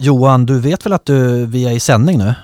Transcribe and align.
Johan, 0.00 0.46
du 0.46 0.60
vet 0.60 0.86
väl 0.86 0.92
att 0.92 1.06
du, 1.06 1.46
vi 1.46 1.64
är 1.64 1.72
i 1.72 1.80
sändning 1.80 2.18
nu? 2.18 2.34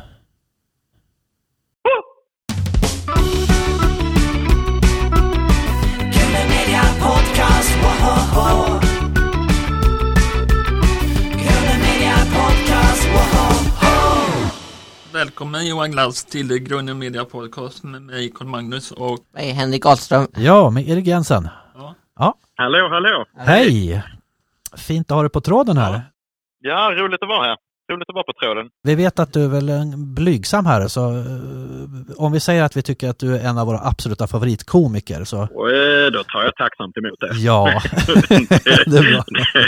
Välkommen 15.13 15.67
Johan 15.67 15.91
Glans 15.91 16.25
till 16.25 16.59
Grunden 16.59 16.99
Media 16.99 17.25
Podcast 17.25 17.85
med 17.85 18.03
mig 18.03 18.33
Carl 18.35 18.49
Magnus 18.49 18.93
och 18.93 19.19
Hej, 19.35 19.51
Henrik 19.51 19.87
Ahlström. 19.87 20.27
Ja, 20.37 20.71
med 20.71 20.89
Erik 20.89 21.07
Jensen. 21.07 21.49
Ja. 21.75 21.95
ja. 22.19 22.35
Hallå, 22.57 22.89
hallå! 22.91 23.25
Hej! 23.37 24.03
Fint 24.77 25.11
att 25.11 25.15
ha 25.15 25.23
dig 25.23 25.31
på 25.31 25.41
tråden 25.41 25.77
här. 25.77 25.93
Ja, 25.93 26.01
roligt 26.71 27.23
att 27.23 27.29
vara 27.29 27.45
här. 27.45 27.57
Roligt 27.93 28.09
att 28.09 28.15
vara 28.15 28.25
på 28.25 28.33
tråden. 28.43 28.67
Vi 28.83 28.95
vet 28.95 29.19
att 29.19 29.33
du 29.33 29.45
är 29.45 29.49
väl 29.49 29.69
en 29.69 30.15
blygsam 30.15 30.67
här, 30.67 30.89
så 30.89 31.01
eh, 31.01 32.25
om 32.25 32.33
vi 32.33 32.41
säger 32.41 32.63
att 32.65 32.77
vi 32.77 32.83
tycker 32.83 33.09
att 33.09 33.19
du 33.19 33.37
är 33.37 33.49
en 33.49 33.59
av 33.59 33.67
våra 33.67 33.81
absoluta 33.91 34.27
favoritkomiker 34.27 35.25
så 35.25 35.39
Och 35.61 35.71
eh, 35.71 36.07
då 36.17 36.21
tar 36.33 36.43
jag 36.43 36.55
tacksamt 36.57 36.97
emot 36.97 37.21
det. 37.21 37.31
ja. 37.49 37.61
det, 38.91 38.99
är 38.99 39.13
bra. 39.13 39.25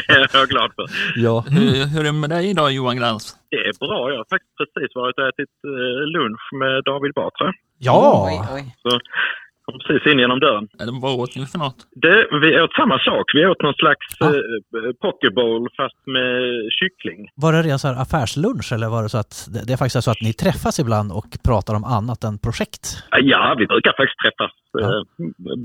det 0.09 0.15
är 0.15 0.29
jag 0.33 0.49
glad 0.49 0.71
för. 0.77 0.87
ja. 1.17 1.45
hur, 1.49 1.87
hur 1.93 2.01
är 2.01 2.05
det 2.05 2.13
med 2.13 2.31
dig 2.31 2.51
idag 2.51 2.73
Johan 2.73 2.97
Glans? 2.97 3.37
Det 3.51 3.57
är 3.57 3.73
bra. 3.87 4.11
Jag 4.11 4.19
har 4.19 4.27
faktiskt 4.35 4.57
precis 4.61 4.91
varit 4.95 5.19
och 5.19 5.29
ätit 5.29 5.55
eh, 5.65 6.03
lunch 6.17 6.45
med 6.61 6.85
David 6.85 7.13
Batra. 7.15 7.53
Ja! 7.79 8.27
Oj, 8.29 8.37
oj. 8.57 8.65
Så 8.83 8.91
kom 9.67 9.79
precis 9.87 10.13
in 10.13 10.19
genom 10.19 10.41
dörren. 10.41 10.69
Eller 10.81 10.93
vad 11.03 11.21
åt 11.21 11.37
ni 11.37 11.47
för 11.47 11.59
något? 11.59 11.77
Det, 12.05 12.17
vi 12.43 12.61
åt 12.61 12.73
samma 12.81 12.99
sak. 12.99 13.27
Vi 13.35 13.47
åt 13.47 13.63
någon 13.63 13.75
slags 13.75 14.07
Ja. 14.21 14.27
eh, 14.27 14.93
pokeball 15.03 15.69
fast 15.77 16.01
med 16.07 16.33
kyckling. 16.79 17.21
Var 17.35 17.53
det 17.53 17.63
ren 17.63 17.79
så 17.79 17.89
här 17.89 18.03
affärslunch 18.03 18.73
eller 18.75 18.89
var 18.89 19.03
det 19.03 19.09
så 19.09 19.19
att 19.19 19.35
det 19.55 19.61
det 19.67 19.73
är 19.73 19.77
faktiskt 19.77 20.05
så 20.05 20.11
att 20.11 20.23
ni 20.27 20.33
träffas 20.33 20.79
ibland 20.85 21.09
och 21.19 21.29
pratar 21.49 21.75
om 21.79 21.85
annat 21.99 22.21
än 22.25 22.39
projekt? 22.47 22.85
Ja, 23.33 23.55
vi 23.61 23.67
brukar 23.73 23.93
faktiskt 24.01 24.21
träffas. 24.25 24.53
Ja. 24.73 24.87
Eh, 24.87 25.03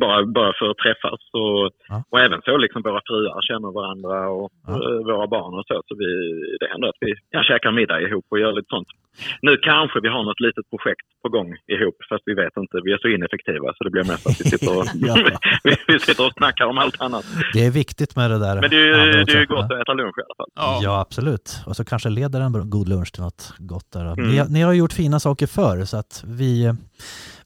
bara, 0.04 0.26
bara 0.26 0.54
för 0.60 0.68
att 0.72 0.78
träffas. 0.86 1.22
Och, 1.42 1.64
Ja. 1.92 1.98
och 2.12 2.20
även 2.26 2.42
så 2.46 2.58
liksom 2.58 2.82
våra 2.82 3.02
fruar 3.08 3.42
känner 3.50 3.72
varandra 3.80 4.30
och 4.30 4.50
Ja. 4.68 4.74
eh, 4.74 5.00
våra 5.10 5.28
barn 5.36 5.54
och 5.60 5.66
så. 5.70 5.76
Så 5.88 5.94
vi, 6.02 6.10
det 6.60 6.68
händer 6.72 6.88
att 6.88 7.02
vi 7.06 7.12
kan 7.34 7.44
käka 7.44 7.72
middag 7.72 8.02
ihop 8.02 8.26
och 8.30 8.40
göra 8.40 8.52
lite 8.52 8.70
sånt. 8.76 8.88
Nu 9.42 9.58
kanske 9.58 10.00
vi 10.00 10.10
har 10.16 10.24
något 10.24 10.40
litet 10.40 10.70
projekt 10.70 11.08
på 11.24 11.30
gång 11.30 11.50
ihop 11.74 11.98
fast 12.10 12.24
vi 12.26 12.34
vet 12.34 12.58
inte. 12.58 12.76
Vi 12.86 12.92
är 12.96 12.98
så 12.98 13.08
ineffektiva 13.08 13.68
så 13.76 13.84
det 13.84 13.92
blir 13.96 14.04
mest 14.04 14.28
att 14.28 14.40
vi 14.42 14.44
sitter 14.54 14.72
och, 14.78 14.86
vi, 15.64 15.76
vi 15.88 16.00
sitter 16.00 16.26
och 16.26 16.34
snackar 16.34 16.66
om 16.66 16.78
allt 16.78 17.02
annat. 17.02 17.26
Det 17.54 17.66
är 17.66 17.72
viktigt 17.72 18.16
med 18.16 18.32
det 18.32 18.40
där. 18.40 18.62
Men 18.62 18.70
det 18.70 18.76
är 18.76 19.06
ju, 19.06 19.24
det 19.24 19.34
är 19.34 19.40
ju 19.40 19.46
gott 19.46 19.72
att 19.72 19.82
äta 19.82 19.94
lunch 19.94 20.18
i 20.20 20.24
alla 20.28 20.38
fall. 20.38 20.52
Ja, 20.56 20.80
Ja, 20.84 21.00
absolut. 21.00 21.62
Och 21.66 21.76
så 21.76 21.86
kanske 21.86 22.10
leder 22.10 22.42
en 22.42 22.70
god 22.70 22.90
lunch 22.90 23.12
till 23.14 23.24
något 23.24 23.54
gott 23.58 23.92
där. 23.94 24.06
då. 24.06 24.12
Mm. 24.12 24.30
Ni, 24.30 24.44
ni 24.50 24.62
har 24.62 24.74
gjort 24.74 24.94
fina 24.94 25.20
saker 25.20 25.48
förr 25.48 25.86
så 25.86 25.98
att 25.98 26.24
vi, 26.28 26.74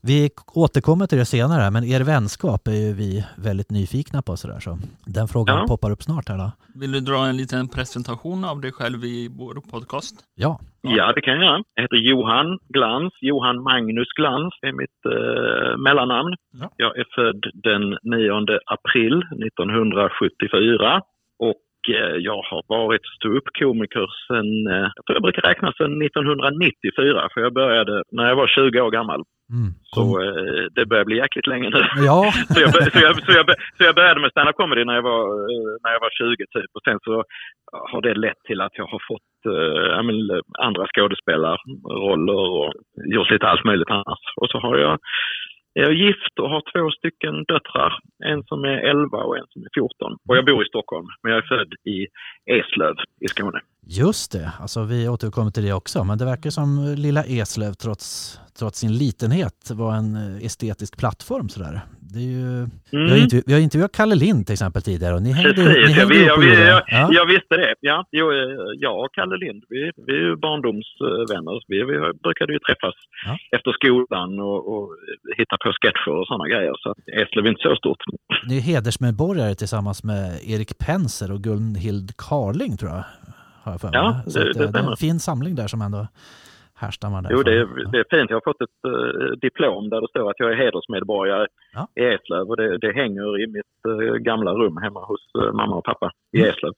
vi 0.08 0.30
återkommer 0.66 1.06
till 1.08 1.18
det 1.18 1.26
senare. 1.26 1.72
Men 1.72 1.84
er 1.84 2.04
vänskap 2.04 2.68
är 2.68 2.80
ju 2.88 2.94
vi 2.94 3.26
väldigt 3.48 3.72
nyfikna 3.72 4.22
på 4.22 4.38
sådär. 4.38 4.60
Så 4.60 4.72
den 5.18 5.28
frågan 5.28 5.58
Ja. 5.58 5.66
poppar 5.68 5.92
upp 5.92 6.04
snart 6.04 6.30
här 6.30 6.38
då. 6.38 6.52
vill 6.82 6.92
du 6.92 7.00
dra 7.00 7.20
en 7.30 7.38
liten 7.38 7.68
presentation 7.68 8.46
av 8.52 8.62
dig 8.62 8.72
själv 8.72 9.00
i 9.04 9.30
vår 9.40 9.56
podcast? 9.72 10.16
Ja, 10.36 10.60
Ja, 10.82 11.14
det 11.16 11.22
kan 11.22 11.34
jag 11.34 11.44
göra. 11.44 11.64
Jag 11.76 11.82
heter 11.84 11.96
Johan 12.10 12.60
Glans. 12.76 13.14
Johan 13.22 13.64
Magnus 13.64 14.08
Glans 14.20 14.54
är 14.68 14.72
mitt 14.82 15.00
eh, 15.16 15.78
mellannamn. 15.78 16.34
Ja. 16.62 16.68
Jag 16.78 16.98
är 17.02 17.06
född 17.16 17.42
den 17.70 17.84
9 18.04 18.60
april 18.76 19.16
1974 19.48 21.02
och 21.50 21.66
eh, 21.90 22.16
jag 22.30 22.42
har 22.50 22.62
varit 22.68 23.06
ståuppkomiker 23.16 24.08
sen, 24.28 24.50
eh, 24.74 24.88
jag 24.96 25.04
tror 25.06 25.16
jag 25.18 25.22
brukar 25.28 25.42
räkna 25.42 25.72
sedan 25.78 26.02
1994 26.02 27.30
för 27.34 27.42
jag 27.42 27.54
började 27.54 28.04
när 28.12 28.26
jag 28.30 28.36
var 28.36 28.48
20 28.48 28.82
år 28.82 28.92
gammal. 28.92 29.22
Mm. 29.54 29.72
Så 29.94 30.02
eh, 30.24 30.64
det 30.76 30.86
börjar 30.86 31.06
bli 31.06 31.18
jäkligt 31.18 31.48
länge 31.48 31.70
nu. 31.70 31.82
ja. 32.10 32.32
Så 32.54 32.62
jag, 32.62 32.70
så, 32.74 33.00
jag, 33.06 33.16
så, 33.26 33.32
jag, 33.32 33.46
så 33.78 33.84
jag 33.84 33.96
började 33.96 34.22
med 34.22 34.32
stand-up 34.32 34.56
comedy 34.56 34.86
när 34.86 34.96
jag, 34.96 35.02
var, 35.02 35.24
eh, 35.52 35.72
när 35.84 35.92
jag 35.96 36.00
var 36.06 36.10
20 36.10 36.46
typ 36.56 36.72
och 36.76 36.84
sen 36.88 37.00
så 37.04 37.24
har 37.92 38.02
det 38.02 38.14
lett 38.14 38.42
till 38.48 38.62
att 38.62 38.78
jag 38.78 38.88
har 38.94 39.02
fått 39.12 39.36
eh, 39.56 40.04
men, 40.04 40.42
andra 40.68 40.86
skådespelarroller 40.92 42.40
och 42.60 42.74
gjort 43.14 43.32
lite 43.32 43.48
allt 43.48 43.64
möjligt 43.64 43.92
annat. 43.92 44.24
Och 44.42 44.50
så 44.50 44.58
har 44.60 44.78
jag, 44.78 45.00
jag 45.80 45.88
är 45.88 45.92
gift 46.06 46.36
och 46.42 46.50
har 46.50 46.62
två 46.74 46.92
stycken 46.92 47.36
döttrar. 47.54 47.92
En 48.32 48.44
som 48.44 48.64
är 48.64 48.78
11 48.78 49.18
och 49.18 49.38
en 49.38 49.48
som 49.50 49.62
är 49.62 49.70
14. 49.74 50.18
Och 50.28 50.38
jag 50.38 50.46
bor 50.46 50.64
i 50.66 50.68
Stockholm, 50.68 51.08
men 51.24 51.32
jag 51.32 51.44
är 51.44 51.48
född 51.48 51.72
i 51.94 51.98
Eslöv 52.58 52.96
i 53.26 53.28
Skåne. 53.28 53.60
Just 53.88 54.32
det, 54.32 54.52
alltså 54.62 54.84
vi 54.84 55.10
återkommer 55.10 55.52
till 55.52 55.64
det 55.64 55.74
också. 55.74 56.04
Men 56.04 56.18
det 56.18 56.26
verkar 56.26 56.50
som 56.50 56.96
lilla 56.98 57.24
Eslöv 57.24 57.74
trots, 57.74 58.06
trots 58.60 58.80
sin 58.80 58.94
litenhet 58.98 59.72
var 59.82 59.92
en 59.96 60.16
eh, 60.16 60.46
estetisk 60.46 60.98
plattform 61.00 61.50
sådär. 61.50 61.80
Det 62.14 62.20
är 62.20 62.32
ju, 62.40 62.48
vi, 62.92 62.98
har 62.98 63.16
Mm. 63.16 63.24
intervju, 63.24 63.44
vi 63.48 63.54
har 63.54 63.60
intervjuat 63.60 63.92
Kalle 64.00 64.16
Lind 64.16 64.42
till 64.46 64.54
exempel 64.54 64.82
tidigare 64.82 65.16
och 65.16 65.22
ni 65.22 65.32
hängde, 65.32 65.50
ni 65.50 65.56
Precis, 65.56 65.98
jag, 65.98 66.08
hängde 66.08 66.16
jag, 66.26 66.38
och 66.38 66.44
jag, 66.44 66.68
jag. 66.74 66.82
Ja. 66.88 67.10
jag 67.20 67.26
visste 67.26 67.56
det. 67.62 67.76
Ja, 67.80 67.98
jo, 68.12 68.26
eh, 68.32 68.38
jag 68.86 68.96
och 69.04 69.14
Kalle 69.18 69.38
Lind, 69.38 69.64
vi, 69.70 69.92
vi 70.08 70.14
är 70.14 70.24
ju 70.28 70.36
barndomsvänner. 70.36 71.56
Vi, 71.68 71.78
vi 71.92 71.98
brukade 72.26 72.54
ju 72.54 72.60
träffas 72.60 72.96
Ja. 73.26 73.38
efter 73.58 73.72
skolan 73.80 74.40
och, 74.40 74.62
och 74.74 74.86
hitta 75.38 75.58
på 75.66 75.72
sketcher 75.82 76.12
och 76.20 76.28
sådana 76.28 76.48
grejer. 76.54 76.74
Så 76.80 76.88
att 76.92 76.98
Eslöv 77.22 77.46
är 77.46 77.50
inte 77.50 77.62
så 77.70 77.76
stort. 77.76 78.02
Ni 78.50 78.58
är 78.58 78.62
hedersmedborgare 78.62 79.56
tillsammans 79.56 80.04
med 80.04 80.26
Erik 80.54 80.72
Penser 80.86 81.32
och 81.32 81.42
Gunhild 81.48 82.10
Carling 82.18 82.78
tror 82.78 82.92
jag. 82.92 83.04
Har 83.64 83.72
jag 83.74 83.82
för 83.82 83.88
mig. 83.90 84.00
Ja, 84.00 84.08
det- 84.26 84.50
att, 84.50 84.58
det 84.58 84.64
eh, 84.64 84.72
det 84.72 84.80
är 84.80 84.92
en 84.92 84.98
fin 84.98 85.20
samling 85.20 85.56
där 85.56 85.68
som 85.68 85.82
ändå 85.82 86.08
härstammar 86.84 87.22
därifrån. 87.22 87.38
Jo, 87.38 87.44
det 87.44 87.56
är, 87.62 87.92
det 87.92 87.98
är 88.04 88.18
fint. 88.18 88.30
Jag 88.30 88.38
har 88.42 88.48
fått 88.52 88.62
ett 88.68 88.80
eh, 88.88 89.40
diplom 89.46 89.90
där 89.90 90.02
det 90.02 90.08
står 90.08 90.30
att 90.30 90.40
jag 90.40 90.52
är 90.52 90.56
hedersmedborgare 90.56 91.48
Ja. 91.74 91.88
i 92.02 92.04
Eslöv. 92.16 92.46
Och 92.50 92.58
det, 92.58 92.78
det 92.78 92.92
hänger 93.02 93.44
i 93.44 93.48
mitt 93.48 93.76
eh, 93.92 94.16
gamla 94.30 94.52
rum 94.52 94.78
hemma 94.78 95.02
hos 95.06 95.22
eh, 95.42 95.54
mamma 95.54 95.76
och 95.76 95.84
pappa 95.84 96.12
i 96.38 96.40
Mm. 96.40 96.50
Eslöv. 96.52 96.74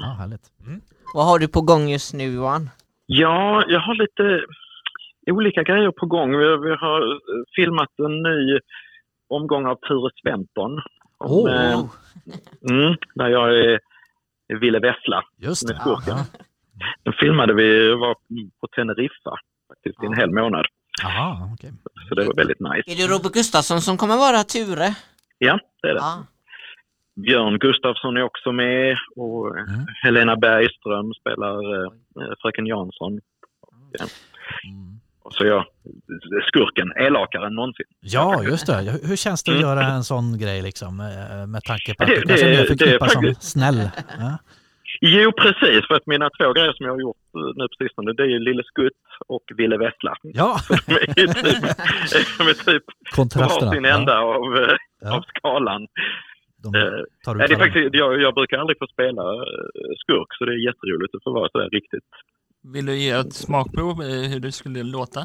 Ja, 0.00 0.06
härligt. 0.20 0.46
Mm. 0.66 0.80
Vad 1.14 1.24
har 1.26 1.38
du 1.38 1.48
på 1.48 1.60
gång 1.60 1.88
just 1.88 2.14
nu 2.14 2.24
Johan? 2.24 2.70
Ja, 3.06 3.62
jag 3.68 3.80
har 3.80 3.94
lite 3.94 4.24
olika 5.32 5.62
grejer 5.62 5.90
på 5.90 6.06
gång. 6.06 6.30
Vi, 6.38 6.44
vi 6.56 6.70
har 6.70 7.00
eh, 7.12 7.18
filmat 7.56 7.88
en 7.98 8.22
ny 8.22 8.58
omgång 9.28 9.66
av 9.66 9.74
Ture 9.74 10.10
Sventon. 10.22 10.80
Om, 11.18 11.48
eh, 11.48 11.78
mm, 12.70 12.94
där 13.14 13.28
jag 13.28 13.58
är 13.58 13.80
Ville 14.60 14.78
Vessla 14.78 15.22
Just 15.38 15.68
med 15.68 15.76
det. 15.76 15.80
skurken. 15.80 16.16
Den 17.04 17.12
filmade 17.12 17.54
vi 17.54 17.94
var 17.94 18.14
på 18.60 18.66
Teneriffa 18.76 19.34
faktiskt 19.68 20.02
i 20.02 20.06
en 20.06 20.16
hel 20.16 20.30
månad. 20.30 20.66
Aha, 21.04 21.50
okej. 21.54 21.70
Så 22.08 22.14
det 22.14 22.24
var 22.24 22.34
väldigt 22.34 22.60
nice. 22.60 22.90
Är 22.90 22.96
det 23.08 23.14
Robert 23.14 23.32
Gustafsson 23.32 23.80
som 23.80 23.96
kommer 23.96 24.16
vara 24.16 24.44
Ture? 24.44 24.94
Ja, 25.38 25.58
det 25.82 25.88
är 25.88 25.94
det. 25.94 26.00
Ja. 26.00 26.24
Björn 27.14 27.58
Gustafsson 27.58 28.16
är 28.16 28.22
också 28.22 28.52
med 28.52 28.96
och 29.16 29.58
eh, 29.58 29.62
Mm. 29.74 29.86
Helena 30.02 30.36
Bergström 30.36 31.12
spelar 31.20 31.84
eh, 31.84 31.90
Fröken 32.42 32.66
Jansson. 32.66 33.12
Mm. 33.12 34.99
Så 35.30 35.46
jag, 35.46 35.64
skurken, 36.48 36.92
elakare 37.06 37.46
än 37.46 37.54
någonsin. 37.54 37.86
Ja, 38.00 38.42
just 38.42 38.66
det. 38.66 38.74
Hur- 39.08 39.16
känns 39.16 39.42
det 39.44 39.50
att 39.52 39.58
Mm. 39.58 39.68
göra 39.68 39.82
en 39.86 40.04
sån 40.04 40.38
grej 40.38 40.62
liksom? 40.62 41.00
eh, 41.00 41.46
Med 41.46 41.62
tanke 41.64 41.94
på 41.94 42.02
att 42.02 42.08
Det- 42.08 42.14
det, 42.20 42.26
kanske 42.26 42.46
det- 42.46 42.50
mer 42.50 42.56
det 42.56 42.62
är 42.62 42.76
förknippas 42.76 43.12
som 43.12 43.34
snäll. 43.40 43.90
Ja. 44.18 44.38
Jo, 45.00 45.32
precis. 45.32 45.86
För 45.88 45.94
att 45.94 46.06
mina 46.06 46.30
två 46.30 46.52
grejer 46.52 46.72
som 46.72 46.86
jag 46.86 46.92
har 46.92 47.00
gjort 47.00 47.16
eh, 47.36 47.52
nu 47.58 47.64
på 47.68 47.76
sistone, 47.84 48.12
det 48.12 48.22
är 48.22 48.26
ju 48.26 48.38
Lille 48.38 48.62
Skutt 48.64 49.02
och 49.26 49.44
Ville 49.58 49.76
Vessla. 49.78 50.14
ja, 50.22 50.56
De 50.86 50.92
är 50.94 51.14
typ, 51.14 52.38
de 52.38 52.44
är 52.52 52.72
typ 52.72 52.84
kontrasterna. 53.16 53.76
Ja, 53.88 53.94
ända 53.98 54.18
av, 54.18 54.56
eh, 54.62 54.76
ja. 55.00 55.16
av 55.16 55.22
skalan. 55.36 55.86
De 56.62 56.72
tar 57.24 57.34
ut 57.34 57.48
det 57.48 57.54
är 57.54 57.58
faktiskt, 57.58 57.94
jag, 57.94 58.20
jag 58.22 58.34
brukar 58.34 58.58
aldrig 58.58 58.78
få 58.78 58.86
spela 58.86 59.22
skurk, 60.02 60.30
så 60.38 60.44
det 60.44 60.52
är 60.52 60.66
jätteroligt 60.68 61.14
att 61.14 61.22
få 61.24 61.32
vara 61.32 61.48
sådär 61.52 61.68
riktigt. 61.78 62.08
Vill 62.62 62.86
du 62.86 62.96
ge 62.96 63.10
ett 63.10 63.32
smakprov 63.32 64.02
hur 64.02 64.40
det 64.40 64.52
skulle 64.52 64.82
låta? 64.82 65.20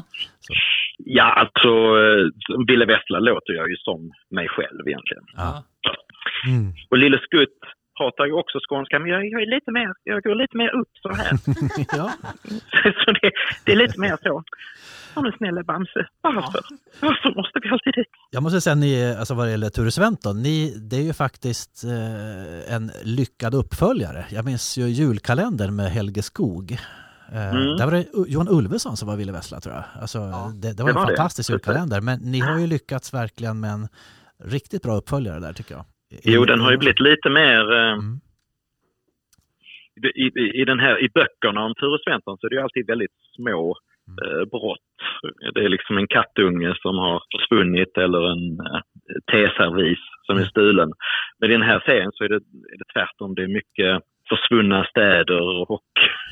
Ja, 0.98 1.24
alltså 1.24 1.68
eh, 1.68 2.58
Ville 2.68 2.86
Vessla 2.86 3.18
låter 3.18 3.52
jag 3.52 3.70
ju 3.70 3.76
som 3.76 4.10
mig 4.30 4.48
själv 4.48 4.88
egentligen. 4.88 5.24
Ja. 5.36 5.64
Mm. 6.48 6.72
Och 6.90 6.98
Lille 6.98 7.18
Skutt 7.18 7.58
pratar 7.98 8.24
ju 8.26 8.32
också 8.32 8.58
skånska, 8.68 8.98
men 8.98 9.10
jag, 9.10 9.26
jag 9.26 9.42
är 9.42 9.50
lite 9.54 9.70
mer, 9.70 9.92
jag 10.04 10.22
går 10.22 10.34
lite 10.34 10.56
mer 10.56 10.70
upp 10.80 10.92
så 11.02 11.08
här. 11.12 11.32
ja. 11.98 12.10
så 13.04 13.12
det, 13.12 13.30
det 13.64 13.72
är 13.72 13.76
lite 13.76 14.00
mer 14.00 14.16
så. 14.22 14.42
Ja 15.14 15.22
men 15.22 15.32
snälla 15.32 15.62
Bamse, 15.62 16.06
varför? 16.20 16.60
Varför 17.00 17.34
måste 17.36 17.58
vi 17.62 17.68
alltid 17.68 17.94
dit? 17.94 18.06
Jag 18.30 18.42
måste 18.42 18.60
säga, 18.60 18.74
ni, 18.74 19.14
alltså 19.18 19.34
vad 19.34 19.46
det 19.46 19.50
gäller 19.50 19.68
Ture 19.68 19.90
Sventon, 19.90 20.42
ni, 20.42 20.74
det 20.90 20.96
är 20.96 21.02
ju 21.02 21.12
faktiskt 21.12 21.84
eh, 21.84 22.74
en 22.74 22.90
lyckad 23.04 23.54
uppföljare. 23.54 24.24
Jag 24.30 24.44
minns 24.44 24.78
ju 24.78 24.82
julkalendern 24.82 25.76
med 25.76 25.90
Helge 25.90 26.22
Skog. 26.22 26.78
Eh, 27.32 27.54
Mm. 27.54 27.76
Där 27.76 27.84
var 27.84 27.92
det 27.92 28.06
Johan 28.32 28.48
Ulveson 28.50 28.96
som 28.96 29.08
var 29.08 29.16
Ville 29.16 29.32
Vessla 29.32 29.60
tror 29.60 29.74
jag. 29.74 29.84
Alltså, 30.00 30.18
Ja, 30.18 30.52
det, 30.62 30.76
det 30.76 30.82
var 30.82 30.88
det 30.88 30.90
en 30.90 30.94
var 30.94 31.10
det. 31.10 31.16
fantastisk 31.16 31.50
julkalender, 31.50 32.00
men 32.00 32.18
ni 32.32 32.40
har 32.40 32.58
ju 32.58 32.66
lyckats 32.66 33.14
verkligen 33.14 33.60
med 33.60 33.70
en 33.70 33.88
riktigt 34.44 34.82
bra 34.82 34.92
uppföljare 34.96 35.40
där 35.40 35.52
tycker 35.52 35.74
jag. 35.74 35.84
Jo, 36.24 36.44
den 36.44 36.60
har 36.60 36.70
ju 36.70 36.76
blivit 36.78 37.00
lite 37.00 37.30
mer, 37.30 37.72
eh, 37.72 37.92
Mm. 37.92 38.20
i, 40.14 40.22
i, 40.40 40.60
i, 40.60 40.64
den 40.64 40.80
här, 40.80 41.04
I 41.04 41.08
böckerna 41.14 41.60
om 41.64 41.74
Ture 41.74 41.98
Sventon 42.04 42.38
så 42.38 42.46
är 42.46 42.50
det 42.50 42.56
ju 42.56 42.62
alltid 42.62 42.86
väldigt 42.86 43.16
små 43.36 43.76
eh, 44.24 44.44
brott. 44.50 44.90
Det 45.54 45.60
är 45.64 45.68
liksom 45.68 45.98
en 45.98 46.06
kattunge 46.06 46.74
som 46.82 46.94
har 46.98 47.22
försvunnit 47.36 47.96
eller 47.98 48.22
en 48.32 48.60
eh, 48.66 48.80
teservis 49.32 49.98
som 50.26 50.36
är 50.38 50.44
stulen. 50.44 50.92
Men 51.38 51.50
i 51.50 51.52
den 51.52 51.62
här 51.70 51.82
serien 51.86 52.10
så 52.14 52.24
är 52.24 52.28
det, 52.28 52.34
är 52.74 52.78
det 52.78 52.88
tvärtom. 52.94 53.34
Det 53.34 53.42
är 53.42 53.48
mycket 53.60 54.02
försvunna 54.28 54.84
städer 54.84 55.40
och 55.70 55.82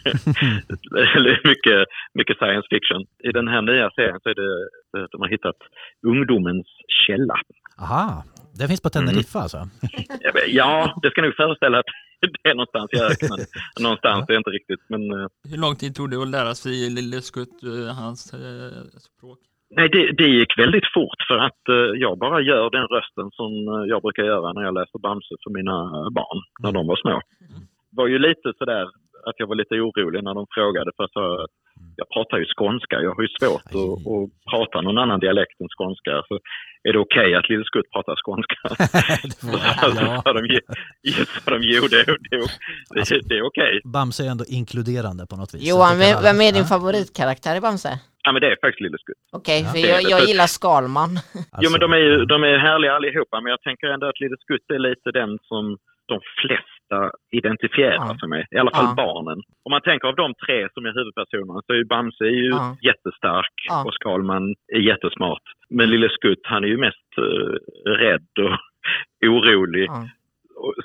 mycket, 1.51 1.81
mycket 2.15 2.37
science 2.37 2.67
fiction. 2.71 3.01
I 3.29 3.31
den 3.33 3.49
här 3.49 3.63
nya 3.63 3.91
serien 3.91 4.21
så 4.23 4.29
är 4.29 4.35
det, 4.35 4.51
de 5.13 5.21
har 5.21 5.29
hittat 5.29 5.61
ungdomens 6.07 6.67
källa. 7.07 7.37
Aha, 7.81 8.25
det 8.59 8.69
finns 8.69 8.83
på 8.83 8.91
Teneriffa 8.91 9.39
mm. 9.39 9.43
alltså? 9.43 9.61
ja, 10.61 10.99
det 11.03 11.11
ska 11.11 11.23
nog 11.23 11.37
föreställa 11.37 11.79
att 11.79 11.91
det 12.43 12.49
är 12.51 12.55
någonstans 12.55 12.89
i 12.93 12.99
öknen. 13.11 13.39
någonstans, 13.87 14.27
det 14.27 14.33
är 14.35 14.39
inte 14.39 14.51
riktigt. 14.51 14.83
Men, 14.89 15.03
eh, 15.11 15.27
Hur 15.51 15.61
lång 15.65 15.77
tid 15.77 15.95
tog 15.95 16.11
det 16.11 16.23
att 16.23 16.29
lära 16.29 16.55
sig 16.55 16.91
Lille 16.91 17.21
Skutt, 17.21 17.63
eh, 17.63 17.95
hans 18.03 18.21
eh, 18.35 18.83
språk? 19.09 19.39
Nej, 19.77 19.89
det, 19.89 20.13
det 20.21 20.29
gick 20.39 20.59
väldigt 20.59 20.89
fort 20.95 21.21
för 21.29 21.39
att 21.39 21.63
eh, 21.69 21.91
jag 22.05 22.19
bara 22.19 22.41
gör 22.41 22.71
den 22.71 22.87
rösten 22.97 23.31
som 23.39 23.51
jag 23.89 24.03
brukar 24.03 24.25
göra 24.33 24.53
när 24.53 24.63
jag 24.63 24.75
läser 24.75 24.99
Bamse 24.99 25.35
för 25.45 25.51
mina 25.59 25.77
barn, 26.19 26.41
när 26.63 26.73
de 26.73 26.87
var 26.87 26.97
små. 26.97 27.17
Mm. 27.51 27.63
Var 27.91 28.07
ju 28.07 28.19
lite 28.19 28.53
sådär 28.59 28.87
att 29.29 29.37
jag 29.41 29.47
var 29.47 29.57
lite 29.63 29.75
orolig 29.75 30.25
när 30.25 30.35
de 30.35 30.47
frågade 30.57 30.91
för 30.97 31.05
att 31.05 31.17
jag 31.97 32.09
pratar 32.15 32.37
ju 32.39 32.47
skånska. 32.57 32.97
Jag 33.07 33.15
har 33.17 33.23
ju 33.23 33.33
svårt 33.41 33.69
att, 33.81 33.99
att 34.15 34.27
prata 34.51 34.81
någon 34.81 34.99
annan 34.99 35.21
dialekt 35.21 35.61
än 35.61 35.69
skånska. 35.77 36.13
Så 36.29 36.35
är 36.89 36.93
det 36.93 36.99
okej 36.99 37.29
okay 37.29 37.35
att 37.35 37.49
Lille 37.49 37.65
Skutt 37.65 37.91
pratar 37.95 38.15
skånska? 38.25 38.59
så 39.41 39.47
de, 39.99 40.23
sa 40.25 41.51
de 41.51 41.61
jo, 41.63 41.83
det, 41.91 42.05
det, 42.05 42.17
det, 42.31 42.37
alltså, 43.01 43.15
det 43.29 43.37
är 43.41 43.47
okej. 43.51 43.75
Okay. 43.79 43.93
Bamse 43.93 44.27
är 44.27 44.31
ändå 44.31 44.45
inkluderande 44.49 45.27
på 45.27 45.37
något 45.37 45.55
vis. 45.55 45.69
Johan, 45.69 45.99
vem, 45.99 46.23
vem 46.23 46.41
är 46.41 46.53
din 46.53 46.65
favoritkaraktär 46.65 47.57
i 47.57 47.61
Bamse? 47.61 48.01
Ja, 48.25 48.33
men 48.33 48.41
det 48.43 48.49
är 48.53 48.57
faktiskt 48.65 48.81
Lille 48.81 48.99
Skutt. 48.99 49.25
Okej, 49.33 49.61
okay, 49.61 49.73
för 49.73 49.89
jag, 49.93 50.03
jag 50.13 50.21
gillar 50.29 50.47
Skalman. 50.47 51.11
Alltså. 51.11 51.61
Jo, 51.63 51.69
men 51.73 51.81
de 51.81 51.93
är, 51.93 52.03
ju, 52.07 52.25
de 52.25 52.45
är 52.45 52.59
härliga 52.59 52.93
allihopa, 52.93 53.41
men 53.41 53.51
jag 53.51 53.63
tänker 53.63 53.87
ändå 53.87 54.07
att 54.07 54.21
Lille 54.21 54.37
Skutt 54.45 54.71
är 54.77 54.79
lite 54.79 55.09
den 55.21 55.39
som 55.43 55.65
de 56.13 56.21
flesta 56.43 56.99
identifierar 57.31 58.07
ja. 58.09 58.17
sig 58.21 58.29
med. 58.29 58.47
I 58.51 58.59
alla 58.59 58.71
fall 58.71 58.93
ja. 58.97 59.05
barnen. 59.05 59.39
Om 59.65 59.71
man 59.71 59.81
tänker 59.81 60.09
av 60.09 60.17
de 60.17 60.35
tre 60.47 60.69
som 60.75 60.87
är 60.87 60.93
huvudpersonerna 60.99 61.61
så 61.67 61.73
är 61.73 61.77
ju 61.77 61.85
Bamse 61.85 62.25
är 62.25 62.39
ju 62.45 62.51
ja. 62.51 62.77
jättestark 62.83 63.57
ja. 63.69 63.85
och 63.85 63.95
Skalman 63.95 64.55
är 64.77 64.83
jättesmart. 64.91 65.47
Men 65.71 65.91
Lille 65.91 66.09
Skutt 66.09 66.45
han 66.53 66.65
är 66.65 66.69
ju 66.69 66.79
mest 66.79 67.11
uh, 67.19 67.57
rädd 68.05 68.33
och 68.45 68.57
orolig 69.31 69.91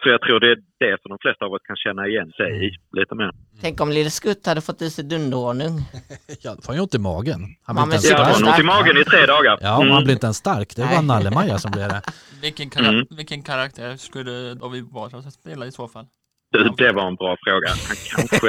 så 0.02 0.10
jag 0.10 0.22
tror 0.22 0.40
det 0.40 0.52
är 0.52 0.60
det 0.86 1.02
som 1.02 1.10
de 1.10 1.18
flesta 1.22 1.46
av 1.46 1.52
oss 1.54 1.62
kan 1.68 1.76
känna 1.76 2.08
igen 2.08 2.32
sig 2.32 2.68
i 2.68 2.70
lite 3.00 3.16
mer. 3.16 3.32
Tänk 3.62 3.82
om 3.82 3.90
Lille 3.92 4.10
Skutt 4.10 4.46
hade 4.46 4.62
fått 4.62 4.82
i 4.82 4.90
sig 4.90 5.04
dunderhonung. 5.04 5.76
ja, 6.42 6.56
då 6.56 6.62
får 6.62 6.68
han 6.68 6.76
ju 6.76 6.82
ont 6.82 6.96
i 6.96 7.00
magen. 7.00 7.42
Han 7.64 7.76
blir 7.76 7.84
inte 7.84 7.96
ens 7.96 8.06
stark. 8.06 8.38
Ja, 8.40 8.52
ont 8.52 8.60
i 8.60 8.64
magen 8.64 8.98
i 8.98 9.04
tre 9.04 9.26
dagar. 9.26 9.58
Ja, 9.62 9.82
mm. 9.82 9.94
han 9.94 10.04
blir 10.04 10.14
inte 10.14 10.26
ens 10.26 10.38
stark. 10.38 10.76
Det 10.76 10.82
bara 10.82 11.02
Nalle-Maja 11.02 11.58
som 11.58 11.72
blir 11.72 11.88
det. 11.90 12.02
Vilken, 12.42 12.70
kara 12.70 12.88
mm. 12.88 13.06
vilken 13.10 13.42
karaktär 13.44 13.96
skulle 13.96 14.54
David 14.54 14.86
Batra 14.86 15.22
spela 15.22 15.66
i 15.66 15.72
så 15.72 15.88
fall? 15.88 16.06
Det, 16.52 16.74
det 16.78 16.92
var 16.92 17.08
en 17.08 17.16
bra 17.16 17.38
fråga. 17.46 17.70
Han 17.88 17.98
kanske... 18.16 18.48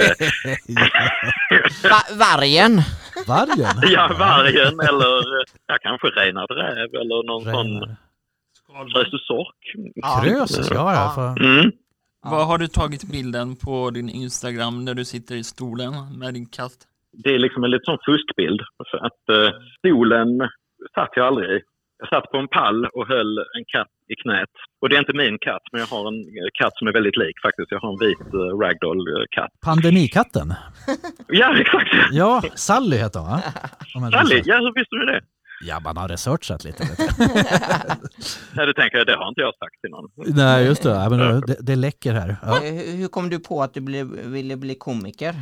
Va 1.88 2.00
vargen? 2.24 2.82
Vargen? 3.26 3.76
Ja, 3.82 4.16
vargen 4.18 4.80
eller 4.80 5.10
ja, 5.66 5.76
kanske 5.82 6.06
Reinhard 6.06 6.50
Räv 6.50 6.94
eller 7.00 7.26
någon 7.26 7.44
Reiner. 7.44 7.80
sån 7.80 7.96
Krösus 8.94 9.26
Sork. 9.26 9.56
Ja. 9.94 10.22
Krösus, 10.24 10.70
ja. 10.70 10.94
ja. 10.94 11.12
För... 11.14 11.44
Mm. 11.44 11.72
Vad 12.22 12.46
har 12.46 12.58
du 12.58 12.68
tagit 12.68 13.04
bilden 13.12 13.56
på 13.56 13.90
din 13.90 14.08
Instagram 14.08 14.84
när 14.84 14.94
du 14.94 15.04
sitter 15.04 15.34
i 15.34 15.44
stolen 15.44 15.92
med 16.18 16.34
din 16.34 16.46
katt? 16.46 16.78
Det 17.12 17.34
är 17.34 17.38
liksom 17.38 17.64
en 17.64 17.70
lite 17.70 17.84
sån 17.84 17.98
fuskbild. 18.06 18.60
För 18.90 18.98
att 19.06 19.22
uh, 19.36 19.50
stolen 19.78 20.28
satt 20.94 21.10
jag 21.16 21.26
aldrig 21.26 21.50
i. 21.50 21.60
Jag 21.98 22.08
satt 22.08 22.30
på 22.30 22.38
en 22.38 22.48
pall 22.48 22.86
och 22.86 23.06
höll 23.08 23.38
en 23.38 23.64
katt 23.74 23.92
i 24.08 24.14
knät. 24.22 24.54
Och 24.80 24.88
det 24.88 24.96
är 24.96 25.00
inte 25.00 25.16
min 25.24 25.38
katt, 25.38 25.62
men 25.72 25.80
jag 25.80 25.88
har 25.88 26.08
en 26.12 26.24
katt 26.60 26.72
som 26.76 26.88
är 26.88 26.92
väldigt 26.92 27.16
lik 27.16 27.36
faktiskt. 27.42 27.70
Jag 27.70 27.80
har 27.80 27.92
en 27.92 27.98
vit 28.08 28.34
uh, 28.34 28.58
ragdoll-katt. 28.62 29.52
Pandemikatten? 29.64 30.54
ja, 31.28 31.58
exakt. 31.60 31.90
Ja, 32.10 32.42
Sally 32.54 32.96
heter 32.96 33.20
hon 33.20 33.28
va? 33.30 34.10
Sally? 34.10 34.42
Ja, 34.44 34.56
hur 34.56 34.74
visste 34.74 34.96
du 34.96 35.06
det? 35.06 35.20
Ja, 35.60 35.80
man 35.80 35.96
har 35.96 36.08
researchat 36.08 36.64
lite. 36.64 36.84
Nej, 38.56 38.66
det 38.66 38.74
tänker 38.80 38.98
jag, 38.98 39.06
det 39.06 39.16
har 39.16 39.28
inte 39.28 39.40
jag 39.40 39.54
sagt 39.54 39.80
till 39.80 39.90
någon. 39.90 40.36
Nej, 40.36 40.66
just 40.66 40.82
det. 40.82 40.90
Ja, 40.90 41.10
men 41.10 41.40
det, 41.40 41.56
det 41.60 41.76
läcker 41.76 42.12
här. 42.12 42.36
Ja. 42.42 42.54
Hur 43.00 43.08
kom 43.08 43.30
du 43.30 43.38
på 43.38 43.62
att 43.62 43.74
du 43.74 43.80
blev, 43.80 44.06
ville 44.06 44.56
bli 44.56 44.74
komiker? 44.74 45.34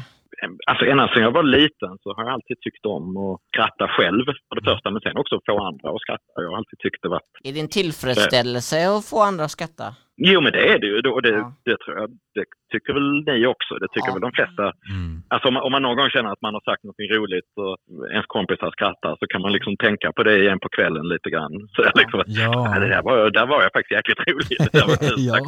Alltså 0.70 0.84
ända 0.84 1.08
sedan 1.08 1.22
jag 1.22 1.32
var 1.32 1.42
liten 1.42 1.92
så 2.02 2.14
har 2.14 2.24
jag 2.24 2.32
alltid 2.32 2.60
tyckt 2.60 2.86
om 2.86 3.16
att 3.16 3.40
skratta 3.52 3.88
själv 3.88 4.24
för 4.48 4.54
det 4.60 4.64
första, 4.70 4.90
men 4.90 5.00
sen 5.00 5.16
också 5.16 5.40
få 5.46 5.58
andra 5.66 5.90
att 5.90 6.00
skratta. 6.00 6.32
Jag 6.34 6.50
har 6.50 6.56
alltid 6.56 6.78
tyckt 6.78 7.02
det 7.02 7.08
varit... 7.08 7.32
Är 7.44 7.52
det 7.52 7.60
en 7.60 7.68
tillfredsställelse 7.68 8.88
att 8.90 9.04
få 9.04 9.22
andra 9.22 9.44
att 9.44 9.50
skratta? 9.50 9.94
Jo, 10.20 10.40
men 10.40 10.52
det 10.52 10.64
är 10.72 10.78
det 10.78 10.86
ju. 10.86 10.94
Och 11.16 11.22
det, 11.22 11.28
ja. 11.28 11.52
det 11.64 11.76
tror 11.82 11.94
jag, 11.98 12.10
det 12.36 12.44
tycker 12.72 12.92
väl 12.98 13.10
ni 13.28 13.46
också. 13.54 13.72
Det 13.82 13.88
tycker 13.94 14.10
ja. 14.10 14.16
väl 14.16 14.26
de 14.28 14.32
flesta. 14.38 14.66
Mm. 14.94 15.14
Alltså 15.32 15.46
om 15.48 15.54
man, 15.54 15.62
om 15.66 15.72
man, 15.74 15.82
någon 15.86 15.96
gång 15.98 16.10
känner 16.10 16.30
att 16.32 16.44
man 16.46 16.54
har 16.56 16.64
sagt 16.68 16.82
något 16.84 17.00
roligt 17.16 17.50
och 17.62 17.74
ens 18.16 18.26
kompisar 18.36 18.70
skrattar 18.76 19.12
så 19.20 19.24
kan 19.32 19.40
man 19.44 19.52
liksom 19.56 19.74
tänka 19.86 20.08
på 20.16 20.22
det 20.26 20.34
igen 20.44 20.60
på 20.64 20.68
kvällen 20.76 21.06
lite 21.14 21.28
grann. 21.34 21.52
Så 21.74 21.80
ja. 21.86 21.92
liksom, 22.00 22.18
ja. 22.26 22.78
det 22.82 22.88
där 22.94 23.02
var, 23.08 23.16
där 23.38 23.46
var 23.52 23.60
jag 23.64 23.72
faktiskt 23.76 23.96
jäkligt 23.98 24.22
rolig. 24.28 24.56
Det, 24.74 24.84
var 24.88 24.96
ja. 25.30 25.38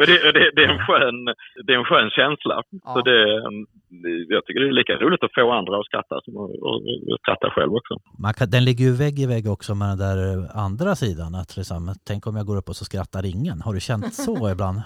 och 0.00 0.06
det, 0.10 0.16
det, 0.36 0.44
det, 0.56 0.62
är 0.66 0.70
en 0.76 0.84
skön, 0.86 1.18
det 1.64 1.72
är 1.74 1.78
en 1.82 1.90
skön 1.90 2.10
känsla. 2.10 2.56
Så 2.92 2.98
det, 3.08 3.20
jag 4.34 4.40
tycker 4.44 4.60
det 4.60 4.68
är 4.68 4.80
lika 4.82 4.94
roligt 5.04 5.24
att 5.24 5.34
få 5.34 5.50
andra 5.60 5.74
att 5.78 5.86
skratta 5.90 6.16
som 6.24 6.32
att, 6.42 6.50
att 6.70 7.20
skratta 7.22 7.50
själv 7.50 7.72
också. 7.80 7.94
Man 8.24 8.34
kan, 8.34 8.50
den 8.50 8.64
ligger 8.64 8.84
ju 8.84 8.92
vägg 9.04 9.16
i 9.24 9.26
vägg 9.26 9.46
också 9.56 9.74
med 9.74 9.88
den 9.88 9.98
där 10.04 10.18
andra 10.66 10.94
sidan. 11.04 11.34
Att 11.40 11.56
liksom, 11.56 11.94
tänk 12.08 12.26
om 12.26 12.36
jag 12.36 12.46
går 12.46 12.56
upp 12.60 12.68
och 12.68 12.76
så 12.76 12.84
skrattar 12.84 13.22
ingen. 13.34 13.60
Har 13.66 13.72
du 13.74 13.80
känt 13.80 14.11
så 14.12 14.50
ibland? 14.50 14.82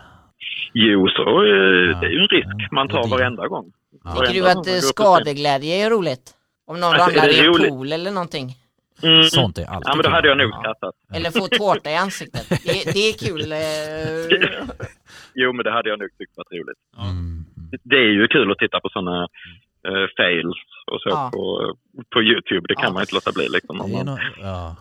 Jo, 0.73 1.09
så 1.09 1.23
eh, 1.23 2.01
det 2.01 2.07
är 2.07 2.11
ju 2.11 2.21
en 2.21 2.29
risk 2.29 2.73
man 2.73 2.89
tar 2.89 3.09
varenda 3.09 3.49
gång. 3.49 3.73
Ja. 4.05 4.15
Tycker 4.15 4.43
du 4.43 4.49
att 4.51 4.85
skadeglädje 4.85 5.87
är 5.87 5.91
roligt? 5.91 6.35
Om 6.67 6.81
någon 6.81 6.95
alltså, 6.95 7.21
ramlar 7.21 7.29
i 7.29 7.47
en 7.47 7.69
pool 7.69 7.93
eller 7.93 8.11
någonting? 8.11 8.55
Mm. 9.03 9.23
Sånt 9.23 9.59
är 9.59 9.65
alltid 9.65 9.89
Ja, 9.89 9.95
men 9.97 10.03
då 10.03 10.11
hade 10.11 10.29
jag 10.29 10.39
nog 10.39 10.51
skrattat. 10.55 10.95
Eller 11.15 11.31
få 11.31 11.49
tårta 11.49 11.91
i 11.91 11.97
ansiktet. 11.97 12.49
Det, 12.49 12.93
det 12.93 13.03
är 13.11 13.13
kul. 13.27 13.53
Eh. 13.53 14.49
jo, 15.35 15.53
men 15.53 15.65
det 15.65 15.73
hade 15.73 15.89
jag 15.89 15.99
nog 15.99 16.09
tyckt 16.19 16.37
varit 16.37 16.53
roligt. 16.53 16.79
Mm. 16.99 17.45
Det 17.83 17.97
är 17.97 18.13
ju 18.21 18.29
kul 18.29 18.53
att 18.53 18.59
titta 18.59 18.81
på 18.81 18.89
sådana 18.89 19.23
uh, 19.89 20.07
fails 20.17 20.57
och 20.93 21.01
så 21.01 21.09
ja. 21.09 21.31
på, 21.35 21.75
på 22.13 22.23
Youtube. 22.23 22.69
Det 22.69 22.75
kan 22.75 22.85
ja. 22.85 22.93
man 22.93 23.03
inte 23.03 23.15
låta 23.15 23.33
bli. 23.33 23.49
Liksom, 23.49 23.79
det 23.79 23.99
är 23.99 24.05
något, 24.05 24.21
ja, 24.41 24.77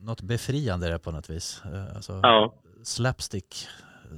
något 0.00 0.22
befriande 0.22 0.88
det 0.88 0.98
på 0.98 1.10
något 1.10 1.30
vis. 1.30 1.62
Alltså, 1.94 2.20
ja. 2.22 2.54
Slapstick 2.84 3.68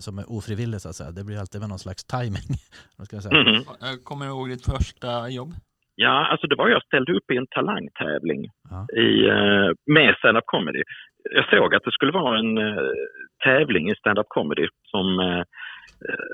som 0.06 0.18
är 0.18 0.26
ofrivilligt 0.36 0.82
så 0.82 0.88
att 0.88 0.98
säga. 1.00 1.10
Det 1.10 1.24
blir 1.24 1.38
alltid 1.40 1.60
med 1.60 1.68
någon 1.68 1.84
slags 1.86 2.04
timing. 2.04 2.48
Ska 3.06 3.16
jag 3.16 3.22
säga. 3.22 3.40
Mm. 3.40 3.62
Kommer 4.04 4.24
du 4.24 4.30
ihåg 4.30 4.48
ditt 4.48 4.66
första 4.74 5.28
jobb? 5.28 5.52
Ja, 5.94 6.26
alltså 6.30 6.46
det 6.46 6.56
var 6.56 6.68
jag 6.68 6.82
ställde 6.82 7.12
upp 7.12 7.30
i 7.32 7.36
en 7.36 7.46
talangtävling 7.46 8.42
ja. 8.70 8.80
i, 9.06 9.10
uh, 9.30 9.70
med 9.86 10.14
stand-up 10.18 10.44
comedy. 10.46 10.82
Jag 11.30 11.48
såg 11.50 11.74
att 11.74 11.84
det 11.84 11.92
skulle 11.92 12.12
vara 12.12 12.38
en 12.38 12.58
uh, 12.58 12.92
tävling 13.44 13.90
i 13.90 13.94
stand-up 13.94 14.26
comedy 14.28 14.66
som 14.90 15.06
uh, 15.18 15.42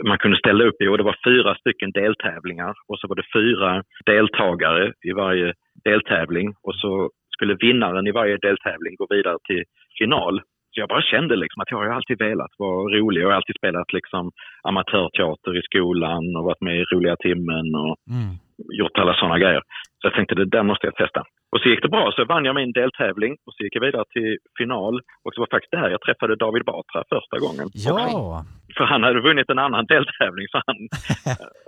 man 0.09 0.19
kunde 0.19 0.39
ställa 0.39 0.65
upp 0.65 0.79
i 0.81 0.89
och 0.89 0.99
det 0.99 1.05
var 1.11 1.19
fyra 1.25 1.55
stycken 1.55 1.91
deltävlingar 1.91 2.75
och 2.89 2.99
så 2.99 3.09
var 3.09 3.17
det 3.17 3.33
fyra 3.39 3.83
deltagare 4.07 4.93
i 5.09 5.13
varje 5.13 5.55
deltävling 5.85 6.55
och 6.63 6.75
så 6.75 7.11
skulle 7.35 7.55
vinnaren 7.55 8.07
i 8.07 8.13
varje 8.13 8.37
deltävling 8.37 8.95
gå 8.97 9.07
vidare 9.11 9.39
till 9.49 9.65
final. 9.99 10.41
Jag 10.79 10.89
bara 10.89 11.03
kände 11.03 11.37
liksom 11.37 11.61
att 11.61 11.71
jag 11.71 11.79
har 11.79 11.87
alltid 11.87 12.19
velat 12.19 12.55
vara 12.59 12.99
rolig. 12.99 13.23
Jag 13.23 13.29
har 13.29 13.35
alltid 13.35 13.57
spelat 13.57 13.93
liksom 13.93 14.31
amatörteater 14.63 15.59
i 15.59 15.63
skolan 15.63 16.37
och 16.37 16.45
varit 16.45 16.61
med 16.61 16.77
i 16.77 16.85
Roliga 16.85 17.17
timmen 17.17 17.67
och 17.75 17.97
mm. 18.11 18.33
gjort 18.79 18.99
alla 18.99 19.15
sådana 19.15 19.39
grejer. 19.39 19.63
Så 19.99 20.07
jag 20.09 20.15
tänkte 20.15 20.35
det 20.35 20.45
där 20.45 20.63
måste 20.63 20.87
jag 20.87 20.95
testa. 20.95 21.23
Och 21.57 21.63
så 21.63 21.69
gick 21.69 21.83
det 21.83 21.95
bra, 21.97 22.13
så 22.17 22.25
vann 22.25 22.45
jag 22.45 22.55
min 22.55 22.73
deltävling 22.73 23.33
och 23.47 23.53
så 23.55 23.61
gick 23.63 23.77
jag 23.77 23.85
vidare 23.87 24.05
till 24.15 24.37
final. 24.59 24.95
Och 25.23 25.31
det 25.33 25.41
var 25.43 25.51
faktiskt 25.55 25.77
där 25.79 25.91
jag 25.95 26.03
träffade 26.07 26.37
David 26.45 26.65
Batra 26.71 27.01
första 27.15 27.37
gången. 27.45 27.67
Ja! 27.89 28.45
För 28.77 28.85
han 28.93 29.03
hade 29.07 29.21
vunnit 29.29 29.51
en 29.51 29.63
annan 29.67 29.85
deltävling 29.95 30.47
så 30.53 30.57
han 30.69 30.79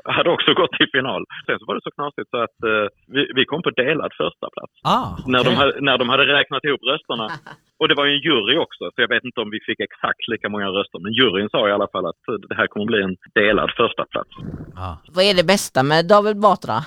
hade 0.17 0.31
också 0.37 0.51
gått 0.61 0.73
till 0.79 0.91
final. 0.97 1.23
Sen 1.47 1.59
så 1.59 1.65
var 1.69 1.75
det 1.75 1.85
så 1.89 1.95
knasigt 1.99 2.29
så 2.35 2.39
att 2.47 2.59
uh, 2.73 2.87
vi, 3.15 3.23
vi, 3.37 3.43
kom 3.51 3.63
på 3.67 3.71
delad 3.71 4.11
första 4.23 4.47
plats. 4.55 4.75
Ah, 4.95 5.13
okay. 5.13 5.33
när, 5.35 5.43
de 5.47 5.53
hade, 5.61 5.75
när 5.89 5.97
de 5.99 6.07
hade 6.13 6.25
räknat 6.39 6.65
ihop 6.65 6.83
rösterna. 6.93 7.27
Och 7.81 7.89
det 7.89 7.95
var 7.99 8.07
ju 8.07 8.13
en 8.17 8.25
jury 8.29 8.57
också, 8.67 8.85
så 8.93 8.99
jag 9.05 9.13
vet 9.15 9.25
inte 9.25 9.41
om 9.41 9.51
vi 9.51 9.61
fick 9.69 9.81
exakt 9.81 10.23
lika 10.33 10.49
många 10.49 10.69
röster. 10.79 10.99
Men 11.05 11.13
juryn 11.13 11.49
sa 11.51 11.69
i 11.69 11.73
alla 11.73 11.89
fall 11.93 12.07
att 12.07 12.23
det 12.49 12.57
här 12.61 12.67
kommer 12.67 12.87
bli 12.93 13.01
en 13.03 13.17
delad 13.35 13.71
första 13.83 14.05
plats. 14.13 14.33
Ah. 14.77 14.95
Vad 15.17 15.25
är 15.25 15.35
det 15.35 15.47
bästa 15.55 15.81
med 15.83 16.09
David 16.09 16.39
Batra? 16.45 16.79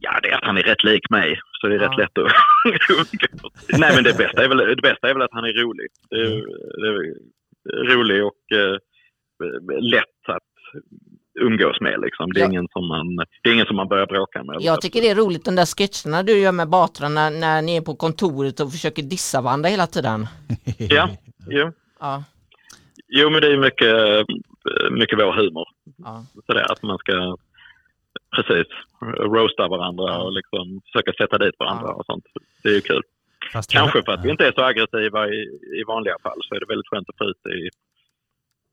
Ja, 0.00 0.20
det 0.22 0.30
är 0.30 0.36
att 0.36 0.44
han 0.44 0.58
är 0.58 0.62
rätt 0.62 0.84
lik 0.84 1.10
mig. 1.10 1.40
Så 1.60 1.66
det 1.66 1.74
är 1.74 1.80
ja. 1.80 1.88
rätt 1.88 1.98
lätt 1.98 2.18
att 2.18 2.32
Nej, 3.80 3.92
men 3.94 4.04
det 4.04 4.16
bästa, 4.18 4.44
är 4.44 4.48
väl, 4.48 4.58
det 4.58 4.82
bästa 4.82 5.10
är 5.10 5.14
väl 5.14 5.22
att 5.22 5.32
han 5.32 5.44
är 5.44 5.52
rolig. 5.62 5.88
Det 6.10 6.16
är, 6.16 6.26
mm. 6.26 6.44
det 7.64 7.70
är 7.70 7.94
rolig 7.96 8.24
och 8.24 8.52
eh, 8.58 8.76
lätt 9.80 10.28
att 10.28 10.42
umgås 11.40 11.80
med 11.80 12.00
liksom. 12.00 12.32
Det 12.32 12.40
är, 12.40 12.44
Ja. 12.44 12.48
ingen, 12.50 12.68
som 12.72 12.88
man, 12.88 13.16
det 13.42 13.50
är 13.50 13.54
ingen 13.54 13.66
som 13.66 13.76
man 13.76 13.88
börjar 13.88 14.06
bråka 14.06 14.44
med. 14.44 14.56
Jag 14.60 14.80
tycker 14.80 15.00
det 15.00 15.08
är 15.08 15.14
roligt 15.14 15.44
de 15.44 15.56
där 15.56 15.66
sketcherna 15.66 16.22
du 16.22 16.38
gör 16.38 16.52
med 16.52 16.68
Batra 16.68 17.08
när, 17.08 17.30
när 17.30 17.62
ni 17.62 17.76
är 17.76 17.80
på 17.80 17.94
kontoret 17.96 18.60
och 18.60 18.72
försöker 18.72 19.02
dissa 19.02 19.40
varandra 19.40 19.68
hela 19.68 19.86
tiden. 19.86 20.26
Ja, 20.78 21.08
jo. 21.48 21.72
Ja, 22.00 22.24
jo, 23.08 23.30
men 23.30 23.40
det 23.40 23.52
är 23.52 23.56
mycket, 23.56 24.26
mycket 24.90 25.18
vår 25.18 25.32
humor. 25.32 25.68
ja. 25.98 26.24
Så 26.46 26.52
det, 26.52 26.64
att 26.64 26.82
man 26.82 26.98
ska 26.98 27.36
precis 28.42 28.66
roasta 29.32 29.68
varandra 29.68 30.18
och 30.18 30.32
liksom 30.32 30.80
försöka 30.92 31.12
sätta 31.12 31.38
dit 31.38 31.54
varandra 31.58 31.86
Ja. 31.88 31.94
och 31.94 32.06
sånt. 32.06 32.24
Det 32.62 32.68
är 32.68 32.74
ju 32.74 32.80
kul. 32.80 33.02
Fast 33.52 33.70
Kanske 33.72 34.02
för 34.02 34.12
att 34.12 34.24
vi 34.24 34.30
inte 34.30 34.46
är 34.46 34.52
så 34.52 34.62
aggressiva 34.64 35.28
i, 35.28 35.40
i 35.80 35.84
vanliga 35.86 36.14
fall 36.22 36.38
så 36.48 36.54
är 36.54 36.60
det 36.60 36.66
väldigt 36.68 36.88
skönt 36.88 37.08
att 37.08 37.18
få 37.18 37.24
ut 37.24 37.40
det 37.44 37.50
i... 37.54 37.68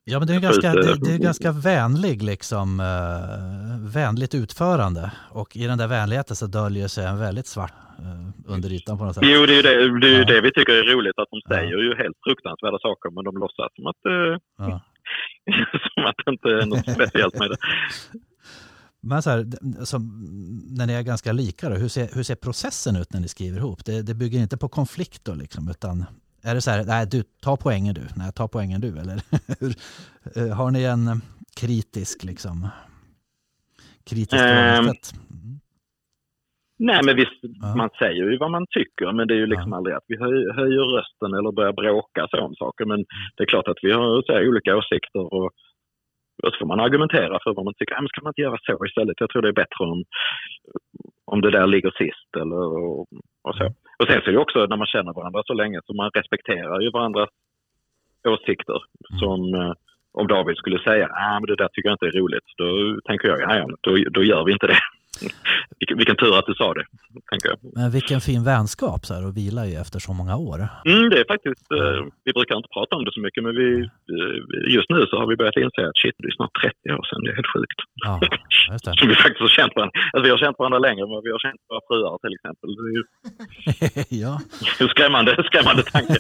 Ja, 0.09 0.19
men 0.19 0.27
det 0.27 0.35
är, 0.35 0.39
ganska, 0.39 0.73
det, 0.73 0.95
det 1.05 1.13
är 1.13 1.17
ganska 1.17 1.51
vänlig, 1.51 2.23
liksom, 2.23 2.79
eh, 2.79 3.93
vänligt 3.95 4.35
utförande. 4.35 5.11
Och 5.31 5.55
i 5.55 5.67
den 5.67 5.77
där 5.77 5.87
vänligheten 5.87 6.35
så 6.35 6.47
döljer 6.47 6.87
sig 6.87 7.05
en 7.05 7.19
väldigt 7.19 7.47
svart 7.47 7.73
eh, 7.99 8.53
under 8.53 8.69
ytan 8.73 8.97
på 8.97 9.03
något 9.05 9.15
sätt. 9.15 9.23
Jo, 9.25 9.45
det 9.45 9.53
är 9.53 9.55
ju 9.55 9.61
det, 9.61 9.99
det, 9.99 10.07
är 10.15 10.19
Ja. 10.19 10.25
det 10.25 10.41
vi 10.41 10.51
tycker 10.51 10.73
är 10.73 10.83
roligt, 10.93 11.19
att 11.19 11.27
de 11.31 11.41
Ja. 11.43 11.55
säger 11.55 11.77
ju 11.77 11.95
helt 11.95 12.17
fruktansvärda 12.27 12.79
saker 12.79 13.09
men 13.09 13.23
de 13.23 13.37
låtsas 13.37 13.71
som 13.75 13.87
att, 13.87 14.05
eh, 14.05 14.37
Ja. 14.57 14.81
som 15.93 16.05
att 16.05 16.15
det 16.25 16.31
inte 16.31 16.49
är 16.49 16.65
något 16.65 16.91
speciellt 16.91 17.39
med 17.39 17.49
det. 17.49 17.57
Men 19.07 19.21
så 19.21 19.29
här, 19.29 19.45
som, 19.85 20.01
när 20.77 20.85
ni 20.87 20.93
är 20.93 21.01
ganska 21.01 21.31
lika, 21.31 21.69
då, 21.69 21.75
hur, 21.75 21.87
ser, 21.87 22.15
hur 22.15 22.23
ser 22.23 22.35
processen 22.35 22.95
ut 22.95 23.13
när 23.13 23.19
ni 23.19 23.27
skriver 23.27 23.57
ihop? 23.57 23.85
Det, 23.85 24.01
det 24.01 24.13
bygger 24.13 24.39
inte 24.39 24.57
på 24.57 24.69
konflikt 24.69 25.25
då, 25.25 25.33
liksom, 25.35 25.69
utan 25.69 26.05
är 26.43 26.55
det 26.55 26.61
så 26.61 26.71
här, 26.71 26.83
nej 26.85 27.07
du, 27.11 27.23
ta 27.41 27.57
poängen 27.57 27.93
du, 27.93 28.01
nej 28.15 28.31
ta 28.35 28.47
poängen 28.47 28.81
du, 28.81 28.87
eller 28.99 29.21
hur, 29.59 29.73
eh, 30.35 30.55
har 30.57 30.71
ni 30.71 30.83
en 30.83 31.21
kritisk, 31.59 32.23
liksom, 32.23 32.67
kritisk 34.09 34.43
Ehm, 34.43 34.47
förhållningssätt? 34.47 35.13
Mm. 35.31 35.59
Nej, 36.79 36.99
men 37.05 37.15
visst, 37.15 37.39
Ja. 37.41 37.75
man 37.75 37.89
säger 37.99 38.23
ju 38.31 38.37
vad 38.37 38.51
man 38.51 38.65
tycker, 38.69 39.13
men 39.13 39.27
det 39.27 39.33
är 39.33 39.37
ju 39.37 39.45
liksom 39.47 39.73
aldrig 39.73 39.95
att 39.95 40.07
vi 40.07 40.17
höj, 40.17 40.39
höjer 40.59 40.85
rösten 40.97 41.33
eller 41.37 41.51
börjar 41.51 41.73
bråka 41.73 42.27
så 42.31 42.37
om 42.41 42.55
saker. 42.55 42.85
Men 42.85 42.99
det 43.35 43.43
är 43.43 43.47
klart 43.53 43.67
att 43.67 43.81
vi 43.81 43.91
har 43.91 44.21
så 44.27 44.47
olika 44.49 44.77
åsikter 44.77 45.33
och, 45.33 45.51
och 46.43 46.51
så 46.53 46.57
får 46.59 46.65
man 46.65 46.79
argumentera 46.79 47.39
för 47.43 47.53
vad 47.53 47.65
man 47.65 47.73
tycker. 47.73 47.95
Men 47.95 48.07
ska 48.07 48.21
man 48.21 48.29
inte 48.29 48.41
göra 48.41 48.57
så 48.61 48.85
istället? 48.85 49.19
Jag 49.19 49.29
tror 49.29 49.41
det 49.41 49.47
är 49.47 49.63
bättre 49.63 49.85
om, 49.85 50.03
om 51.25 51.41
det 51.41 51.51
där 51.51 51.67
ligger 51.67 51.91
sist 51.91 52.29
eller 52.41 52.63
och, 52.85 53.07
och 53.47 53.55
så. 53.55 53.65
Och 53.99 54.07
sen 54.07 54.21
så 54.21 54.29
är 54.29 54.33
det 54.33 54.45
också 54.45 54.65
när 54.65 54.77
man 54.77 54.87
känner 54.87 55.13
varandra 55.13 55.41
så 55.45 55.53
länge 55.53 55.79
så 55.85 55.93
man 55.93 56.11
respekterar 56.13 56.79
ju 56.81 56.89
varandras 56.91 57.29
åsikter. 58.27 58.79
Som 59.19 59.53
eh, 59.53 59.73
om 60.13 60.27
David 60.27 60.57
skulle 60.57 60.79
säga 60.79 61.07
ah, 61.11 61.39
men 61.39 61.47
det 61.47 61.55
där 61.55 61.67
tycker 61.67 61.89
jag 61.89 61.95
inte 61.95 62.05
är 62.05 62.21
roligt, 62.21 62.47
då 62.57 62.67
tänker 63.01 63.27
jag 63.27 63.41
ja, 63.41 63.57
ja, 63.57 63.67
då, 63.81 63.91
då 64.11 64.23
gör 64.23 64.43
vi 64.45 64.51
inte 64.51 64.67
det. 64.67 64.79
vilken, 65.79 65.97
vilken 65.97 66.15
tur 66.21 66.33
att 66.39 66.45
du 66.45 66.53
sa 66.53 66.73
det, 66.73 66.85
tänker 67.31 67.47
jag. 67.49 67.57
Men 67.79 67.91
vilken 67.91 68.21
fin 68.21 68.43
vänskap 68.43 69.05
så 69.05 69.13
här, 69.13 69.25
och 69.27 69.37
vila 69.37 69.65
i 69.67 69.75
efter 69.75 69.99
så 69.99 70.13
många 70.13 70.35
år. 70.37 70.59
Mm, 70.85 71.09
det 71.09 71.17
är 71.23 71.25
faktiskt, 71.33 71.65
eh, 71.77 71.99
vi 72.27 72.31
brukar 72.37 72.55
inte 72.61 72.69
prata 72.77 72.95
om 72.95 73.03
det 73.05 73.11
så 73.17 73.21
mycket 73.25 73.43
men 73.43 73.53
vi, 73.61 73.67
eh, 74.13 74.73
just 74.75 74.89
nu 74.89 74.99
så 75.09 75.15
har 75.19 75.27
vi 75.31 75.35
börjat 75.41 75.57
inse 75.63 75.81
att 75.89 75.97
shit, 76.01 76.15
det 76.21 76.27
är 76.31 76.35
snart 76.39 76.53
30 76.61 76.99
år 76.99 77.03
sedan, 77.09 77.19
det 77.23 77.29
är 77.31 77.35
helt 77.39 77.53
sjukt. 77.55 77.79
Ja, 78.05 78.13
just 78.71 78.85
det. 78.85 78.93
Så 78.99 79.03
vi 79.07 79.15
faktiskt 79.15 79.41
har 79.47 79.53
känt 79.59 79.73
varandra, 79.75 79.93
alltså 80.13 80.23
vi 80.27 80.31
har 80.33 80.37
känt 80.45 80.57
varandra 80.59 80.79
längre 80.87 81.01
än 81.05 81.11
vad 81.15 81.23
vi 81.27 81.31
har 81.35 81.41
känt 81.45 81.59
våra 81.69 81.81
fruar 81.89 82.15
till 82.23 82.33
exempel. 82.37 82.67
Det 82.77 82.83
är 82.91 82.95
ju 82.99 83.03
ja. 84.23 84.33
skrämmande, 84.93 85.31
skrämmande 85.49 85.83
tanke. 85.83 86.15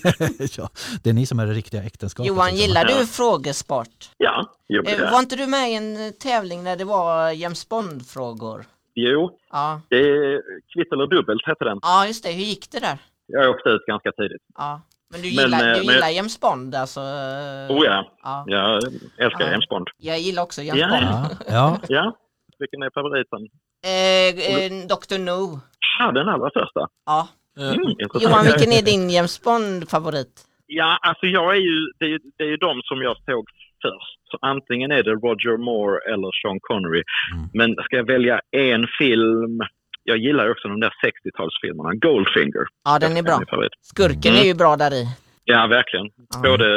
ja, 0.57 0.65
det 1.03 1.09
är 1.09 1.13
ni 1.13 1.25
som 1.25 1.39
är 1.39 1.45
det 1.49 1.53
riktiga 1.61 1.81
äktenskapet. 1.89 2.27
Johan, 2.27 2.45
liksom. 2.47 2.61
gillar 2.61 2.83
du 2.85 2.93
Ja. 2.99 3.05
frågesport? 3.19 3.97
Ja, 4.17 4.35
jo, 4.69 4.81
men 4.85 4.93
Eh, 4.93 4.99
det, 4.99 5.11
Var 5.11 5.19
inte 5.19 5.35
du 5.35 5.47
med 5.47 5.71
i 5.71 5.75
en 5.75 6.05
eh, 6.05 6.11
tävling 6.11 6.63
när 6.63 6.75
det 6.75 6.85
var 6.85 7.31
James 7.31 7.69
Bond-frågor? 7.69 8.65
Jo, 8.97 9.39
Ja. 9.51 9.81
det 9.89 9.97
är 9.99 10.41
kvitt 10.73 10.93
eller 10.93 11.07
dubbelt 11.07 11.45
hette 11.47 11.65
den. 11.65 11.79
ja, 11.81 12.07
just 12.07 12.23
det. 12.23 12.31
Hur 12.31 12.43
gick 12.43 12.71
det 12.71 12.79
där? 12.79 12.97
Jag 13.27 13.49
åkte 13.49 13.69
ut 13.69 13.85
ganska 13.85 14.11
tidigt. 14.11 14.41
Ja. 14.57 14.81
Men 15.11 15.21
du 15.21 15.27
Men, 15.27 15.33
gillar, 15.45 15.59
eh, 15.59 15.79
du 15.79 15.85
men- 15.85 15.93
gillar 15.95 16.09
James 16.09 16.39
Bond 16.39 16.75
alltså? 16.75 16.99
eh, 16.99 17.71
Oh 17.77 17.85
ja, 17.85 18.11
ja. 18.23 18.43
jag 18.47 18.83
älskar 19.17 19.45
Ja. 19.45 19.51
James 19.51 19.67
Bond. 19.69 19.87
Jag 19.97 20.19
gillar 20.19 20.43
också 20.43 20.61
James 20.61 20.81
Ja. 20.81 20.87
Bond. 20.89 21.37
Ja, 21.47 21.47
ja. 21.47 21.79
Ja, 21.89 22.17
vilken 22.59 22.81
är 22.83 22.89
favoriten? 22.93 23.39
Eh, 23.85 24.29
eh, 24.55 24.71
Dr. 24.87 25.17
No. 25.29 25.59
Ja, 25.99 26.11
den 26.11 26.29
allra 26.29 26.49
första. 26.53 26.87
Ja. 27.05 27.27
Eh, 27.59 27.63
Mm, 27.73 27.89
intressant. 27.89 28.23
Johan, 28.23 28.43
vilken 28.45 28.71
är 28.71 28.81
din 28.91 29.09
James 29.09 29.41
Bond-favorit? 29.43 30.43
Ja, 30.67 30.97
alltså 31.01 31.25
jag 31.25 31.55
är 31.55 31.61
ju, 31.61 31.77
det 31.99 32.05
är, 32.05 32.19
det 32.37 32.43
är 32.43 32.47
ju 32.47 32.57
de 32.57 32.81
som 32.83 33.01
jag 33.01 33.15
såg 33.25 33.45
först. 33.81 34.16
Så 34.31 34.37
antingen 34.41 34.91
är 34.91 35.03
det 35.03 35.11
Roger 35.11 35.57
Moore 35.57 35.97
eller 36.13 36.29
Sean 36.41 36.59
Connery. 36.61 37.03
Mm. 37.33 37.49
Men 37.53 37.83
ska 37.85 37.95
jag 37.95 38.07
välja 38.07 38.41
en 38.51 38.87
film, 38.99 39.59
jag 40.03 40.17
gillar 40.17 40.51
också 40.51 40.67
de 40.67 40.79
där 40.79 40.93
60-talsfilmerna. 41.05 41.99
Goldfinger. 42.07 42.65
Ja, 42.83 42.99
den 42.99 43.17
är 43.17 43.23
bra. 43.23 43.39
Skurken 43.81 44.31
Mm. 44.31 44.43
är 44.43 44.47
ju 44.47 44.53
bra 44.53 44.75
där 44.75 44.93
i. 44.93 45.03
Ja, 45.43 45.67
verkligen. 45.67 46.05
Ja. 46.33 46.49
Både, 46.49 46.67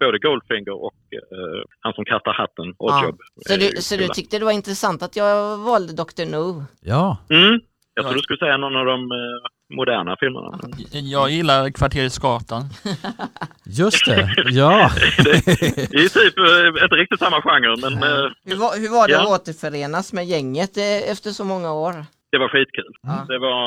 både 0.00 0.18
Goldfinger 0.18 0.72
och 0.84 0.94
eh, 1.12 1.62
han 1.80 1.92
som 1.92 2.04
kastar 2.04 2.32
hatten, 2.32 2.74
Ja. 2.78 2.98
Oddjob. 3.00 3.18
Så 3.46 3.54
är 3.54 3.58
du, 3.58 3.64
ju 3.64 3.76
så 3.76 3.96
du 3.96 4.08
tyckte 4.08 4.38
det 4.38 4.44
var 4.44 4.52
intressant 4.52 5.02
att 5.02 5.16
jag 5.16 5.58
valde 5.58 5.92
Dr. 5.92 6.26
No? 6.34 6.64
ja. 6.80 7.18
Mm. 7.30 7.60
Jag 7.94 8.04
Ja. 8.04 8.08
tror 8.08 8.14
du 8.14 8.20
skulle 8.22 8.38
säga 8.38 8.56
någon 8.56 8.76
av 8.76 8.86
de 8.86 9.00
eh, 9.00 9.18
moderna 9.70 10.16
filmerna. 10.20 10.58
Jag 10.92 11.30
gillar 11.30 11.70
Kvarteret 11.70 12.12
Skatan. 12.12 12.62
just 13.80 14.06
det. 14.06 14.34
Ja. 14.50 14.90
Det 15.92 16.00
är 16.04 16.08
typ 16.20 16.34
inte 16.84 16.96
riktigt 16.96 17.18
samma 17.20 17.42
genre, 17.42 17.76
men 17.84 17.92
eh, 17.92 18.26
Hur 18.44 18.56
var, 18.56 18.70
hur 18.80 18.90
var 18.98 19.06
det 19.08 19.12
Ja. 19.14 19.22
att 19.34 19.40
återförenas 19.40 20.12
med 20.12 20.24
gänget 20.26 20.76
eh, 20.76 21.10
efter 21.12 21.30
så 21.30 21.44
många 21.44 21.72
år? 21.72 21.94
det 22.32 22.38
var 22.38 22.48
skitkul. 22.48 22.92
Ja. 23.02 23.16
Det, 23.32 23.38
var, 23.38 23.60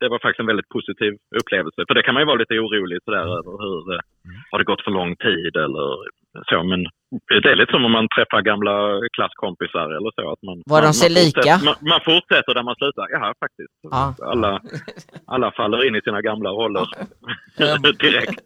det 0.00 0.08
var 0.12 0.18
faktiskt 0.24 0.40
en 0.44 0.50
väldigt 0.52 0.68
positiv 0.76 1.12
upplevelse. 1.40 1.80
För 1.88 1.94
det 1.94 2.02
kan 2.02 2.14
man 2.14 2.20
ju 2.22 2.26
vara 2.32 2.42
lite 2.42 2.54
orolig 2.66 2.98
sådär 3.04 3.26
över 3.38 3.52
hur, 3.64 3.80
eh, 3.94 4.00
har 4.50 4.58
det 4.58 4.64
gått 4.70 4.84
för 4.86 4.90
lång 5.00 5.12
tid 5.28 5.52
eller 5.64 5.88
så. 6.50 6.58
Men 6.72 6.80
det 7.42 7.48
är 7.52 7.56
lite 7.56 7.72
som 7.72 7.84
om 7.84 7.92
man 7.92 8.08
träffar 8.16 8.42
gamla 8.42 8.74
klasskompisar 9.16 9.86
eller 9.96 10.10
så. 10.16 10.32
Att 10.32 10.42
man, 10.42 10.56
Var 10.66 10.80
de 10.80 10.86
man, 10.86 10.94
sig 10.94 11.10
man 11.10 11.22
lika? 11.24 11.52
Man, 11.68 11.74
man 11.92 12.00
fortsätter 12.10 12.54
där 12.54 12.62
man 12.62 12.74
slutar. 12.80 13.06
Ja, 13.16 13.34
faktiskt. 13.44 13.74
Ja. 13.82 14.14
Alla, 14.32 14.60
alla 15.26 15.52
faller 15.52 15.86
in 15.86 15.96
i 15.96 16.00
sina 16.00 16.20
gamla 16.20 16.50
roller 16.50 16.86
direkt. 18.04 18.40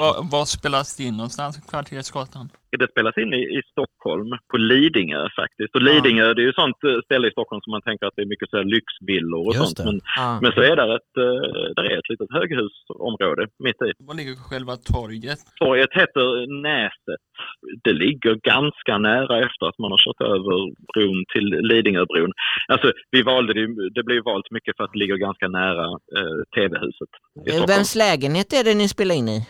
Var, 0.00 0.30
var 0.32 0.44
spelas 0.44 0.96
det 0.96 1.04
in 1.04 1.16
någonstans, 1.16 1.54
Kvarteret 1.70 2.06
Skatan? 2.06 2.48
Det 2.78 2.90
spelas 2.90 3.16
in 3.18 3.32
i, 3.34 3.42
i 3.58 3.60
Stockholm, 3.72 4.28
på 4.50 4.56
Lidingö 4.56 5.22
faktiskt. 5.40 5.74
Och 5.76 5.82
Lidingö, 5.82 6.34
det 6.34 6.42
är 6.42 6.48
ju 6.50 6.52
sånt 6.52 6.80
eh, 6.84 7.00
ställe 7.04 7.28
i 7.28 7.30
Stockholm 7.30 7.60
som 7.64 7.70
man 7.70 7.82
tänker 7.82 8.06
att 8.06 8.12
det 8.16 8.22
är 8.22 8.26
mycket 8.34 8.50
så 8.50 8.56
här 8.56 8.64
lyxvillor 8.76 9.42
och 9.48 9.54
Just 9.54 9.76
sånt. 9.76 9.86
Men, 9.88 10.00
Ja. 10.16 10.38
men 10.42 10.52
så 10.52 10.60
är 10.70 10.76
där 10.76 10.90
ett, 10.98 11.12
eh, 11.26 11.42
där 11.76 11.84
är 11.92 11.98
ett 11.98 12.08
litet 12.12 12.30
höghusområde 12.38 13.42
mitt 13.66 13.80
i. 13.88 13.90
Var 14.08 14.14
ligger 14.14 14.34
själva 14.50 14.74
torget? 14.76 15.38
Torget 15.62 15.92
heter 16.00 16.26
Näset. 16.62 17.22
Det 17.84 17.92
ligger 17.92 18.34
ganska 18.34 18.98
nära 18.98 19.38
efter 19.46 19.66
att 19.66 19.78
man 19.78 19.90
har 19.90 19.98
kört 20.04 20.20
över 20.20 20.56
bron 20.92 21.24
till 21.32 21.46
Lidingöbron. 21.68 22.32
Alltså, 22.68 22.92
vi 23.10 23.22
valde 23.22 23.52
det, 23.54 23.66
det 23.94 24.02
blev 24.02 24.24
valt 24.24 24.50
mycket 24.50 24.76
för 24.76 24.84
att 24.84 24.92
det 24.92 24.98
ligger 24.98 25.16
ganska 25.16 25.48
nära 25.48 25.86
eh, 26.18 26.38
TV-huset 26.56 27.08
Eh. 27.50 27.66
Vems 27.66 27.94
lägenhet 27.94 28.52
är 28.52 28.64
det 28.64 28.74
ni 28.74 28.88
spelar 28.88 29.14
in 29.14 29.28
i? 29.28 29.46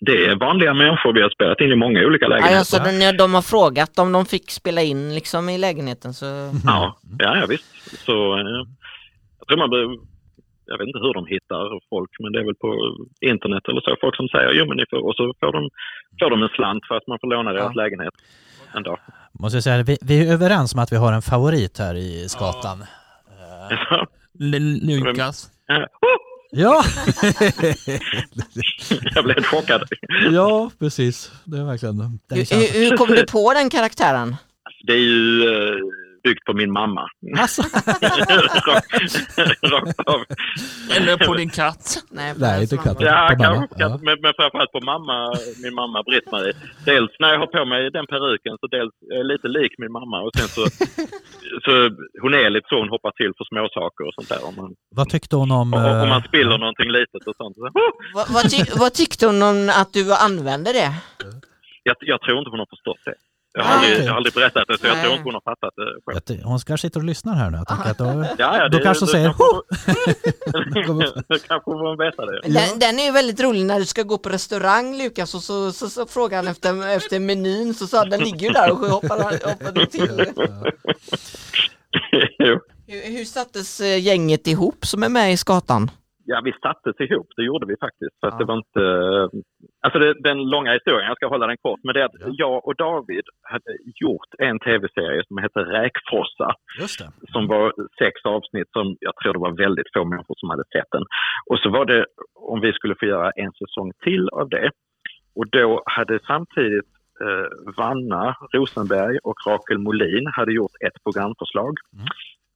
Det 0.00 0.26
är 0.26 0.36
vanliga 0.36 0.74
människor. 0.74 1.12
Vi 1.12 1.22
har 1.22 1.30
spelat 1.30 1.60
in 1.60 1.72
i 1.72 1.76
många 1.76 2.06
olika 2.06 2.24
Ja, 2.24 2.28
lägenheter. 2.28 2.58
alltså, 2.58 2.76
de, 2.84 2.98
när 2.98 3.12
de 3.18 3.34
har 3.34 3.42
frågat 3.42 3.98
om 3.98 4.12
de 4.12 4.26
fick 4.26 4.50
spela 4.50 4.82
in 4.82 5.14
liksom 5.14 5.48
i 5.48 5.58
lägenheten 5.58 6.14
så... 6.14 6.26
Ja, 6.64 6.96
ja, 7.18 7.36
ja 7.40 7.46
visst. 7.48 7.98
Så, 8.06 8.12
eh, 8.38 8.66
jag 9.38 9.48
tror 9.48 9.58
man 9.58 9.70
jag 10.70 10.78
vet 10.78 10.86
inte 10.90 10.98
hur 11.04 11.14
de 11.18 11.24
hittar 11.34 11.62
folk, 11.92 12.10
men 12.22 12.32
det 12.32 12.38
är 12.42 12.46
väl 12.50 12.60
på 12.64 12.70
internet 13.32 13.62
eller 13.68 13.80
så. 13.86 13.90
Folk 14.04 14.16
som 14.20 14.28
säger 14.34 14.50
jo 14.58 14.62
men 14.68 14.76
ni 14.80 14.84
får, 14.90 15.00
och 15.08 15.14
så 15.18 15.24
får 15.40 15.52
de, 15.56 15.62
får 16.20 16.30
de 16.30 16.42
en 16.42 16.48
slant 16.56 16.82
för 16.88 16.94
att 16.98 17.06
man 17.10 17.18
får 17.20 17.28
låna 17.34 17.52
deras 17.52 17.72
Ja. 17.74 17.82
lägenhet 17.82 18.14
en 18.76 18.82
dag. 18.82 18.98
Måste 19.40 19.56
jag 19.56 19.64
säga, 19.64 19.82
vi, 19.90 19.96
vi 20.08 20.14
är 20.28 20.32
överens 20.32 20.74
om 20.74 20.80
att 20.82 20.92
vi 20.92 20.96
har 20.96 21.12
en 21.12 21.22
favorit 21.32 21.78
här 21.78 21.94
i 21.94 22.28
Skatan. 22.28 22.78
L- 24.40 24.80
Lukas? 24.82 25.48
Ja. 26.52 26.82
Jag 29.14 29.24
blev 29.24 29.42
chockad. 29.42 29.82
ja, 30.32 30.70
precis. 30.78 31.32
Det 31.44 31.58
är 31.58 31.64
verkligen... 31.64 32.00
Hur, 32.00 32.80
hur 32.90 32.96
kom 32.96 33.08
du 33.08 33.26
på 33.26 33.52
den 33.54 33.70
karaktären? 33.70 34.36
Det 34.86 34.92
är 34.92 34.98
ju 34.98 35.42
eh, 35.48 35.76
byggt 36.26 36.44
på 36.48 36.52
min 36.60 36.72
mamma. 36.80 37.04
Alltså, 37.42 37.62
Rakt- 38.70 38.92
Rakt 39.74 40.00
av. 40.12 40.20
Eller 40.96 41.14
på 41.26 41.34
din 41.40 41.50
katt? 41.60 41.84
Nej, 42.18 42.34
Nej, 42.44 42.62
inte 42.62 42.76
var- 42.76 42.96
Ja, 43.10 43.28
På 43.30 43.36
kanske, 43.42 44.04
men, 44.06 44.16
men 44.24 44.32
framförallt 44.40 44.72
på 44.76 44.80
mamma, 44.92 45.16
min 45.64 45.74
mamma 45.80 45.98
Britt-Marie. 46.08 46.54
Dels 46.90 47.12
när 47.20 47.28
jag 47.32 47.38
har 47.44 47.50
på 47.56 47.62
mig 47.72 47.80
den 47.98 48.06
peruken 48.12 48.54
så 48.60 48.66
dels 48.76 48.92
är 49.12 49.16
jag 49.20 49.26
lite 49.32 49.48
lik 49.56 49.72
min 49.82 49.92
mamma 49.98 50.16
och 50.24 50.32
sen 50.38 50.48
så, 50.56 50.62
så 51.64 51.72
hon 52.22 52.32
är 52.42 52.50
lite 52.50 52.66
så 52.70 52.76
hon 52.82 52.90
hoppar 52.94 53.12
till 53.20 53.32
för 53.38 53.44
småsaker 53.52 54.02
och 54.08 54.14
sånt 54.18 54.28
där. 54.32 54.40
Om 54.48 54.54
man, 54.60 54.70
vad 54.98 55.08
tyckte 55.14 55.34
hon 55.40 55.50
om... 55.60 55.68
och, 55.74 55.80
och 55.88 56.02
om 56.04 56.08
man 56.14 56.22
eh, 56.22 56.28
spiller 56.30 56.56
någonting 56.64 56.90
litet 56.98 57.22
och 57.30 57.36
sånt. 57.40 57.54
Så, 57.56 57.62
oh! 57.82 57.92
Vad, 58.16 58.26
vad, 58.36 58.44
ty, 58.52 58.58
vad 58.82 58.92
tyckte 59.00 59.22
hon 59.30 59.42
om 59.50 59.58
att 59.80 59.92
du 59.98 60.02
använde 60.28 60.70
det? 60.80 60.90
jag, 61.88 61.96
jag 62.00 62.20
tror 62.20 62.38
inte 62.38 62.50
hon 62.50 62.58
har 62.64 62.70
förstått 62.76 63.02
det. 63.08 63.14
Jag 63.58 63.64
har, 63.64 63.74
aldrig, 63.74 63.92
okej. 63.94 64.04
jag 64.04 64.12
har 64.12 64.16
aldrig 64.16 64.34
berättat 64.34 64.64
det, 64.68 64.78
så 64.78 64.86
jag 64.86 64.94
Nej. 64.94 65.02
tror 65.04 65.14
inte 65.14 65.24
hon 65.24 65.34
har 65.34 65.40
fattat 65.40 65.74
det 65.76 65.82
själv. 66.06 66.14
Vet 66.16 66.26
du, 66.26 66.40
Hon 66.44 66.58
kanske 66.58 66.86
sitter 66.88 67.00
och 67.00 67.04
lyssnar 67.06 67.34
här 67.34 67.50
nu. 67.50 67.56
Jag 67.58 67.68
tänker 67.68 67.90
att 67.90 67.98
då, 67.98 68.04
Ja, 68.38 68.58
ja, 68.58 68.68
då 68.68 68.78
det- 68.78 68.84
kanske 68.84 69.04
hon 69.04 69.08
säger 69.08 69.34
kanske-! 69.34 71.22
Då 71.28 71.38
kanske 71.48 71.70
hon 71.70 71.98
veta 71.98 72.26
det. 72.26 72.40
Den, 72.44 72.78
den 72.78 72.98
är 72.98 73.04
ju 73.04 73.10
väldigt 73.12 73.40
rolig 73.40 73.64
när 73.66 73.78
du 73.78 73.86
ska 73.86 74.02
gå 74.02 74.18
på 74.18 74.28
restaurang 74.28 74.98
Lukas 74.98 75.34
och 75.34 75.42
så, 75.42 75.72
så, 75.72 75.88
så 75.90 76.06
frågar 76.06 76.36
han 76.38 76.48
efter, 76.48 76.88
efter 76.96 77.20
menyn 77.20 77.74
så 77.74 77.86
sa 77.86 78.04
den 78.04 78.20
ligger 78.20 78.46
ju 78.46 78.52
där 78.52 78.70
och 78.70 78.78
hoppar, 78.78 79.18
hoppar 79.22 79.86
till. 79.86 80.26
Hur, 82.86 83.16
hur 83.16 83.24
sattes 83.24 83.80
eh, 83.80 83.98
gänget 84.02 84.46
ihop 84.46 84.86
som 84.86 85.02
är 85.02 85.08
med 85.08 85.32
i 85.32 85.36
Skatan? 85.36 85.90
Ja, 86.28 86.40
vi 86.44 86.52
sattes 86.62 87.00
ihop, 87.00 87.28
det 87.36 87.44
gjorde 87.44 87.66
vi 87.66 87.76
faktiskt. 87.86 88.16
Ja. 88.20 88.38
det 88.38 88.44
var 88.44 88.56
inte... 88.64 88.82
Alltså 89.84 89.98
det, 89.98 90.14
den 90.28 90.38
långa 90.54 90.72
historien, 90.72 91.06
jag 91.08 91.16
ska 91.16 91.26
hålla 91.28 91.46
den 91.46 91.56
kort, 91.66 91.80
men 91.84 91.94
det 91.94 92.00
är 92.00 92.04
att 92.04 92.20
Ja. 92.20 92.26
jag 92.44 92.66
och 92.66 92.76
David 92.76 93.24
hade 93.52 93.72
gjort 94.02 94.30
en 94.38 94.58
tv-serie 94.58 95.22
som 95.28 95.38
heter 95.38 95.64
Räkfrossa, 95.64 96.48
som 97.32 97.46
var 97.46 97.72
sex 97.98 98.14
avsnitt 98.24 98.68
som 98.72 98.96
jag 99.00 99.14
tror 99.16 99.32
det 99.32 99.38
var 99.38 99.56
väldigt 99.66 99.92
få 99.94 100.04
människor 100.04 100.34
som 100.38 100.50
hade 100.50 100.64
sett 100.74 100.90
den. 100.90 101.02
Och 101.50 101.58
så 101.58 101.68
var 101.70 101.84
det 101.84 102.06
om 102.34 102.60
vi 102.60 102.72
skulle 102.72 102.94
få 103.00 103.06
göra 103.06 103.30
en 103.30 103.52
säsong 103.52 103.92
till 104.04 104.28
av 104.28 104.48
det. 104.48 104.70
Och 105.36 105.46
då 105.50 105.82
hade 105.86 106.18
samtidigt 106.26 106.90
eh, 107.24 107.48
Vanna 107.76 108.34
Rosenberg 108.54 109.18
och 109.22 109.38
Rakel 109.46 109.78
Molin 109.78 110.26
hade 110.36 110.52
gjort 110.52 110.76
ett 110.86 111.02
programförslag. 111.04 111.74
Mm. 111.94 112.06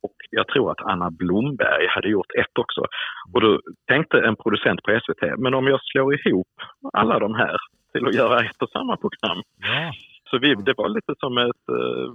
Och 0.03 0.17
jag 0.31 0.49
tror 0.49 0.71
att 0.71 0.81
Anna 0.81 1.11
Blomberg 1.11 1.87
hade 1.89 2.09
gjort 2.09 2.33
ett 2.41 2.59
också. 2.59 2.81
Och 3.33 3.41
då 3.41 3.61
tänkte 3.87 4.21
en 4.21 4.37
producent 4.37 4.83
på 4.83 5.01
SVT, 5.01 5.39
men 5.39 5.55
om 5.55 5.67
jag 5.67 5.81
slår 5.83 6.15
ihop 6.15 6.49
alla 6.93 7.19
de 7.19 7.35
här 7.35 7.57
till 7.93 8.07
att 8.07 8.15
göra 8.15 8.41
ett 8.41 8.63
och 8.63 8.71
samma 8.71 8.97
program. 8.97 9.43
Ja, 9.59 9.93
så 10.31 10.39
vi, 10.39 10.55
det 10.55 10.75
var 10.77 10.89
lite 10.89 11.13
som 11.21 11.39
ett 11.39 11.65
eh, 11.79 12.09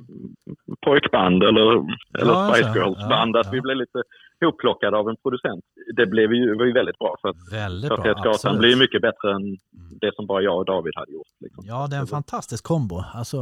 pojkband 0.85 1.43
eller, 1.43 1.71
eller 2.19 2.33
Ja, 2.33 2.53
Spice. 2.53 2.73
Girls-band, 2.75 3.35
Ja, 3.35 3.39
att 3.39 3.45
ja. 3.45 3.51
vi 3.51 3.61
blev 3.61 3.77
lite 3.77 4.03
hopplockade 4.45 4.97
av 4.97 5.09
en 5.09 5.15
producent. 5.23 5.63
Det 5.95 6.05
blev 6.05 6.33
ju, 6.33 6.55
var 6.57 6.65
ju 6.65 6.71
väldigt 6.73 6.97
bra, 6.99 7.15
för 7.21 7.29
att 7.29 7.35
väldigt 7.51 7.89
bra. 7.89 8.13
Gatan 8.23 8.57
blir 8.57 8.69
ju 8.69 8.75
mycket 8.75 9.01
bättre 9.01 9.31
än 9.35 9.57
det 10.01 10.15
som 10.15 10.27
bara 10.27 10.41
jag 10.41 10.57
och 10.57 10.65
David 10.65 10.93
hade 10.95 11.11
gjort. 11.11 11.27
Liksom. 11.39 11.63
Ja, 11.67 11.87
det 11.87 11.95
är 11.95 11.99
en 11.99 12.07
fantastisk 12.07 12.63
kombo. 12.63 13.03
Alltså, 13.13 13.37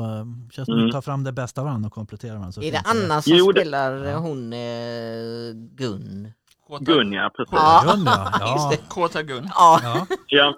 känns 0.52 0.66
som 0.66 0.74
Mm. 0.74 0.86
att 0.86 0.92
tar 0.92 1.02
fram 1.02 1.24
det 1.24 1.32
bästa 1.32 1.62
av 1.62 1.68
varandra 1.68 1.88
och 1.88 1.94
kompletterar 1.94 2.34
varandra. 2.34 2.52
så 2.52 2.62
Är 2.62 2.72
det. 2.72 2.82
Anna 2.86 3.22
som 3.22 3.34
Jo, 3.36 3.52
det- 3.52 3.62
spelar 3.62 4.06
Ja. 4.06 4.18
hon 4.18 4.54
eh, 4.54 5.54
Gun? 5.76 6.32
Gun, 6.80 7.14
ja, 7.14 7.32
precis. 7.38 7.54
Ja. 7.54 7.84
Gun, 7.96 8.06
ja. 8.06 8.72
Kåta 8.90 9.24
Gun. 9.24 9.50
Ja. 9.56 9.80
Ja, 10.28 10.56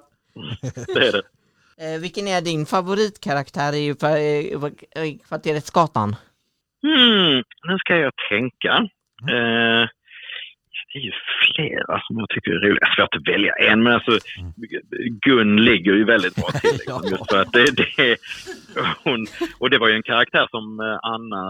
det 0.73 1.07
är 1.07 1.11
det. 1.11 1.21
Eh, 1.81 2.01
vilken 2.01 2.27
är 2.27 2.41
din 2.41 2.65
favoritkaraktär 2.65 3.73
i, 3.73 3.85
i, 5.05 5.19
kvarteret 5.27 5.65
Skatan? 5.65 6.15
Hmm, 6.81 7.43
nu 7.67 7.77
ska 7.77 7.97
jag 7.97 8.13
tänka. 8.29 8.89
Mm. 9.21 9.35
Eh, 9.35 9.89
det 10.95 10.99
är 10.99 11.03
ju 11.11 11.11
flera 11.45 12.01
som 12.07 12.13
jag 12.21 12.29
tycker 12.29 12.51
är 12.51 12.59
roliga. 12.67 12.87
Svårt 12.95 13.15
att 13.15 13.27
välja 13.33 13.53
en, 13.71 13.83
men 13.83 13.93
alltså. 13.93 14.11
Gun 15.25 15.65
ligger 15.65 15.91
ju 15.93 16.05
väldigt 16.05 16.35
bra 16.35 16.49
till. 16.51 16.69
Liksom, 16.73 17.01
just 17.11 17.31
för 17.31 17.41
att 17.41 17.51
det, 17.53 17.65
det, 17.79 18.17
hon, 19.03 19.27
och 19.59 19.69
det 19.69 19.77
var 19.77 19.87
ju 19.87 19.95
en 19.95 20.03
karaktär 20.03 20.47
som 20.51 20.63
eh, 20.79 20.99
Anna 21.13 21.43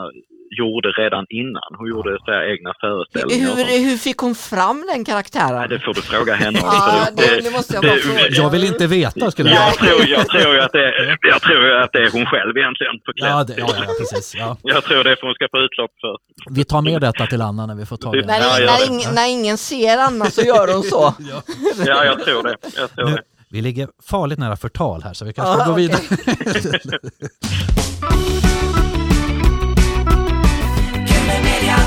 gjorde 0.60 0.90
redan 1.04 1.26
innan. 1.30 1.70
Hon 1.78 1.88
gjorde 1.90 2.18
så 2.26 2.32
här 2.32 2.44
egna 2.54 2.72
föreställningar. 2.82 3.56
Hur, 3.56 3.90
hur 3.90 3.98
fick 3.98 4.18
hon 4.18 4.36
fram 4.36 4.78
den 4.94 5.06
karaktären? 5.06 5.56
Nej, 5.60 5.68
det 5.70 5.80
får 5.80 5.94
du 5.94 6.02
fråga 6.02 6.34
henne 6.36 6.60
om. 6.60 6.66
Ja, 6.72 7.08
det, 7.18 7.42
det 7.44 7.52
måste 7.52 7.74
jag 7.74 7.84
bara 7.84 7.94
det- 7.94 8.00
fråga. 8.00 8.28
Jag 8.30 8.50
vill 8.50 8.64
inte 8.64 8.88
veta 8.88 9.32
skulle 9.32 9.50
jag 9.50 9.58
Jag 9.68 9.74
säga. 9.76 9.92
tror, 9.92 10.08
jag, 10.10 10.28
tror 10.30 10.60
att 10.60 10.72
det, 10.72 11.18
jag 11.34 11.42
tror 11.42 11.64
ju 11.66 11.74
att 11.84 11.92
det 11.94 12.00
är 12.00 12.12
hon 12.12 12.26
själv 12.26 12.58
egentligen. 12.58 12.94
På 13.06 13.12
Ja, 13.16 13.44
det, 13.44 13.54
ja, 13.58 13.68
ja, 13.78 13.94
precis. 14.00 14.36
Ja. 14.38 14.58
Jag 14.64 14.84
tror 14.84 15.04
det 15.04 15.12
är 15.12 15.16
för 15.16 15.26
hon 15.28 15.36
ska 15.36 15.48
få 15.52 15.60
utlopp 15.60 15.92
för. 16.02 16.16
Vi 16.56 16.64
tar 16.66 16.82
med 16.82 17.02
detta 17.02 17.26
till 17.28 17.42
Anna 17.42 17.66
när 17.66 17.76
vi 17.76 17.86
får 17.86 17.98
tag 17.98 18.16
i 18.16 18.22
När, 18.22 18.34
henne. 18.34 18.66
När, 18.66 18.80
ingen, 18.92 19.10
när 19.16 19.28
ingen 19.40 19.58
ser 19.58 19.98
Anna 19.98 20.32
så 20.32 20.42
gör 20.42 20.74
hon 20.74 20.84
så. 20.84 21.14
Ja. 21.20 21.42
Ja, 21.86 22.06
jag 22.06 22.24
tror 22.24 22.44
det. 22.44 22.56
Jag 22.78 22.92
tror 22.92 23.06
Nu, 23.10 23.16
det. 23.16 23.22
vi 23.50 23.62
ligger 23.62 23.90
farligt 24.04 24.40
nära 24.40 24.56
förtal 24.58 25.04
här 25.04 25.14
så 25.14 25.26
vi 25.26 25.34
kanske 25.34 25.74
vidare. 25.74 26.02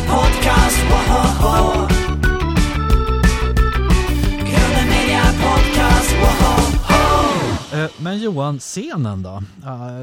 Podcast, 0.08 0.78
woho! 0.90 1.86
Media 4.90 5.22
Podcast, 5.42 6.12
woho! 6.20 7.82
Eh, 7.82 7.90
Men 8.00 8.18
Johan, 8.18 8.58
scenen 8.58 9.22
då? 9.22 9.42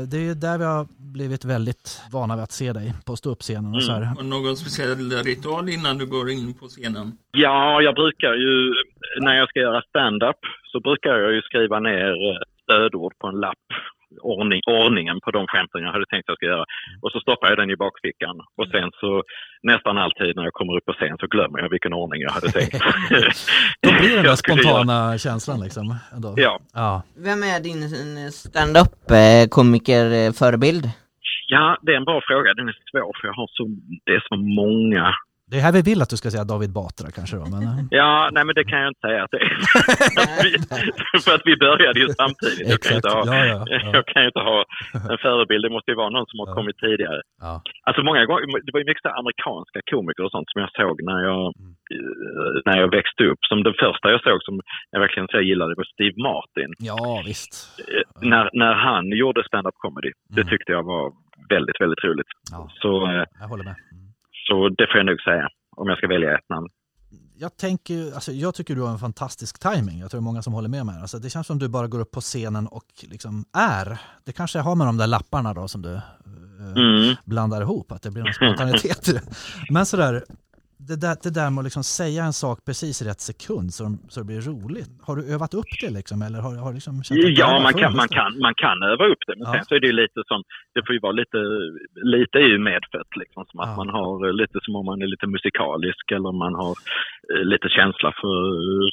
Det 0.07 0.17
är 0.17 0.21
ju 0.21 0.33
där 0.33 0.57
vi 0.57 0.65
har 0.65 0.87
blivit 1.17 1.45
väldigt 1.45 1.87
vana 2.11 2.35
vid 2.35 2.43
att 2.43 2.51
se 2.61 2.73
dig 2.73 2.87
på 3.07 3.15
ståuppscenen 3.15 3.71
och 3.75 3.83
så 3.83 3.91
här. 3.91 4.01
Har 4.01 4.23
du 4.23 4.29
någon 4.35 4.55
speciell 4.63 5.11
ritual 5.31 5.65
innan 5.75 5.97
du 5.97 6.05
går 6.15 6.27
in 6.29 6.53
på 6.59 6.65
scenen? 6.67 7.07
Ja, 7.31 7.81
jag 7.81 7.95
brukar 8.01 8.33
ju, 8.33 8.53
när 9.25 9.35
jag 9.39 9.49
ska 9.49 9.59
göra 9.59 9.81
stand-up 9.81 10.41
så 10.71 10.79
brukar 10.79 11.13
jag 11.23 11.31
ju 11.33 11.41
skriva 11.41 11.79
ner 11.79 12.11
eh, 12.29 12.37
stödord 12.63 13.13
på 13.19 13.27
en 13.27 13.39
lapp. 13.45 13.67
Ordning, 14.21 14.61
ordningen 14.67 15.17
på 15.25 15.31
de 15.31 15.47
skämten 15.47 15.81
jag 15.85 15.91
hade 15.91 16.05
tänkt 16.05 16.27
jag 16.27 16.37
ska 16.37 16.45
göra. 16.45 16.65
Och 17.03 17.11
så 17.11 17.19
stoppar 17.19 17.47
jag 17.49 17.57
den 17.57 17.69
i 17.69 17.77
bakfickan. 17.85 18.35
Och 18.59 18.67
sen 18.73 18.89
så 19.01 19.23
nästan 19.71 19.97
alltid 19.97 20.35
när 20.35 20.43
jag 20.43 20.53
kommer 20.53 20.77
upp 20.77 20.85
på 20.85 20.93
scen 20.93 21.17
så 21.19 21.27
glömmer 21.27 21.59
jag 21.59 21.69
vilken 21.69 21.93
ordning 21.93 22.21
jag 22.21 22.31
hade 22.31 22.51
tänkt. 22.51 22.73
Då 23.83 23.89
blir 23.99 24.09
det 24.09 24.15
den 24.15 24.23
där 24.23 24.35
skulle 24.35 24.61
göra. 24.63 24.73
spontana 24.73 25.17
känslan 25.17 25.59
liksom. 25.65 25.95
Ändå. 26.15 26.33
Ja. 26.37 26.59
ja. 26.73 27.01
Vem 27.27 27.43
är 27.43 27.59
din 27.59 27.81
eh, 27.83 28.29
stand-up 28.31 29.11
eh, 29.11 29.49
komiker 29.49 30.31
förebild? 30.31 30.85
Ja, 31.47 31.77
det 31.81 31.91
är 31.93 31.97
en 31.97 32.05
bra 32.05 32.21
fråga. 32.27 32.53
Den 32.53 32.67
är 32.69 32.75
svår 32.91 33.11
för 33.21 33.27
jag 33.27 33.33
har 33.33 33.47
så, 33.57 33.63
det 34.05 34.11
är 34.19 34.23
så 34.29 34.35
många. 34.35 35.13
Det 35.51 35.57
är 35.57 35.61
här 35.67 35.77
vi 35.79 35.81
vill 35.91 36.01
att 36.01 36.09
du 36.13 36.17
ska 36.17 36.29
säga 36.31 36.43
David 36.53 36.73
Batra 36.77 37.07
kanske 37.17 37.35
då. 37.41 37.45
Men, 37.53 37.63
eh, 37.69 37.77
Ja, 37.99 38.29
nej 38.35 38.43
men 38.45 38.55
det 38.55 38.63
kan 38.71 38.79
jag 38.83 38.89
inte 38.93 39.03
säga 39.07 39.19
att 39.23 39.31
det 39.35 39.41
är. 39.45 39.49
För 41.25 41.31
att 41.37 41.45
vi 41.49 41.55
började 41.67 41.99
ju 42.03 42.07
samtidigt. 42.23 42.67
Jag 42.73 42.79
kan, 42.85 42.95
inte 42.99 43.09
ha, 43.15 43.21
Ja, 43.31 43.45
ja, 43.51 43.59
ja. 43.75 43.89
jag 43.97 44.05
kan 44.11 44.21
ju 44.23 44.27
inte 44.31 44.43
ha 44.51 44.57
en 45.11 45.17
förebild. 45.25 45.63
Det 45.65 45.73
måste 45.75 45.91
ju 45.91 45.97
vara 46.03 46.09
någon 46.17 46.27
som 46.31 46.37
har 46.43 46.49
kommit 46.57 46.77
tidigare. 46.85 47.19
Alltså 47.87 48.01
många 48.09 48.23
gånger, 48.29 48.45
det 48.65 48.71
var 48.73 48.79
ju 48.83 48.89
mycket 48.91 49.05
amerikanska 49.21 49.79
komiker 49.91 50.23
och 50.25 50.31
sånt 50.35 50.49
som 50.51 50.59
jag 50.63 50.71
såg 50.81 50.95
när 51.09 51.19
jag, 51.29 51.43
Mm. 51.59 51.71
eh, 51.95 52.53
när 52.67 52.77
jag 52.81 52.89
växte 52.97 53.23
upp. 53.31 53.41
Som 53.49 53.57
den 53.67 53.75
första 53.83 54.05
jag 54.15 54.21
såg 54.29 54.39
som 54.47 54.55
jag 54.93 54.99
verkligen 55.05 55.27
så 55.33 55.39
gillade 55.49 55.73
var 55.79 55.87
Steve 55.95 56.17
Martin. 56.29 56.69
ja, 56.91 57.23
visst. 57.29 57.53
Eh, 57.93 58.03
När, 58.31 58.45
när 58.63 58.73
han 58.87 59.05
gjorde 59.21 59.41
stand-up 59.49 59.77
comedy. 59.83 60.11
Det 60.35 60.41
Mm. 60.45 60.49
tyckte 60.51 60.71
jag 60.77 60.83
var 60.93 61.05
väldigt, 61.49 61.81
väldigt 61.81 62.03
roligt. 62.03 62.27
Ja, 62.51 62.69
Så, 62.81 63.05
eh, 63.11 63.23
jag 63.39 63.47
håller 63.47 63.63
med. 63.63 63.75
Mm. 63.91 64.05
så 64.47 64.69
det 64.69 64.87
får 64.87 64.97
jag 64.97 65.05
nog 65.05 65.21
säga 65.21 65.47
om 65.75 65.87
jag 65.89 65.97
ska 65.97 66.07
välja 66.07 66.35
ett 66.37 66.49
namn. 66.49 66.67
Jag, 67.37 67.57
tänker, 67.57 68.13
alltså, 68.13 68.31
jag 68.31 68.55
tycker 68.55 68.75
du 68.75 68.81
har 68.81 68.91
en 68.91 68.99
fantastisk 68.99 69.59
timing. 69.59 69.99
Jag 69.99 70.11
tror 70.11 70.19
det 70.19 70.23
är 70.23 70.29
många 70.31 70.41
som 70.41 70.53
håller 70.53 70.69
med 70.69 70.85
mig. 70.85 71.01
Alltså, 71.01 71.19
det 71.19 71.29
känns 71.29 71.47
som 71.47 71.59
du 71.59 71.67
bara 71.69 71.87
går 71.87 71.99
upp 71.99 72.11
på 72.11 72.21
scenen 72.21 72.67
och 72.67 72.85
liksom 73.01 73.45
är. 73.57 73.97
Det 74.25 74.31
kanske 74.31 74.59
har 74.59 74.75
med 74.75 74.87
de 74.87 74.97
där 74.97 75.07
lapparna 75.07 75.53
då 75.53 75.67
som 75.67 75.81
du 75.81 75.93
eh, 75.93 76.01
Mm. 76.75 77.15
blandar 77.25 77.61
ihop, 77.61 77.91
att 77.91 78.01
det 78.01 78.11
blir 78.11 78.23
någon 78.23 78.33
spontanitet. 78.33 79.09
Men 79.69 79.85
sådär, 79.85 80.23
det 80.91 80.99
där, 81.05 81.15
det 81.25 81.33
där 81.39 81.49
med 81.51 81.59
att 81.61 81.67
liksom 81.69 81.83
säga 81.99 82.21
en 82.29 82.37
sak 82.43 82.57
precis 82.69 82.95
i 83.01 83.05
rätt 83.09 83.21
sekund 83.31 83.67
så, 83.75 83.79
de, 83.87 83.91
så 84.11 84.15
det 84.21 84.27
blir 84.31 84.41
roligt. 84.51 84.91
Har 85.07 85.15
du 85.17 85.23
övat 85.35 85.53
upp 85.59 85.71
det 85.83 85.91
liksom? 85.99 86.17
Eller 86.25 86.39
har, 86.45 86.53
har 86.65 86.71
liksom 86.77 86.93
att 86.99 87.09
Ja, 87.43 87.51
man 87.67 87.73
kan, 87.81 87.91
man, 88.01 88.09
kan, 88.17 88.31
man 88.47 88.55
kan 88.63 88.77
öva 88.91 89.05
upp 89.13 89.23
det, 89.27 89.33
men 89.37 89.45
Ja. 89.47 89.53
sen 89.53 89.65
så 89.67 89.71
är 89.75 89.79
det 89.83 89.89
ju 89.91 89.97
lite 90.03 90.19
som, 90.29 90.39
det 90.75 90.81
får 90.85 90.93
ju 90.97 91.01
vara 91.07 91.15
lite, 91.21 91.39
lite 92.15 92.35
är 92.43 92.47
ju 92.53 92.59
medfött 92.71 93.11
liksom, 93.21 93.41
som 93.49 93.59
att 93.63 93.71
Ja. 93.73 93.77
man 93.81 93.89
har 93.97 94.11
eh, 94.27 94.33
lite 94.41 94.57
som 94.65 94.73
om 94.79 94.85
man 94.91 95.01
är 95.05 95.07
lite 95.13 95.27
musikalisk 95.35 96.05
eller 96.15 96.31
man 96.45 96.53
har 96.61 96.73
eh, 97.33 97.43
lite 97.53 97.67
känsla 97.77 98.09
för 98.21 98.35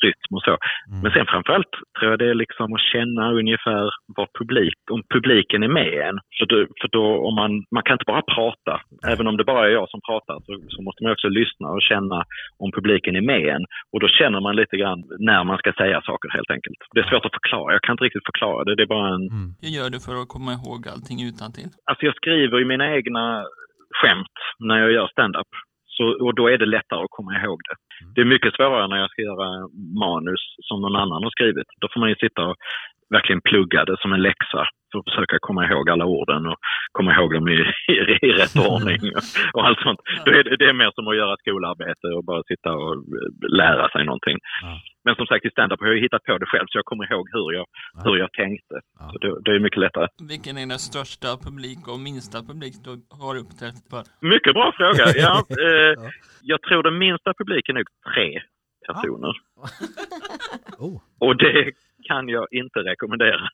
rytm 0.05 0.33
och 0.37 0.45
så. 0.49 0.55
Mm. 0.89 1.01
Men 1.03 1.11
sen 1.15 1.27
framförallt 1.33 1.73
tror 1.97 2.11
jag 2.11 2.19
det 2.23 2.29
är 2.35 2.39
liksom 2.45 2.67
att 2.77 2.85
känna 2.95 3.25
ungefär 3.41 3.85
vad 4.17 4.29
publik, 4.39 4.79
om 4.95 5.01
publiken 5.15 5.61
är 5.69 5.73
med 5.81 5.93
en. 6.09 6.17
För, 6.39 6.47
då, 6.53 6.57
för 6.81 6.89
då, 6.97 7.05
om 7.29 7.35
man, 7.41 7.51
man 7.75 7.83
kan 7.87 7.95
inte 7.97 8.11
bara 8.13 8.25
prata, 8.37 8.75
även 9.13 9.27
om 9.29 9.37
det 9.37 9.45
bara 9.53 9.63
är 9.69 9.73
jag 9.81 9.89
som 9.91 10.01
pratar 10.11 10.35
så, 10.47 10.53
så 10.75 10.79
måste 10.87 11.03
man 11.03 11.13
också 11.13 11.29
lyssna 11.29 11.67
och 11.75 11.82
känna 11.91 12.19
om 12.63 12.71
publiken 12.79 13.17
är 13.17 13.27
med 13.33 13.45
en. 13.55 13.65
Och 13.93 14.01
då 14.01 14.09
känner 14.19 14.41
man 14.41 14.57
lite 14.57 14.77
grann 14.77 15.01
när 15.19 15.45
man 15.45 15.59
ska 15.59 15.73
säga 15.73 15.99
saker 16.03 16.29
helt 16.37 16.51
enkelt. 16.57 16.81
Det 16.95 17.01
är 17.01 17.09
svårt 17.11 17.27
att 17.29 17.39
förklara, 17.41 17.73
jag 17.73 17.83
kan 17.83 17.95
inte 17.95 18.05
riktigt 18.05 18.31
förklara 18.31 18.65
det. 18.65 18.75
Det 18.77 18.83
är 18.83 18.95
bara 18.97 19.09
en... 19.17 19.27
Mm. 19.37 19.49
Hur 19.63 19.73
gör 19.79 19.91
du 19.95 19.99
för 20.07 20.15
att 20.23 20.29
komma 20.35 20.51
ihåg 20.59 20.81
allting 20.95 21.19
utan 21.31 21.49
till? 21.57 21.71
Alltså 21.89 22.03
jag 22.09 22.15
skriver 22.21 22.57
ju 22.59 22.65
mina 22.75 22.87
egna 22.97 23.25
skämt 24.01 24.37
när 24.59 24.79
jag 24.83 24.93
gör 24.93 25.09
stand-up. 25.15 25.53
Så, 25.97 26.05
och 26.25 26.35
då 26.35 26.45
är 26.53 26.59
det 26.59 26.67
lättare 26.77 27.01
att 27.05 27.17
komma 27.19 27.33
ihåg 27.41 27.59
det. 27.69 27.77
Det 28.15 28.21
är 28.21 28.25
mycket 28.35 28.55
svårare 28.55 28.89
när 28.89 28.97
jag 28.97 29.11
ska 29.11 29.23
göra 29.23 29.49
manus 30.07 30.43
som 30.69 30.81
någon 30.81 30.97
annan 30.97 31.23
har 31.23 31.31
skrivit. 31.31 31.67
Då 31.81 31.89
får 31.93 32.01
man 32.01 32.09
ju 32.09 32.15
sitta 32.15 32.43
och 32.49 32.57
verkligen 33.11 33.41
pluggade 33.41 33.97
som 34.01 34.13
en 34.13 34.23
läxa 34.23 34.67
för 34.93 34.99
att 34.99 35.05
försöka 35.05 35.37
komma 35.41 35.63
ihåg 35.69 35.91
alla 35.91 36.05
orden 36.05 36.47
och 36.47 36.59
komma 36.93 37.15
ihåg 37.15 37.35
dem 37.35 37.49
i, 37.49 37.53
i, 37.93 37.95
i 38.29 38.31
rätt 38.41 38.57
ordning 38.71 39.01
och, 39.55 39.67
allt 39.67 39.81
sånt. 39.87 40.01
Då 40.25 40.31
är 40.33 40.45
det, 40.45 40.57
det 40.57 40.65
är 40.69 40.73
mer 40.73 40.91
som 40.95 41.09
att 41.09 41.17
göra 41.17 41.37
skolarbete 41.37 42.07
och 42.17 42.25
bara 42.25 42.43
sitta 42.43 42.73
och 42.73 42.93
eh, 42.95 43.57
lära 43.63 43.89
sig 43.89 44.05
någonting. 44.05 44.39
Ja. 44.63 44.81
Men 45.05 45.15
som 45.15 45.27
sagt 45.27 45.45
i 45.45 45.51
stand-up 45.51 45.81
har 45.81 45.87
jag 45.87 46.01
hittat 46.01 46.25
på 46.25 46.39
det 46.39 46.47
själv 46.47 46.67
så 46.69 46.79
jag 46.79 46.85
kommer 46.85 47.13
ihåg 47.13 47.27
hur 47.33 47.53
jag, 47.59 47.67
Ja. 47.95 48.01
hur 48.05 48.17
jag 48.17 48.33
tänkte. 48.33 48.77
Ja. 48.99 49.11
Så 49.13 49.19
det, 49.19 49.31
det 49.45 49.51
är 49.57 49.59
mycket 49.67 49.81
lättare. 49.87 50.07
Vilken 50.29 50.55
är 50.59 50.67
den 50.75 50.79
största 50.91 51.29
publik 51.47 51.83
och 51.93 52.01
minsta 52.09 52.39
publik 52.51 52.75
du 52.85 52.91
har 53.23 53.35
uppträtt 53.43 53.79
för? 53.91 54.03
Mycket 54.35 54.53
bra 54.59 54.67
fråga. 54.79 55.05
Ja, 55.27 55.35
eh, 55.67 55.93
Ja. 56.03 56.11
Jag 56.53 56.63
tror 56.63 56.83
den 56.83 56.99
minsta 56.99 57.31
publiken 57.41 57.77
är 57.77 57.85
tre 58.15 58.41
personer. 58.89 59.33
Oh. 60.79 61.01
Och 61.19 61.37
det 61.37 61.73
kan 62.09 62.29
jag 62.29 62.47
inte 62.51 62.79
rekommendera. 62.79 63.41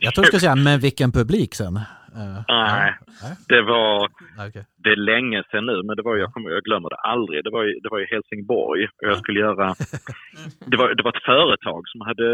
Jag 0.00 0.14
tror 0.14 0.22
du 0.22 0.26
skulle 0.26 0.40
säga, 0.40 0.56
men 0.56 0.80
vilken 0.80 1.12
publik 1.12 1.54
sen? 1.54 1.76
Eh, 1.76 2.42
nej. 2.48 2.94
Nej, 3.22 3.34
det 3.48 3.62
var 3.62 4.08
okej. 4.48 4.64
det 4.84 4.90
är 4.90 4.96
länge 4.96 5.42
sedan 5.50 5.66
nu, 5.66 5.82
men 5.82 5.96
det 5.96 6.02
var, 6.02 6.16
jag, 6.16 6.32
kommer, 6.32 6.50
jag 6.50 6.62
glömmer 6.62 6.88
det 6.90 6.96
aldrig. 6.96 7.44
Det 7.44 7.50
var, 7.50 7.64
i- 7.64 7.80
det 7.82 7.88
var 7.88 8.00
i 8.00 8.06
Helsingborg 8.10 8.84
och 8.84 9.08
jag 9.10 9.18
skulle 9.18 9.40
göra... 9.40 9.74
Det 10.70 10.76
var, 10.76 10.94
det 10.94 11.02
var 11.02 11.16
ett 11.16 11.24
företag 11.24 11.82
som 11.88 12.00
hade 12.00 12.26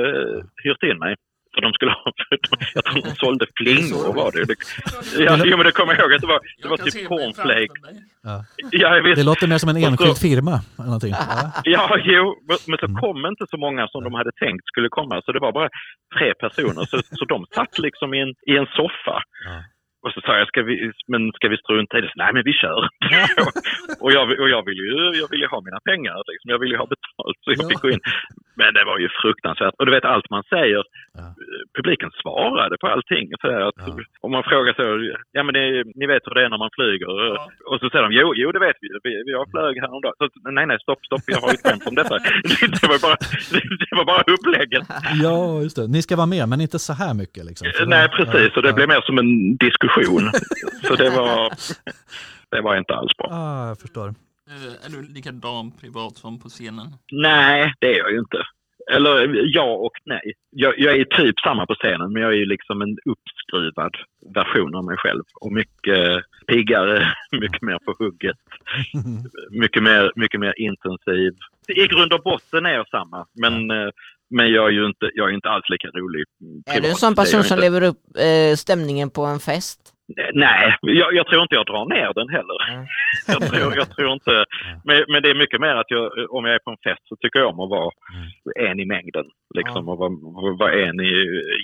hyrt 0.65 0.83
in 0.83 0.99
mig. 0.99 1.15
För 1.55 1.61
de 1.63 1.73
skulle 1.73 1.91
ha, 1.91 2.13
jag 2.75 2.85
tror 2.85 3.03
de 3.03 3.15
sålde 3.17 3.47
flingor 3.57 4.15
var 4.15 4.33
det. 4.33 4.45
det 4.45 4.57
ja, 5.25 5.39
jo, 5.45 5.57
men 5.57 5.67
det 5.67 5.73
kommer 5.73 5.93
jag 5.95 6.03
ihåg 6.03 6.13
att 6.15 6.21
det 6.21 6.27
var, 6.27 6.41
det 6.63 6.69
var 6.69 6.77
typ 6.77 7.09
cornflake. 7.09 7.75
Ja. 8.27 8.45
Ja. 8.83 8.89
Det 9.21 9.23
låter 9.31 9.47
mer 9.53 9.59
som 9.59 9.69
en 9.69 9.77
Och 9.77 9.83
så- 9.83 9.89
enskild 9.89 10.19
firma. 10.19 10.55
Eller 10.79 10.91
någonting. 10.95 11.15
Ja. 11.19 11.53
Ja, 11.65 11.85
jo, 12.15 12.25
men 12.69 12.79
så 12.83 12.87
kom 13.03 13.19
inte 13.33 13.45
så 13.53 13.57
många 13.65 13.83
som 13.93 14.05
de 14.05 14.15
hade 14.21 14.33
tänkt 14.45 14.65
skulle 14.73 14.89
komma. 14.89 15.15
Så 15.25 15.33
det 15.33 15.41
var 15.47 15.53
bara 15.53 15.69
tre 16.19 16.29
personer. 16.45 16.83
Så, 16.91 16.97
så 17.19 17.25
de 17.33 17.39
satt 17.55 17.79
liksom 17.79 18.15
i 18.15 18.21
en, 18.25 18.33
i 18.53 18.55
en 18.61 18.67
soffa. 18.81 19.17
Och 20.07 20.13
så 20.15 20.21
sa 20.27 20.33
jag, 20.39 20.49
ska 20.49 20.61
vi, 20.63 20.75
men 21.13 21.23
ska 21.37 21.49
vi 21.49 21.57
strunta 21.65 21.99
i 21.99 22.01
det? 22.01 22.09
Så, 22.13 22.19
Nej, 22.25 22.33
men 22.35 22.43
vi 22.51 22.53
kör. 22.63 22.81
och 24.05 24.11
jag, 24.17 24.25
och 24.43 24.49
jag 24.55 24.63
ville 24.69 24.83
ju 24.91 24.95
jag 25.21 25.29
ville 25.31 25.45
ju 25.47 25.51
ha 25.55 25.61
mina 25.69 25.81
pengar. 25.91 26.17
Liksom. 26.31 26.47
Jag 26.55 26.59
ville 26.61 26.75
ju 26.75 26.81
ha 26.85 26.89
betalt. 26.95 27.37
Så 27.45 27.49
jag 27.53 27.59
Ja. 27.65 27.69
fick 27.69 27.83
gå 27.87 27.91
in. 27.95 28.03
Men 28.61 28.71
det 28.77 28.85
var 28.91 28.99
ju 29.05 29.09
fruktansvärt. 29.23 29.75
Och 29.79 29.87
du 29.87 29.93
vet, 29.97 30.05
allt 30.15 30.31
man 30.37 30.43
säger, 30.55 30.83
Ja. 31.21 31.27
publiken 31.79 32.11
svarade 32.23 32.75
på 32.83 32.87
allting. 32.95 33.27
Så 33.41 33.47
att, 33.69 33.75
Ja. 33.87 33.97
Om 34.27 34.31
man 34.37 34.45
frågar 34.51 34.73
så, 34.81 34.85
ja 35.37 35.43
men 35.47 35.53
det, 35.59 35.65
ni 36.01 36.07
vet 36.13 36.23
hur 36.27 36.35
det 36.35 36.43
är 36.45 36.51
när 36.55 36.63
man 36.65 36.71
flyger. 36.79 37.11
Ja. 37.35 37.49
Och 37.71 37.79
så 37.81 37.87
säger 37.91 38.05
de, 38.07 38.13
jo, 38.21 38.27
jo 38.43 38.47
det 38.53 38.63
vet 38.69 38.77
vi. 38.81 38.89
Vi, 39.07 39.13
vi 39.29 39.33
har 39.39 39.47
flög 39.55 39.75
häromdagen. 39.85 40.15
Så, 40.21 40.51
nej, 40.59 40.67
nej, 40.67 40.79
stopp, 40.87 41.03
stopp, 41.09 41.25
jag 41.35 41.41
har 41.45 41.49
ett 41.55 41.63
skämt 41.67 41.87
om 41.91 41.95
detta. 42.01 42.15
det, 42.83 42.87
var 42.93 43.01
bara, 43.07 43.17
det 43.83 43.95
var 44.01 44.05
bara 44.13 44.23
upplägget. 44.35 44.85
ja, 45.27 45.61
just 45.65 45.77
det. 45.77 45.87
Ni 45.97 46.03
ska 46.03 46.17
vara 46.23 46.27
med, 46.37 46.45
men 46.49 46.61
inte 46.67 46.79
så 46.89 46.93
här 47.03 47.15
mycket. 47.23 47.43
Liksom. 47.49 47.67
Nej, 47.87 48.09
precis. 48.09 48.51
Och 48.57 48.63
det 48.63 48.73
blev 48.79 48.89
mer 48.89 49.01
som 49.09 49.19
en 49.19 49.57
diskussion. 49.57 49.96
Så 50.89 50.97
det 50.97 51.11
var, 51.11 51.53
det 52.51 52.61
var 52.61 52.77
inte 52.77 52.95
alls 52.95 53.13
bra. 53.19 53.29
Ah, 53.31 53.69
jag 53.69 53.79
förstår. 53.81 54.09
Eh, 54.49 54.87
Är 54.87 54.91
du 54.91 55.03
likadan 55.03 55.71
privat 55.73 56.17
som 56.17 56.39
på 56.41 56.49
scenen? 56.49 56.95
Nej, 57.13 57.73
det 57.81 57.87
är 57.95 57.99
jag 57.99 58.13
ju 58.13 58.19
inte. 58.19 58.39
Eller 58.93 59.41
ja 59.45 59.65
och 59.75 59.93
nej. 60.05 60.33
Jag, 60.51 60.79
jag 60.79 60.97
är 60.97 61.05
typ 61.05 61.41
samma 61.41 61.67
på 61.67 61.75
scenen, 61.75 62.13
men 62.13 62.23
jag 62.23 62.33
är 62.33 62.37
ju 62.37 62.47
liksom 62.47 62.83
en 62.83 62.99
uppskruvad 63.05 63.95
version 64.35 64.75
av 64.75 64.85
mig 64.85 64.97
själv. 64.97 65.23
Och 65.41 65.53
mycket 65.53 66.23
piggare, 66.47 67.13
mycket 67.41 67.63
mer 67.63 67.79
på 67.79 67.95
hugget, 67.99 68.37
mycket 69.51 69.83
mer, 69.83 70.13
mycket 70.17 70.41
mer 70.41 70.55
intensiv. 70.61 71.33
I 71.69 71.87
grund 71.87 72.13
och 72.13 72.23
botten 72.23 72.67
är 72.67 72.75
jag 72.75 72.89
samma, 72.89 73.27
men, 73.33 73.71
eh, 73.71 73.89
men 74.31 74.53
jag 74.53 74.67
är 74.67 74.71
ju 74.73 74.87
inte, 74.87 75.11
jag 75.15 75.31
är 75.31 75.35
inte 75.35 75.49
alls 75.49 75.65
lika 75.71 75.89
rolig 75.89 76.21
Är 76.21 76.25
du 76.71 76.77
en 76.77 76.83
privat. 76.83 76.99
sån 76.99 77.15
person 77.15 77.45
som 77.45 77.55
inte. 77.59 77.65
lever 77.71 77.83
upp 77.83 77.99
eh, 78.19 78.57
stämningen 78.57 79.11
på 79.11 79.25
en 79.25 79.39
fest? 79.41 79.93
Nej, 80.35 80.77
jag, 80.83 81.15
jag 81.15 81.27
tror 81.27 81.43
inte 81.43 81.55
jag 81.55 81.67
drar 81.67 81.87
ner 81.95 82.13
den 82.15 82.29
heller. 82.29 82.59
Mm. 82.73 82.87
Jag 83.35 83.41
tror, 83.49 83.77
jag 83.77 83.91
tror 83.91 84.13
inte... 84.13 84.45
Men, 84.85 85.05
men 85.09 85.23
det 85.23 85.31
är 85.31 85.35
mycket 85.45 85.61
mer 85.61 85.75
att 85.77 85.91
jag, 85.91 86.05
om 86.31 86.45
jag 86.45 86.55
är 86.55 86.59
på 86.59 86.71
en 86.71 86.85
fest 86.87 87.03
så 87.09 87.17
tycker 87.17 87.39
jag 87.39 87.49
om 87.49 87.61
att 87.61 87.71
vara 87.71 87.91
en 88.69 88.81
i 88.81 88.87
mängden. 88.87 89.27
Liksom, 89.59 89.89
och 89.89 89.99
vara, 89.99 90.57
vara 90.63 90.73
en 90.73 91.01
i 91.01 91.13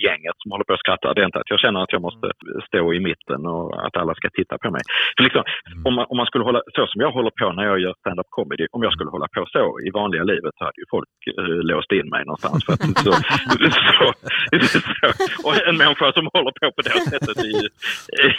gänget 0.05 0.35
som 0.41 0.51
håller 0.51 0.63
på 0.65 0.73
att 0.73 0.79
skratta. 0.79 1.13
Det 1.13 1.21
är 1.21 1.25
inte 1.25 1.39
att 1.39 1.53
jag 1.53 1.59
känner 1.59 1.79
att 1.83 1.93
jag 1.95 2.01
måste 2.01 2.27
stå 2.67 2.93
i 2.93 2.99
mitten 2.99 3.45
och 3.45 3.85
att 3.85 3.97
alla 3.97 4.13
ska 4.15 4.29
titta 4.29 4.57
på 4.57 4.71
mig. 4.71 4.81
För 5.17 5.23
liksom, 5.23 5.43
om, 5.87 5.93
man, 5.95 6.05
om 6.09 6.17
man 6.17 6.25
skulle 6.25 6.43
hålla, 6.43 6.61
så 6.75 6.87
som 6.87 7.01
jag 7.01 7.11
håller 7.11 7.33
på 7.41 7.51
när 7.51 7.65
jag 7.71 7.79
gör 7.79 7.93
stand-up 7.99 8.29
comedy, 8.29 8.65
om 8.71 8.83
jag 8.83 8.93
skulle 8.93 9.09
hålla 9.15 9.27
på 9.35 9.45
så 9.55 9.63
i 9.87 9.89
vanliga 9.99 10.23
livet 10.23 10.53
så 10.57 10.63
hade 10.63 10.79
ju 10.81 10.87
folk 10.95 11.13
eh, 11.39 11.59
låst 11.71 11.91
in 11.91 12.09
mig 12.15 12.21
någonstans. 12.25 12.65
För 12.65 12.73
att, 12.73 12.97
så, 13.05 13.11
så, 13.89 14.05
så, 14.71 14.77
och 15.45 15.53
en 15.69 15.77
människa 15.83 16.11
som 16.17 16.25
håller 16.33 16.53
på 16.61 16.67
på 16.75 16.81
det 16.87 16.99
sättet 17.11 17.37
är 17.45 17.51
ju, 17.61 17.67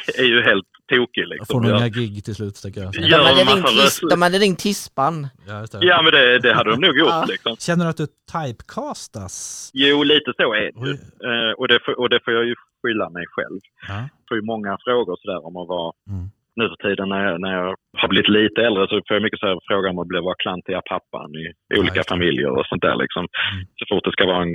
är 0.18 0.24
ju 0.24 0.42
helt 0.42 0.66
tokig. 0.92 1.26
Liksom. 1.28 1.62
får 1.62 1.70
Jag- 1.70 1.78
inga 1.80 1.88
gig 1.88 2.24
till 2.24 2.34
slut, 2.34 2.54
tänker 2.62 2.80
jag. 2.80 2.92
De 2.92 3.00
Gör 3.00 3.18
hade, 3.24 3.40
ringt 3.40 3.66
tis, 3.66 3.82
röster. 3.84 4.08
de 4.10 4.22
hade 4.22 4.38
ringt 4.38 4.58
tispan. 4.58 5.28
Ja. 5.48 5.66
Ja, 5.80 6.02
men 6.02 6.12
det, 6.12 6.38
det 6.38 6.54
hade 6.54 6.70
de 6.70 6.80
nog 6.80 6.98
gjort. 6.98 7.08
Ja. 7.08 7.24
Liksom. 7.28 7.56
Känner 7.56 7.84
du 7.84 7.90
att 7.90 7.96
du 7.96 8.06
typecastas? 8.32 9.70
Jo, 9.74 10.02
lite 10.02 10.32
så 10.36 10.54
är 10.54 10.60
det. 10.60 10.90
Eh, 11.28 11.52
och, 11.58 11.68
det 11.68 11.78
får, 11.84 12.00
och 12.00 12.08
det 12.08 12.20
får 12.24 12.32
jag 12.34 12.44
ju 12.44 12.54
skylla 12.82 13.10
mig 13.10 13.24
själv. 13.34 13.60
Ja. 13.88 13.94
Jag 13.94 14.24
får 14.28 14.36
ju 14.36 14.42
många 14.42 14.76
frågor 14.84 15.16
sådär 15.20 15.46
om 15.46 15.56
att 15.56 15.68
vara... 15.68 15.92
Mm. 16.10 16.26
Nu 16.56 16.64
för 16.68 16.88
tiden 16.88 17.08
när 17.08 17.22
jag, 17.28 17.40
när 17.40 17.52
jag 17.58 17.74
har 18.02 18.08
blivit 18.08 18.28
lite 18.28 18.60
äldre 18.66 18.82
så 18.88 18.94
får 19.06 19.14
jag 19.16 19.22
mycket 19.22 19.40
så 19.40 19.46
här 19.46 19.58
frågor 19.68 19.88
om 19.90 19.98
att 19.98 20.06
bli 20.12 20.20
vara 20.20 20.34
klantiga 20.44 20.80
pappan 20.92 21.30
i 21.42 21.44
Ja, 21.68 21.80
olika 21.80 22.02
familjer 22.12 22.50
och 22.58 22.66
sånt 22.66 22.82
där. 22.82 22.96
Liksom. 23.04 23.24
Mm. 23.52 23.66
Så 23.78 23.82
fort 23.88 24.04
det 24.04 24.12
ska 24.12 24.24
vara 24.26 24.42
en, 24.42 24.54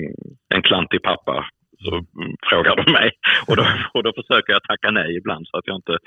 en 0.55 0.61
klantig 0.69 1.01
pappa 1.03 1.35
så 1.83 1.91
frågar 2.49 2.75
de 2.75 2.91
mig. 2.91 3.11
Och 3.47 3.55
då, 3.55 3.63
och 3.93 4.03
då 4.03 4.11
försöker 4.19 4.53
jag 4.53 4.63
tacka 4.63 4.91
nej 4.91 5.17
ibland 5.17 5.47
så 5.47 5.57
att 5.57 5.67
jag 5.67 5.75
inte 5.75 5.97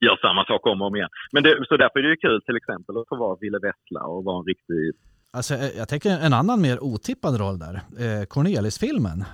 gör 0.00 0.16
samma 0.26 0.44
sak 0.44 0.66
om 0.66 0.80
och 0.80 0.86
om 0.86 0.96
igen. 0.96 1.08
Men 1.32 1.42
det, 1.42 1.64
så 1.68 1.76
därför 1.76 1.98
är 1.98 2.02
det 2.02 2.08
ju 2.08 2.16
kul 2.16 2.42
till 2.42 2.56
exempel 2.56 2.96
att 2.98 3.08
få 3.08 3.16
vara 3.16 3.36
Ville 3.40 3.58
Vessla 3.58 4.00
och 4.12 4.24
vara 4.24 4.38
en 4.38 4.44
riktig 4.44 4.92
Alltså, 5.32 5.54
eh, 5.54 5.78
jag 5.78 5.88
tänker 5.88 6.10
en 6.10 6.32
annan 6.32 6.62
mer 6.62 6.84
otippad 6.84 7.40
roll 7.40 7.58
där. 7.58 7.74
Eh, 7.74 8.24
Cornelis-filmen. 8.24 9.24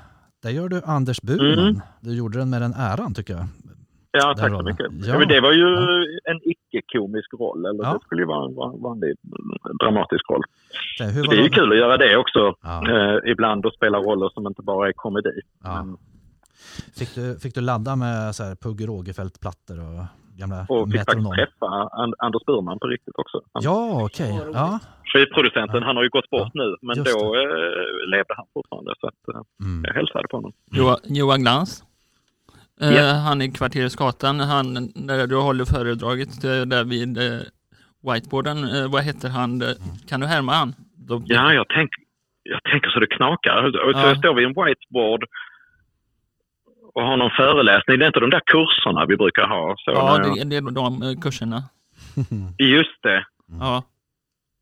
Där 0.43 0.51
gör 0.51 0.69
du 0.69 0.83
Anders 0.85 1.21
Burman. 1.21 1.69
Mm. 1.69 1.81
Du 2.01 2.17
gjorde 2.17 2.39
den 2.39 2.51
med 2.51 2.63
den 2.63 2.75
äran, 2.75 3.15
tycker 3.15 3.35
jag. 3.35 3.47
Ja, 4.17 4.35
tack 4.39 4.51
så 4.51 4.63
mycket. 4.63 4.87
Ja. 4.93 5.13
Ja. 5.13 5.19
Men 5.19 5.29
det 5.29 5.41
var 5.41 5.53
ju 5.53 5.69
Ja. 5.69 6.31
en 6.33 6.41
icke-komisk 6.53 7.35
roll, 7.41 7.67
eller 7.67 7.85
Ja. 7.85 7.93
det 7.93 8.01
skulle 8.07 8.23
ju 8.23 8.27
vara 8.27 8.45
en 8.49 8.55
van- 8.55 8.81
vanlig 8.83 9.15
dramatisk 9.81 10.31
roll. 10.31 10.43
Var 11.01 11.07
det 11.31 11.37
är 11.37 11.43
ju 11.43 11.49
det? 11.49 11.55
kul 11.55 11.73
att 11.73 11.79
göra 11.79 11.97
det 11.97 12.17
också, 12.17 12.55
Ja. 12.63 12.91
eh, 12.91 13.31
ibland 13.33 13.67
och 13.67 13.73
spela 13.75 13.99
roller 13.99 14.29
som 14.35 14.47
inte 14.47 14.63
bara 14.63 14.89
är 14.89 14.93
komedi. 14.93 15.41
Ja. 15.65 15.85
Men, 15.85 15.97
Fick, 16.99 17.15
du, 17.15 17.39
fick 17.43 17.55
du 17.55 17.61
ladda 17.61 17.97
med 17.97 18.35
så 18.35 18.43
här 18.45 18.55
Pugh 18.55 18.85
Rogefeldt-plattor 18.87 19.79
och 19.89 20.05
gamla 20.41 20.67
och 20.69 20.91
fick 20.91 20.97
faktiskt 21.01 21.33
träffa 21.39 21.67
And- 22.03 22.15
Anders 22.19 22.45
Burman 22.47 22.79
på 22.79 22.87
riktigt 22.87 23.15
också. 23.19 23.41
Han, 23.53 23.63
Ja, 23.63 24.05
okej. 24.05 24.41
Ja. 24.53 24.79
Skivproducenten, 25.13 25.83
han 25.83 25.97
har 25.97 26.03
ju 26.03 26.09
gått 26.09 26.31
bort 26.31 26.51
Ja. 26.55 26.65
nu, 26.65 26.77
men 26.83 26.97
Just 26.97 27.13
då 27.15 27.21
eh, 27.35 28.09
levde 28.13 28.35
han 28.37 28.47
fortfarande. 28.55 28.95
Så 29.01 29.07
att, 29.07 29.35
eh, 29.35 29.41
Mm. 29.67 29.85
jag 29.87 29.95
hälsade 29.95 30.29
på 30.29 30.37
honom. 30.37 30.53
Jo- 30.73 30.97
Johan 31.05 31.41
Glans. 31.41 31.85
Ja. 32.81 33.13
Han 33.13 33.43
i 33.43 33.51
Kvartersgatan, 33.53 34.41
han, 34.41 34.93
när 34.95 35.27
du 35.27 35.37
håller 35.37 35.65
föredraget 35.65 36.43
där 36.43 36.85
vid 36.85 37.19
eh, 37.19 37.41
whiteboarden, 38.13 38.59
eh, 38.77 38.91
vad 38.91 39.03
heter 39.05 39.29
han? 39.29 39.63
Eh, 39.63 39.69
Kan 40.09 40.21
du 40.21 40.27
härma 40.27 40.53
han? 40.53 40.75
Ja, 41.25 41.53
jag, 41.53 41.67
tänk, 41.69 41.91
jag 42.43 42.63
tänker 42.73 42.89
så 42.91 43.01
det 43.01 43.07
knakar. 43.07 43.65
Och 43.65 43.73
så 43.73 43.99
Ja. 44.01 44.09
jag 44.09 44.19
står 44.19 44.35
vid 44.35 44.45
en 44.47 44.55
whiteboard 44.65 45.25
och 46.95 47.03
har 47.03 47.17
någon 47.17 47.31
föreläsning. 47.31 47.99
Det 47.99 48.05
är 48.05 48.07
inte 48.07 48.21
de 48.21 48.31
där 48.31 48.43
kurserna 48.47 49.07
vi 49.07 49.17
brukar 49.17 49.47
ha. 49.47 49.75
Så 49.79 49.91
ja 49.91 50.19
det, 50.19 50.45
det 50.45 50.57
är 50.57 50.61
de 50.75 51.21
kurserna. 51.23 51.63
Just 52.59 53.03
det. 53.03 53.27
Ja. 53.61 53.83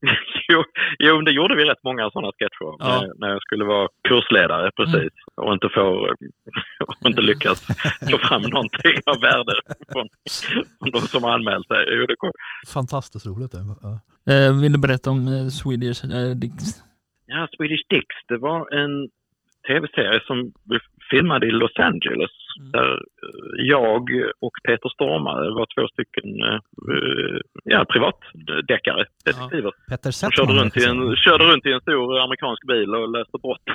Jo, 0.49 0.65
jo, 0.99 1.21
det 1.21 1.31
gjorde 1.33 1.55
vi 1.57 1.65
rätt 1.65 1.85
många 1.85 2.11
sådana 2.11 2.33
sketcher 2.33 2.77
Ja. 2.79 3.01
när, 3.01 3.13
när 3.19 3.29
jag 3.29 3.43
skulle 3.43 3.65
vara 3.65 3.89
kursledare 4.09 4.71
precis 4.77 5.13
och 5.37 5.53
inte 5.53 5.69
få 5.75 5.87
och 6.87 7.07
inte 7.09 7.21
lyckas 7.21 7.67
få 8.11 8.19
fram 8.19 8.43
någonting 8.43 8.97
av 9.07 9.21
värde 9.21 9.53
från, 9.93 10.09
från 10.79 10.91
de 10.91 11.01
som 11.01 11.23
har 11.25 11.31
anmält 11.31 11.67
sig. 11.67 11.85
Jo, 11.89 12.07
det 12.07 12.17
kom. 12.17 12.31
Fantastiskt 12.75 13.27
roligt. 13.27 13.53
Det. 13.53 13.59
Ja. 13.83 13.93
Eh, 14.33 14.61
vill 14.61 14.73
du 14.73 14.79
berätta 14.79 15.11
om 15.11 15.29
eh, 15.29 15.47
Swedish 15.49 16.05
eh, 16.05 16.31
Dicks? 16.43 16.65
Ja, 17.27 17.49
Swedish 17.57 17.85
Dicks, 17.89 18.17
det 18.29 18.39
var 18.39 18.61
en 18.81 19.09
tv-serie 19.69 20.21
som 20.27 20.37
vi 20.71 20.79
filmade 21.15 21.45
i 21.47 21.51
Los 21.51 21.77
Angeles 21.91 22.31
Mm. 22.61 22.71
där 22.77 22.93
eh, 22.93 23.51
jag 23.75 24.03
och 24.45 24.55
Peter 24.67 24.89
Stormare 24.97 25.47
var 25.59 25.67
två 25.75 25.85
stycken 25.95 26.29
eh, 26.49 27.39
ja, 27.75 27.81
privatdeckare, 27.93 29.03
detektiver. 29.25 29.73
Peter 29.91 30.11
Settman. 30.11 30.33
körde 30.37 30.53
runt, 30.61 30.77
i 30.77 30.85
en, 30.91 31.17
körde 31.25 31.45
runt 31.51 31.67
i 31.67 31.73
en 31.77 31.81
stor 31.81 32.19
amerikansk 32.27 32.63
bil 32.73 32.91
och 32.99 33.09
löste 33.17 33.39
brott 33.45 33.67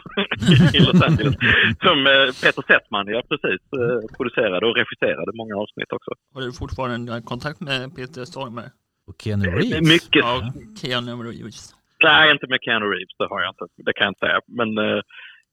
i 0.78 0.80
Los 0.88 1.02
Angeles. 1.08 1.36
Som 1.86 1.98
eh, 2.14 2.28
Peter 2.44 2.64
Settman, 2.70 3.06
ja 3.16 3.22
precis, 3.32 3.62
eh, 3.82 4.00
producerade 4.18 4.64
och 4.68 4.76
regisserade 4.82 5.32
många 5.42 5.56
avsnitt 5.64 5.92
också. 5.98 6.12
Har 6.34 6.42
du 6.42 6.52
fortfarande 6.62 7.22
kontakt 7.32 7.60
med 7.70 7.96
Peter 7.98 8.24
Stormer? 8.34 8.68
Och 9.08 9.16
Keanu 9.24 9.46
Reeves. 9.58 9.90
Mycket, 9.96 10.22
Ja, 10.28 10.34
Keanu 10.82 11.12
Reeves. 11.30 11.60
nej 12.04 12.32
inte 12.34 12.48
med 12.54 12.60
Keanu 12.66 12.86
Reeves, 12.94 13.16
det 13.20 13.28
har 13.34 13.40
jag 13.46 13.50
inte, 13.54 13.66
det 13.88 13.94
kan 13.98 14.04
jag 14.06 14.12
inte 14.12 14.26
säga. 14.28 14.40
Men 14.60 14.70
eh, 14.78 15.02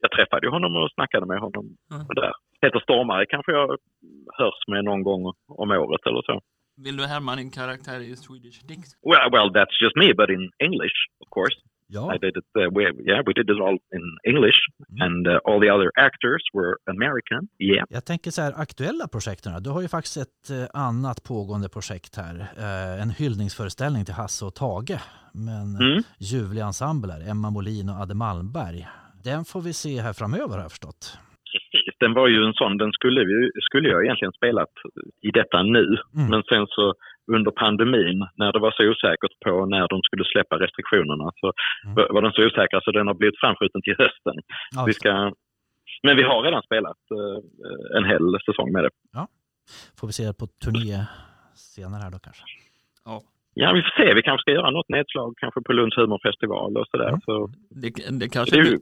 jag 0.06 0.10
träffade 0.18 0.46
honom 0.54 0.72
och 0.76 0.88
snackade 0.96 1.26
med 1.32 1.38
honom 1.46 1.64
Mm. 1.92 2.06
där. 2.20 2.32
Peter 2.60 2.80
Stormare 2.86 3.24
kanske 3.32 3.52
jag 3.52 3.68
hörs 4.38 4.60
med 4.72 4.84
någon 4.84 5.02
gång 5.08 5.22
om 5.62 5.70
året 5.70 6.02
eller 6.08 6.22
så. 6.30 6.40
Vill 6.84 6.96
du 6.96 7.04
härma 7.14 7.36
din 7.36 7.50
karaktär 7.50 8.00
i 8.00 8.16
Swedish 8.16 8.58
Dick? 8.68 8.82
Well, 9.10 9.28
well, 9.36 9.48
that's 9.56 9.76
just 9.84 9.96
me, 10.02 10.08
but 10.20 10.28
in 10.36 10.44
English, 10.68 10.96
of 11.22 11.28
course. 11.36 11.56
Ja, 11.86 12.14
I 12.14 12.18
did 12.18 12.36
it. 12.36 12.44
Uh, 12.58 12.68
we, 12.76 12.82
yeah, 13.10 13.22
we 13.26 13.32
did 13.32 13.50
it 13.50 13.60
all 13.66 13.78
in 13.98 14.06
English, 14.32 14.58
Mm. 14.90 15.02
and 15.06 15.26
uh, 15.26 15.38
all 15.44 15.60
the 15.60 15.70
other 15.76 15.90
actors 16.08 16.42
were 16.56 16.72
American. 16.96 17.48
Yeah. 17.58 17.86
jag 17.90 18.04
tänker 18.04 18.30
så 18.30 18.42
här 18.42 18.52
aktuella 18.56 19.08
projekten. 19.08 19.62
Du 19.62 19.70
har 19.70 19.82
ju 19.82 19.88
faktiskt 19.88 20.16
ett 20.16 20.50
eh, 20.50 20.80
annat 20.88 21.22
pågående 21.22 21.68
projekt 21.68 22.16
här. 22.16 22.34
Eh, 22.58 23.02
en 23.02 23.10
hyllningsföreställning 23.10 24.04
till 24.04 24.14
Hasse 24.14 24.44
och 24.44 24.54
Tage. 24.54 24.98
Men 25.32 25.76
Mm. 25.76 26.02
ljuvliga 26.18 26.64
ensembler, 26.64 27.30
Emma 27.30 27.50
Molin 27.50 27.88
och 27.88 27.96
Adde 28.02 28.14
Malmberg. 28.14 28.86
Den 29.24 29.44
får 29.44 29.60
vi 29.68 29.72
se 29.72 30.00
här 30.06 30.12
framöver 30.12 30.54
har 30.56 30.62
jag 30.68 30.70
förstått. 30.76 31.02
Precis, 31.52 31.94
den 32.00 32.12
var 32.18 32.28
ju 32.28 32.38
en 32.48 32.54
sån, 32.60 32.76
den 32.82 32.92
skulle, 32.92 33.20
vi, 33.30 33.50
skulle 33.68 33.88
jag 33.88 34.04
egentligen 34.04 34.32
spelat 34.32 34.72
i 35.28 35.30
detta 35.30 35.62
nu. 35.62 35.84
Mm. 36.18 36.26
Men 36.32 36.42
sen 36.50 36.66
så 36.76 36.94
under 37.36 37.50
pandemin, 37.50 38.18
när 38.40 38.52
det 38.52 38.58
var 38.66 38.72
så 38.76 38.82
osäkert 38.90 39.34
på 39.44 39.66
när 39.66 39.88
de 39.92 40.02
skulle 40.02 40.24
släppa 40.32 40.54
restriktionerna, 40.64 41.26
så 41.40 41.46
Mm. 41.84 41.94
var 42.14 42.22
den 42.22 42.32
så 42.32 42.46
osäkra 42.46 42.80
så 42.84 42.90
den 42.98 43.06
har 43.06 43.14
blivit 43.14 43.40
framskjuten 43.40 43.82
till 43.82 43.96
hösten. 43.98 44.34
Ja, 44.76 44.84
Vi 44.86 44.92
ska, 44.92 45.10
men 46.02 46.16
vi 46.16 46.22
har 46.22 46.42
redan 46.42 46.62
spelat 46.62 47.00
eh, 47.18 47.38
en 47.98 48.04
hel 48.10 48.24
säsong 48.46 48.72
med 48.72 48.84
det. 48.84 48.90
Får 50.00 50.06
vi 50.06 50.12
se 50.12 50.26
på 50.40 50.46
turné 50.64 50.96
senare 51.54 52.02
här 52.04 52.10
då 52.10 52.18
kanske. 52.18 52.42
Ja. 53.04 53.20
Ja, 53.56 53.72
vi 53.72 53.82
får 53.82 53.94
se. 54.02 54.14
Vi 54.14 54.22
kanske 54.22 54.42
ska 54.42 54.50
göra 54.50 54.70
något 54.70 54.88
nedslag 54.88 55.34
kanske 55.36 55.60
på 55.66 55.72
Lunds 55.72 55.96
humorfestival 55.96 56.76
och 56.76 56.86
sådär. 56.90 57.08
Mm. 57.08 57.20
Så 57.24 57.50
Det, 57.82 57.90
det, 58.20 58.28
kanske 58.28 58.56
det 58.56 58.78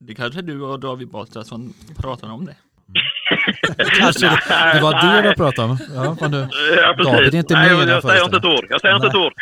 det 0.00 0.14
kanske 0.14 0.42
du 0.42 0.62
och 0.62 0.80
David 0.80 1.08
Batra 1.08 1.44
som 1.44 1.74
pratar 1.96 2.32
om 2.32 2.44
det. 2.44 2.56
Kanske 3.98 4.26
det, 4.26 4.40
det 4.74 4.80
var 4.80 5.22
det 5.22 5.28
du 5.28 5.34
pratade 5.34 5.68
om. 5.68 5.78
Ja, 5.94 6.16
men 6.20 6.30
du, 6.30 6.38
Ja, 6.76 6.94
precis. 6.96 7.12
David 7.12 7.34
är 7.34 7.38
inte 7.38 7.54
Nej, 7.54 7.74
med 7.74 7.82
i 7.82 7.86
den 7.86 7.88
jag 7.94 8.02
säger 8.02 8.24
inte 8.24 8.36
ett 8.36 8.44
ord. 8.44 8.66
Jag 8.68 8.80
säger 8.80 8.94
inte 8.94 9.06
ett 9.06 9.12
Nej. 9.12 9.26
ord. 9.26 9.32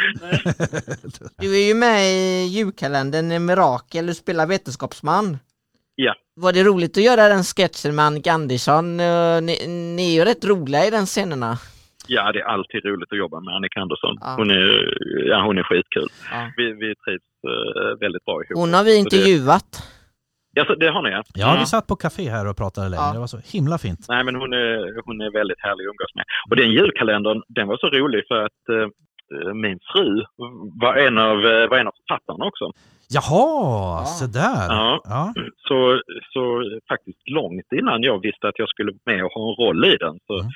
Du 1.39 1.57
är 1.57 1.67
ju 1.69 1.75
med 1.75 2.05
i 2.05 2.45
julkalendern 2.47 3.47
Mirakel, 3.47 4.07
du 4.07 4.15
spelar 4.15 4.47
vetenskapsman. 4.47 5.39
Ja. 5.95 6.15
Var 6.37 6.53
det 6.53 6.65
roligt 6.65 6.97
att 6.99 7.05
göra 7.05 7.29
den 7.29 7.45
sketchen 7.45 7.95
med 7.97 8.05
Annika 8.05 8.33
Andersson? 8.33 9.01
Eh, 9.01 9.41
Ni, 9.43 9.67
ni 9.97 10.11
är 10.11 10.15
ju 10.19 10.25
rätt 10.25 10.45
roliga 10.45 10.87
i 10.87 10.91
den 10.91 11.07
scenerna. 11.07 11.59
Ja, 12.07 12.33
det 12.33 12.41
är 12.41 12.45
alltid 12.45 12.85
roligt 12.85 13.13
att 13.13 13.19
jobba 13.19 13.41
med 13.41 13.55
Annika 13.55 13.81
Andersson. 13.81 14.17
Ja. 14.21 14.35
Hon 14.37 14.51
är, 14.51 14.95
ja, 15.29 15.43
hon 15.43 15.59
är 15.59 15.63
skitkul. 15.63 16.09
Ja. 16.31 16.51
Vi, 16.57 16.65
vi 16.73 16.95
trivs 16.95 17.29
eh, 17.53 17.99
väldigt 18.01 18.25
bra 18.25 18.35
ihop. 18.45 18.59
Hon 18.59 18.75
har 18.75 18.85
vi 18.85 18.97
intervjuat. 18.97 19.83
Ja, 20.53 20.65
så 20.65 20.75
det 20.75 20.89
har 20.91 21.03
ni 21.03 21.11
ja. 21.11 21.23
ja, 21.35 21.57
vi 21.61 21.67
satt 21.67 21.87
på 21.87 21.97
café 21.97 22.31
här 22.31 22.49
och 22.51 22.57
pratade 22.57 22.89
länge. 22.89 23.03
Ja. 23.03 23.13
Det 23.13 23.19
var 23.19 23.27
så 23.27 23.41
himla 23.53 23.79
fint. 23.79 24.07
Nej, 24.09 24.25
men 24.25 24.35
hon 24.35 24.53
är, 24.53 25.03
hon 25.07 25.21
är 25.21 25.31
väldigt 25.41 25.61
härlig 25.67 25.85
att 25.85 25.93
umgås 25.93 26.15
med. 26.15 26.25
Och 26.51 26.57
den 26.57 26.71
julkalendern, 26.71 27.43
den 27.49 27.69
var 27.69 27.77
så 27.77 27.87
rolig 27.99 28.23
för 28.29 28.39
att 28.47 28.63
eh, 28.77 29.55
min 29.55 29.79
fru 29.93 30.09
var 30.85 30.95
en 31.07 31.19
av, 31.19 31.37
eh, 31.47 31.69
var 31.71 31.77
en 31.79 31.89
av 31.91 31.95
författarna 32.01 32.45
också. 32.51 32.65
Jaha, 33.17 34.01
Ja. 34.01 34.05
så 34.21 34.27
där. 34.27 34.67
Ja. 34.69 35.01
Ja. 35.05 35.33
Så, 35.69 35.79
så 36.33 36.43
faktiskt 36.93 37.23
långt 37.39 37.69
innan 37.81 38.03
jag 38.03 38.17
visste 38.27 38.49
att 38.49 38.59
jag 38.59 38.69
skulle 38.69 38.93
med 39.07 39.25
och 39.25 39.33
ha 39.37 39.43
en 39.51 39.57
roll 39.65 39.85
i 39.93 39.97
den 40.05 40.17
så, 40.27 40.35
Mm. 40.41 40.51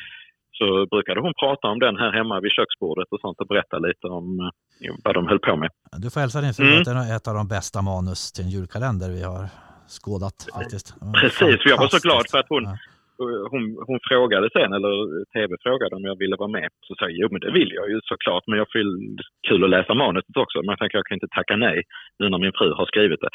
så 0.59 0.87
brukade 0.95 1.21
hon 1.21 1.33
prata 1.43 1.69
om 1.69 1.79
den 1.79 1.97
här 1.97 2.13
hemma 2.19 2.41
vid 2.41 2.53
köksbordet 2.59 3.09
och 3.11 3.21
sånt 3.21 3.41
och 3.41 3.47
berätta 3.47 3.79
lite 3.79 4.07
om 4.07 4.27
eh, 4.41 4.95
vad 5.05 5.15
de 5.15 5.27
höll 5.31 5.39
på 5.39 5.57
med. 5.57 5.71
Du 6.05 6.11
får 6.11 6.21
hälsa 6.21 6.41
din 6.41 6.55
fru 6.55 6.65
Mm. 6.67 6.79
att 6.79 6.85
det 6.85 7.13
är 7.13 7.17
ett 7.17 7.29
av 7.29 7.35
de 7.35 7.49
bästa 7.49 7.83
manus 7.83 8.33
till 8.33 8.45
en 8.45 8.51
julkalender 8.51 9.09
vi 9.11 9.23
har 9.23 9.45
skådat 9.99 10.39
faktiskt. 10.59 10.87
Precis, 11.21 11.57
för 11.63 11.69
jag 11.73 11.79
var 11.79 11.89
så 11.89 12.03
glad 12.07 12.25
för 12.31 12.39
att 12.39 12.49
hon, 12.49 12.65
Ja. 12.65 12.77
hon, 13.53 13.63
hon 13.89 13.99
frågade 14.11 14.47
sen, 14.57 14.73
eller 14.73 14.93
TV 15.37 15.51
frågade 15.67 15.97
om 15.97 16.05
jag 16.11 16.19
ville 16.23 16.37
vara 16.37 16.49
med. 16.59 16.69
Så 16.87 16.95
sa 16.95 17.05
jag, 17.05 17.17
jo 17.21 17.29
men 17.31 17.41
det 17.41 17.53
vill 17.59 17.73
jag 17.79 17.87
ju 17.91 18.01
såklart, 18.05 18.45
men 18.47 18.59
jag 18.59 18.69
ju 18.75 19.17
kul 19.49 19.65
att 19.65 19.71
läsa 19.77 19.95
manuset 19.95 20.37
också. 20.37 20.59
Men 20.59 20.69
jag 20.75 20.79
tänker 20.79 20.99
jag 20.99 21.07
kan 21.07 21.17
inte 21.21 21.35
tacka 21.37 21.57
nej 21.57 21.79
nu 22.19 22.25
när 22.29 22.39
min 22.39 22.53
fru 22.59 22.69
har 22.81 22.87
skrivit 22.87 23.21
det. 23.25 23.33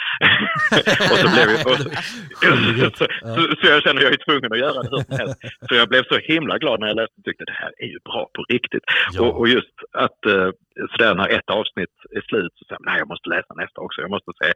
och 1.11 1.17
så, 1.23 1.27
blev 1.35 1.47
jag, 1.53 1.61
och, 1.71 1.77
så, 2.99 3.05
så, 3.35 3.41
så 3.59 3.63
jag 3.73 3.83
känner 3.83 4.01
jag 4.01 4.13
är 4.17 4.25
tvungen 4.27 4.51
att 4.53 4.63
göra 4.65 4.79
det 4.83 4.89
hur 4.93 5.03
som 5.03 5.17
helst. 5.21 5.37
Så 5.67 5.75
jag 5.75 5.87
blev 5.89 6.03
så 6.11 6.17
himla 6.31 6.55
glad 6.63 6.79
när 6.79 6.87
jag 6.87 6.99
läste 7.01 7.17
och 7.19 7.25
tyckte 7.27 7.45
det 7.51 7.57
här 7.63 7.71
är 7.83 7.89
ju 7.95 7.99
bra 8.09 8.21
på 8.35 8.41
riktigt. 8.53 8.85
Ja. 9.13 9.21
Och, 9.21 9.33
och 9.39 9.47
just 9.47 9.75
att 10.05 10.21
eh, 10.25 10.49
sådär 10.91 11.15
när 11.15 11.27
ett 11.29 11.49
avsnitt 11.49 11.95
är 12.17 12.21
slut 12.21 12.51
så 12.55 12.65
säger 12.65 12.79
jag, 12.79 12.85
nej 12.91 12.99
jag 12.99 13.07
måste 13.07 13.29
läsa 13.29 13.53
nästa 13.53 13.81
också. 13.81 14.01
Jag 14.01 14.09
måste 14.09 14.31
se 14.41 14.47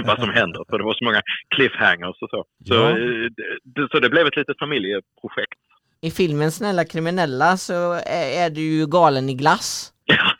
vad 0.10 0.20
som 0.20 0.30
händer. 0.30 0.64
För 0.70 0.78
det 0.78 0.84
var 0.84 0.94
så 0.94 1.04
många 1.04 1.22
cliffhangers 1.54 2.16
och 2.22 2.30
så. 2.30 2.44
Så, 2.68 2.74
Ja. 2.74 2.90
eh, 2.90 3.26
det, 3.74 3.88
så 3.92 4.00
det 4.00 4.10
blev 4.10 4.26
ett 4.26 4.36
litet 4.36 4.58
familjeprojekt. 4.58 5.60
I 6.00 6.10
filmen 6.10 6.52
Snälla 6.52 6.84
kriminella 6.84 7.56
så 7.56 7.92
är, 7.92 8.44
är 8.46 8.50
du 8.50 8.60
ju 8.60 8.86
galen 8.86 9.28
i 9.28 9.34
glass. 9.34 9.90
Ja, 10.06 10.30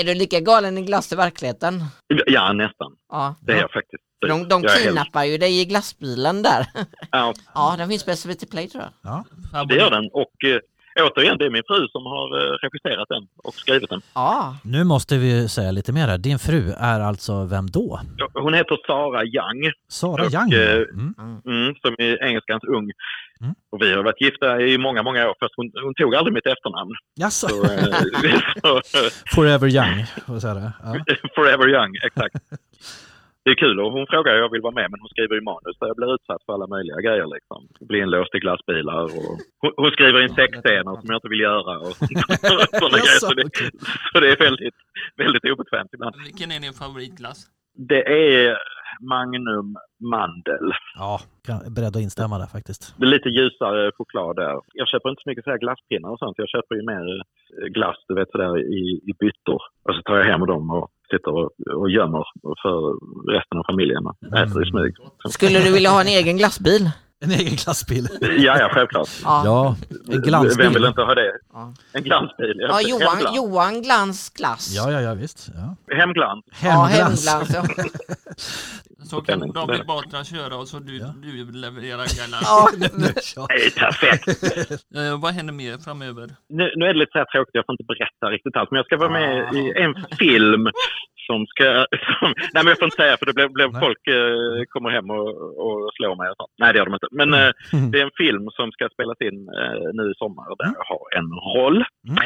Är 0.00 0.04
du 0.04 0.14
lika 0.14 0.40
galen 0.40 0.78
i 0.78 0.82
glass 0.82 1.12
i 1.12 1.16
verkligheten? 1.16 1.84
ja 2.26 2.52
nästan. 2.52 2.92
Ja. 3.12 3.34
Det 3.42 3.52
är 3.52 3.60
jag 3.60 3.70
faktiskt. 3.72 4.02
De, 4.28 4.48
de 4.48 4.62
Jag 4.62 4.64
är 4.64 4.68
helt- 4.74 4.84
kidnappar 4.84 5.24
ju 5.24 5.38
dig 5.38 5.60
i 5.60 5.64
glassbilen 5.64 6.42
där. 6.42 6.66
Ja, 7.10 7.34
Ja, 7.54 7.74
den 7.78 7.88
finns 7.88 8.04
på 8.04 8.16
SVT 8.16 8.50
Play 8.50 8.68
tror 8.68 8.84
jag. 9.02 9.24
Ja. 9.52 9.64
det 9.64 9.74
gör 9.74 9.90
den. 9.90 10.08
Och 10.12 10.44
eh, 10.44 10.60
återigen, 11.00 11.38
det 11.38 11.44
är 11.46 11.50
min 11.50 11.62
fru 11.66 11.88
som 11.88 12.06
har 12.06 12.26
eh, 12.38 12.58
regisserat 12.62 13.08
den 13.08 13.26
och 13.44 13.54
skrivit 13.54 13.90
den. 13.90 14.00
Ja, 14.14 14.56
Nu 14.64 14.84
måste 14.84 15.18
vi 15.18 15.48
säga 15.48 15.70
lite 15.70 15.92
mer 15.92 16.06
här. 16.08 16.18
Din 16.18 16.38
fru 16.38 16.72
är 16.78 17.00
alltså 17.00 17.44
vem 17.44 17.66
då? 17.70 18.00
Hon 18.34 18.54
heter 18.54 18.76
Sara 18.86 19.24
Young, 19.24 19.72
Sara 19.88 20.24
Och, 20.26 20.32
Young? 20.32 20.52
eh, 20.52 20.74
Mm. 20.74 21.14
mm, 21.46 21.74
som 21.74 21.94
är 21.98 22.24
engelskans 22.24 22.64
ung. 22.64 22.90
Mm. 23.40 23.54
Och 23.72 23.82
vi 23.82 23.92
har 23.92 24.02
varit 24.02 24.20
gifta 24.20 24.60
i 24.60 24.78
många, 24.78 25.02
många 25.02 25.28
år, 25.28 25.34
fast 25.40 25.52
hon, 25.56 25.70
hon 25.84 25.94
tog 25.94 26.14
aldrig 26.14 26.34
mitt 26.34 26.46
efternamn. 26.46 26.90
Jaså? 27.14 27.48
Så, 27.48 27.64
eh, 27.64 28.40
så, 28.84 28.98
Forever 29.34 29.68
Young? 29.68 30.04
jag 30.26 30.40
säga 30.42 30.54
det? 30.54 30.72
Ja. 30.82 30.96
Forever 31.34 31.68
young, 31.68 31.94
exakt. 32.06 32.34
Det 33.44 33.50
är 33.50 33.54
kul 33.64 33.80
och 33.80 33.92
hon 33.92 34.06
frågar 34.06 34.32
jag 34.34 34.50
vill 34.52 34.66
vara 34.68 34.78
med 34.80 34.88
men 34.90 35.00
hon 35.00 35.08
skriver 35.14 35.34
ju 35.34 35.40
manus 35.40 35.76
så 35.78 35.86
jag 35.90 35.96
blir 35.96 36.14
utsatt 36.14 36.42
för 36.44 36.52
alla 36.52 36.66
möjliga 36.66 37.00
grejer 37.06 37.26
liksom. 37.36 37.60
Blir 37.88 38.02
inlåst 38.02 38.34
i 38.34 38.38
glassbilar 38.38 38.98
och 39.04 39.10
hon, 39.62 39.72
hon 39.76 39.90
skriver 39.90 40.22
in 40.22 40.34
sexscener 40.40 40.94
som 41.00 41.08
jag 41.10 41.18
inte 41.20 41.32
vill 41.34 41.46
göra 41.50 41.72
och 41.86 41.94
sådana 42.80 42.98
grejer. 43.04 43.20
Så 43.26 43.34
det, 43.38 43.44
så 44.12 44.16
det 44.20 44.28
är 44.34 44.38
väldigt, 44.46 44.78
väldigt 45.22 45.44
obekvämt 45.52 45.90
ibland. 45.94 46.14
Vilken 46.28 46.50
är 46.52 46.60
din 46.60 46.76
favoritglass? 46.82 47.38
Det 47.92 48.02
är 48.22 48.58
Magnum 49.00 49.76
Mandel. 50.12 50.66
Ja, 50.98 51.20
kan, 51.46 51.56
är 51.66 51.70
beredd 51.70 51.96
att 51.96 52.02
instämma 52.02 52.38
där 52.38 52.46
faktiskt. 52.46 52.94
Det 52.98 53.04
är 53.06 53.10
lite 53.16 53.28
ljusare 53.28 53.92
choklad 53.96 54.36
där. 54.36 54.54
Jag 54.74 54.88
köper 54.88 55.08
inte 55.10 55.22
så 55.24 55.28
mycket 55.30 55.44
så 55.44 55.50
här 55.50 55.58
glasspinnar 55.58 56.10
och 56.10 56.18
sånt. 56.18 56.38
Jag 56.38 56.48
köper 56.48 56.74
ju 56.74 56.82
mer 56.92 57.06
eh, 57.18 57.66
glass, 57.76 57.96
du 58.08 58.14
vet 58.14 58.30
sådär 58.30 58.58
i, 58.58 58.82
i 59.10 59.12
byttor. 59.20 59.60
Och 59.88 59.94
så 59.94 60.02
tar 60.02 60.16
jag 60.16 60.24
hem 60.24 60.46
dem 60.46 60.70
och 60.70 60.88
sitter 61.10 61.32
och, 61.38 61.50
och 61.80 61.90
gömmer 61.90 62.24
för 62.62 62.78
resten 63.36 63.58
av 63.58 63.64
familjen. 63.70 64.06
och 64.06 64.16
Äter 64.38 64.62
i 64.66 64.70
smyg. 64.70 64.92
skulle 65.28 65.58
du 65.60 65.72
vilja 65.72 65.90
ha 65.90 66.00
en 66.00 66.06
egen 66.18 66.36
glassbil? 66.36 66.90
En 67.24 67.30
egen 67.30 67.54
glassbil? 67.56 68.08
Ja, 68.20 68.58
ja, 68.58 68.68
självklart. 68.72 69.08
Ja, 69.24 69.42
Ja, 69.44 69.76
en 70.14 70.20
glansbil. 70.22 70.64
Vem 70.64 70.72
vill 70.72 70.84
inte 70.84 71.02
ha 71.02 71.14
det? 71.14 71.32
Ja. 71.52 71.74
En 71.92 72.02
glansbil. 72.02 72.56
ja 72.58 72.80
Johan, 72.82 73.16
Hemglans. 73.16 73.36
Johan 73.36 73.82
Glans 73.82 74.30
glass. 74.30 74.74
Ja, 74.76 74.90
ja, 74.92 75.00
ja 75.00 75.14
visst. 75.14 75.48
Ja. 75.54 75.94
Hemglans. 75.96 76.44
Ja, 76.62 76.84
Hemglans. 76.84 77.26
hemglans. 77.26 77.76
Ja. 77.76 77.84
Så 79.10 79.20
kan 79.20 79.52
David 79.52 79.86
Batra 79.86 80.24
köra 80.24 80.56
och 80.56 80.68
så 80.68 80.78
du, 80.78 80.98
Ja. 80.98 81.14
du 81.22 81.52
levererar 81.52 82.06
glass. 82.28 82.44
Ja. 82.44 82.68
Det 83.48 83.54
är 83.66 83.78
perfekt. 83.84 84.26
Eh, 84.98 85.20
vad 85.22 85.32
händer 85.34 85.54
mer 85.54 85.76
framöver? 85.86 86.26
Nu, 86.48 86.64
nu 86.76 86.82
är 86.88 86.92
det 86.94 86.98
lite 87.02 87.12
så 87.12 87.18
här 87.18 87.24
tråkigt, 87.32 87.54
jag 87.54 87.66
får 87.66 87.72
inte 87.72 87.84
berätta 87.92 88.24
riktigt 88.34 88.56
allt. 88.56 88.70
Men 88.70 88.76
jag 88.76 88.86
ska 88.86 88.96
vara 88.96 89.10
med 89.20 89.54
i 89.54 89.64
en 89.84 89.94
film 90.18 90.64
som 91.26 91.46
ska... 91.46 91.64
Som, 92.08 92.28
nej, 92.54 92.62
men 92.64 92.66
jag 92.72 92.78
får 92.78 92.84
inte 92.90 92.96
säga 93.02 93.16
för 93.18 93.26
det 93.26 93.34
blev, 93.38 93.48
blev 93.58 93.70
folk 93.86 94.02
eh, 94.18 94.64
kommer 94.72 94.90
hem 94.90 95.10
och, 95.10 95.28
och 95.64 95.78
slår 95.96 96.14
mig 96.20 96.28
och 96.30 96.36
sånt. 96.40 96.52
Nej, 96.60 96.72
det 96.72 96.78
gör 96.78 96.86
de 96.90 96.94
inte. 96.98 97.08
Men 97.20 97.34
eh, 97.34 97.50
det 97.90 97.98
är 98.00 98.04
en 98.04 98.18
film 98.24 98.44
som 98.58 98.66
ska 98.72 98.84
spelas 98.96 99.18
in 99.28 99.38
eh, 99.60 99.86
nu 99.98 100.04
i 100.12 100.14
sommar 100.22 100.46
där 100.60 100.70
jag 100.78 100.86
har 100.92 101.04
en 101.18 101.30
roll. 101.54 101.78
Mm. 102.08 102.18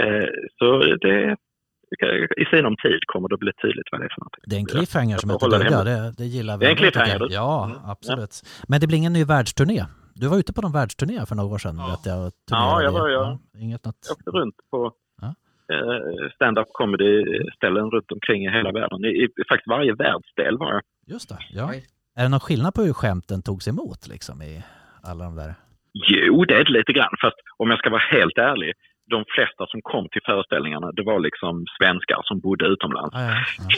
Eh, 0.00 0.28
så 0.58 0.66
det... 1.06 1.36
I 2.42 2.44
sinom 2.56 2.76
tid 2.76 3.00
kommer 3.06 3.28
det 3.28 3.36
bli 3.36 3.52
tydligt 3.62 3.88
vad 3.92 4.00
det 4.00 4.04
är 4.04 4.08
för 4.14 4.20
någonting. 4.20 4.44
Det 4.46 4.56
är 4.56 4.60
en 4.60 4.66
cliffhanger 4.66 5.16
som 5.18 5.30
heter 5.30 5.48
duga, 5.50 5.84
det, 5.84 6.14
det 6.18 6.24
gillar 6.24 6.56
vi. 6.58 6.60
Det 6.64 6.66
är 6.66 6.70
en 6.70 6.76
cliffhanger, 6.76 7.18
jag. 7.20 7.30
Ja, 7.30 7.64
Mm. 7.64 7.78
absolut. 7.90 8.42
Men 8.68 8.80
det 8.80 8.86
blir 8.86 8.98
ingen 8.98 9.12
ny 9.12 9.24
världsturné? 9.24 9.84
Du 10.14 10.28
var 10.28 10.38
ute 10.38 10.52
på 10.52 10.62
någon 10.62 10.72
världsturné 10.72 11.26
för 11.26 11.34
några 11.34 11.54
år 11.54 11.58
sedan, 11.58 11.76
Ja. 11.78 11.86
vet 11.90 12.06
jag. 12.06 12.32
Ja, 12.50 12.82
jag 12.82 12.92
var- 12.92 13.08
jag- 13.08 13.38
Ja, 13.54 13.60
Inget 13.60 13.84
något. 13.84 13.96
Jag 14.08 14.16
åkte 14.16 14.30
runt 14.30 14.54
på 14.70 14.92
Ja. 15.22 15.34
eh, 15.74 16.30
stand-up 16.34 16.68
comedy-ställen 16.72 17.90
runt 17.90 18.12
omkring 18.12 18.44
i 18.46 18.50
hela 18.50 18.72
världen. 18.72 19.04
I, 19.04 19.08
i 19.08 19.28
faktiskt 19.48 19.68
varje 19.68 19.94
världsdel 19.94 20.58
var 20.58 20.72
jag. 20.72 20.82
Just 21.06 21.28
det, 21.28 21.38
ja. 21.50 21.68
Oj. 21.70 21.84
Är 22.16 22.22
det 22.22 22.28
någon 22.28 22.40
skillnad 22.40 22.74
på 22.74 22.82
hur 22.82 22.92
skämten 22.92 23.42
togs 23.42 23.68
emot 23.68 24.08
liksom 24.08 24.42
i 24.42 24.62
alla 25.02 25.24
de 25.24 25.36
där? 25.36 25.54
Jo, 25.92 26.44
det 26.44 26.54
är 26.54 26.64
det 26.64 26.72
lite 26.72 26.92
grann. 26.92 27.14
Fast 27.22 27.36
om 27.56 27.70
jag 27.70 27.78
ska 27.78 27.90
vara 27.90 28.02
helt 28.10 28.38
ärlig, 28.38 28.72
de 29.10 29.24
flesta 29.34 29.66
som 29.66 29.82
kom 29.82 30.08
till 30.08 30.22
föreställningarna, 30.24 30.92
det 30.92 31.02
var 31.02 31.20
liksom 31.20 31.64
svenskar 31.78 32.20
som 32.24 32.40
bodde 32.40 32.66
utomlands. 32.66 33.14
Ja, 33.14 33.28
ja. 33.30 33.68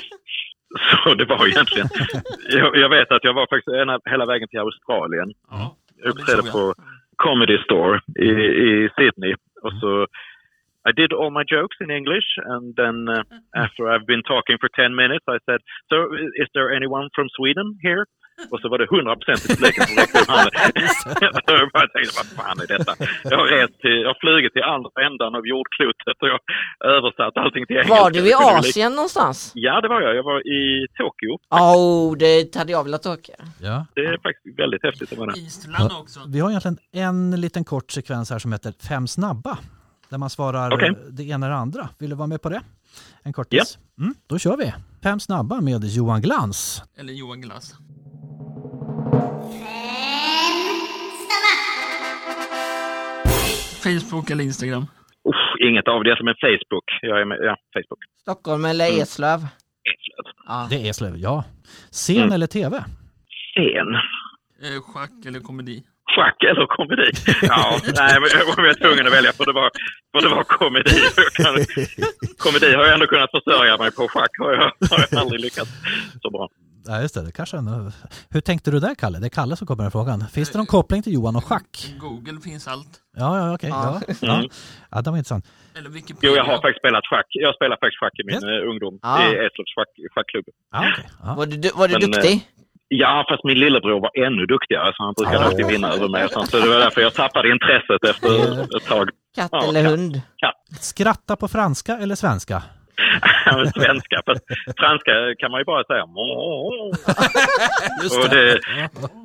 Så 1.04 1.14
det 1.14 1.24
var 1.24 1.46
egentligen... 1.46 1.88
jag, 2.48 2.76
jag 2.76 2.88
vet 2.88 3.12
att 3.12 3.24
jag 3.24 3.34
var 3.34 3.46
faktiskt 3.46 3.76
ena, 3.76 4.00
hela 4.04 4.26
vägen 4.26 4.48
till 4.48 4.58
Australien. 4.58 5.32
Ja. 5.50 5.76
Jag 5.96 6.08
uppträdde 6.08 6.42
på 6.50 6.74
Comedy 7.16 7.58
Store 7.58 8.00
i, 8.18 8.30
i 8.66 8.90
Sydney. 8.96 9.34
Och 9.62 9.72
så 9.80 10.06
I 10.90 10.92
did 10.92 11.12
all 11.12 11.30
my 11.30 11.44
jokes 11.46 11.80
in 11.80 11.90
English 11.90 12.28
and 12.52 12.76
then 12.76 13.08
uh, 13.08 13.22
after 13.64 13.82
I've 13.92 14.06
been 14.06 14.22
talking 14.22 14.56
for 14.60 14.68
10 14.68 14.94
minutes 14.94 15.24
I 15.37 15.38
said 15.46 15.60
So 15.90 15.96
is 16.42 16.48
there 16.54 16.76
anyone 16.76 17.08
from 17.16 17.28
Sweden 17.37 17.78
here? 17.82 18.04
Och 18.52 18.60
så 18.60 18.66
var 18.68 18.78
det 18.78 18.84
100 18.84 19.16
procent 19.16 19.40
i 19.44 19.48
publiken 19.54 19.84
som 19.88 19.96
räckte 19.96 20.18
upp 20.20 20.28
handen. 20.34 20.52
jag 21.62 21.70
bara 21.76 21.88
tänkte, 21.94 22.12
vad 22.20 22.28
fan 22.38 22.56
är 22.64 22.68
detta? 22.74 22.92
Jag 23.32 23.38
har, 23.40 23.46
rest 23.56 23.76
till, 23.82 23.98
jag 24.04 24.10
har 24.12 24.18
flugit 24.24 24.52
till 24.56 24.66
andra 24.74 24.90
ändan 25.08 25.30
av 25.38 25.42
jordklotet 25.52 26.16
och 26.22 26.28
jag 26.32 26.40
översatt 26.96 27.34
allting 27.42 27.64
till 27.66 27.76
engelska. 27.76 28.02
Var 28.02 28.10
du 28.10 28.18
i 28.18 28.22
Det 28.22 28.58
Asien 28.58 28.92
någonstans? 29.00 29.52
Ja, 29.54 29.74
det 29.82 29.88
var 29.88 30.00
jag. 30.06 30.12
Jag 30.20 30.26
var 30.32 30.40
i 30.58 30.86
Tokyo. 30.98 31.32
Åh, 31.50 31.76
oh, 31.76 32.16
det 32.16 32.56
hade 32.60 32.72
jag 32.72 32.84
velat 32.84 33.06
åka. 33.06 33.32
Ja. 33.68 33.86
Det 33.94 34.00
är 34.00 34.18
faktiskt 34.26 34.58
väldigt 34.58 34.82
häftigt 34.82 35.12
att 35.12 35.18
vara 35.18 35.30
där. 35.30 35.38
Island 35.38 35.92
också. 36.00 36.20
Vi 36.28 36.40
har 36.40 36.50
egentligen 36.50 36.78
en 36.92 37.40
liten 37.40 37.64
kort 37.64 37.90
sekvens 37.90 38.30
här 38.30 38.38
som 38.38 38.52
heter 38.52 38.72
Fem 38.88 39.06
snabba. 39.06 39.58
Där 40.08 40.18
man 40.18 40.30
svarar 40.30 40.84
eh, 40.84 40.92
det 41.10 41.24
ena 41.24 41.46
eller 41.46 41.56
andra. 41.56 41.88
Vill 41.98 42.10
du 42.10 42.16
vara 42.16 42.26
med 42.26 42.42
på 42.42 42.48
det? 42.48 42.60
En 43.22 43.32
kortis? 43.32 43.78
Mm, 43.98 44.14
då 44.26 44.38
kör 44.38 44.56
vi. 44.56 44.72
Fem 45.02 45.20
snabba 45.20 45.60
med 45.60 45.84
Johan 45.84 46.22
Glans. 46.22 46.82
Eller 46.98 47.12
Johan 47.12 47.40
Glass. 47.40 47.74
Facebook 53.85 54.31
eller 54.31 54.44
Instagram? 54.44 54.83
Uff, 55.29 55.66
inget 55.68 55.88
av 55.88 56.05
det 56.05 56.16
som 56.18 56.29
är 56.29 56.37
Facebook. 56.40 56.85
Jag 57.03 57.20
är 57.20 57.24
med, 57.24 57.38
ja, 57.40 57.57
Facebook. 57.74 57.98
Stockholm 58.20 58.64
eller 58.64 58.87
Mm. 58.88 59.00
Eslöv? 59.03 59.40
Ja. 60.46 60.66
Det 60.70 60.77
är 60.77 60.90
Eslöv, 60.90 61.16
ja. 61.16 61.44
Scen 61.90 62.16
Mm. 62.22 62.33
eller 62.33 62.46
tv? 62.46 62.85
Scen. 63.55 63.88
Eh, 64.64 64.81
schack 64.83 65.27
eller 65.27 65.40
komedi? 65.40 65.83
Schack 66.14 66.42
eller 66.50 66.66
komedi? 66.66 67.11
Ja, 67.42 67.79
nej, 68.00 68.14
men 68.20 68.29
jag 68.38 68.46
var 68.46 68.74
tvungen 68.85 69.07
att 69.07 69.12
välja 69.12 69.33
för 69.33 69.44
det 69.46 69.53
var, 69.53 69.70
för 70.12 70.29
det 70.29 70.35
var 70.35 70.44
komedi. 70.44 70.96
Kan, 71.35 71.55
komedi 72.38 72.74
har 72.74 72.85
jag 72.85 72.94
ändå 72.94 73.07
kunnat 73.07 73.31
försörja 73.31 73.77
mig 73.79 73.90
på. 73.92 74.09
Schack 74.09 74.31
har 74.38 74.53
jag, 74.53 74.62
har 74.90 74.98
jag 75.11 75.20
aldrig 75.20 75.40
lyckats 75.40 75.70
så 76.22 76.31
bra. 76.31 76.48
Ja, 76.86 77.00
just 77.02 77.14
det. 77.14 77.22
det 77.24 77.32
kanske 77.32 77.56
ändå... 77.56 77.90
Hur 78.30 78.40
tänkte 78.40 78.70
du 78.70 78.80
där, 78.80 78.94
Kalle? 78.94 79.18
Det 79.18 79.26
är 79.26 79.28
Kalle 79.28 79.56
som 79.56 79.66
kommer 79.66 79.82
med 79.82 79.92
frågan. 79.92 80.20
Finns 80.28 80.50
det 80.50 80.58
någon 80.58 80.66
koppling 80.66 81.02
till 81.02 81.12
Johan 81.12 81.36
och 81.36 81.44
schack? 81.44 81.94
Google 82.00 82.40
finns 82.40 82.68
allt. 82.68 83.00
Ja, 83.16 83.38
ja, 83.38 83.54
okej. 83.54 83.68
Ja. 83.70 84.00
Ja. 84.08 84.14
Ja. 84.20 84.34
Mm. 84.34 84.48
ja, 84.90 85.02
det 85.02 85.10
var 85.10 85.16
intressant. 85.18 85.46
Eller 85.78 85.90
Wikipedia. 85.90 86.30
Jo, 86.30 86.36
jag 86.36 86.44
har 86.44 86.56
faktiskt 86.62 86.78
spelat 86.78 87.04
schack. 87.10 87.26
Jag 87.30 87.54
spelar 87.54 87.76
faktiskt 87.82 88.00
schack 88.00 88.14
i 88.20 88.24
min 88.26 88.40
Ja. 88.42 88.62
eh, 88.62 88.70
ungdom. 88.70 88.98
Ja. 89.02 89.22
I 89.22 89.26
Eslövs 89.46 89.70
schack, 89.76 89.90
schackklubb. 90.14 90.44
Ja, 90.72 90.80
okej. 90.92 91.06
Ja. 91.22 91.34
Var 91.38 91.46
du, 91.46 91.70
var 91.74 91.88
du 91.88 91.94
Men, 91.94 92.10
duktig? 92.10 92.34
Ja, 92.88 93.24
fast 93.28 93.44
min 93.44 93.58
lillebror 93.58 94.00
var 94.06 94.26
ännu 94.26 94.46
duktigare 94.46 94.92
så 94.96 95.02
han 95.04 95.14
brukade 95.18 95.36
Ja. 95.36 95.44
alltid 95.44 95.66
vinna 95.66 95.88
över 95.92 96.08
mig. 96.08 96.28
Så 96.28 96.56
det 96.62 96.68
var 96.68 96.78
därför 96.78 97.00
jag 97.00 97.14
tappade 97.14 97.46
intresset 97.56 98.02
efter 98.10 98.30
ett 98.76 98.86
tag. 98.92 99.08
Katt 99.36 99.48
ja, 99.52 99.68
eller 99.68 99.82
katt. 99.82 99.90
hund? 99.90 100.20
Skratta 100.80 101.36
på 101.36 101.48
franska 101.48 101.92
eller 102.02 102.14
svenska? 102.14 102.62
Svenska. 103.74 104.22
Fast 104.26 104.44
franska 104.78 105.12
kan 105.38 105.50
man 105.50 105.61
ju 105.61 105.64
bara 105.64 105.85
säga. 105.85 106.04
Just 108.02 108.30
det, 108.30 108.61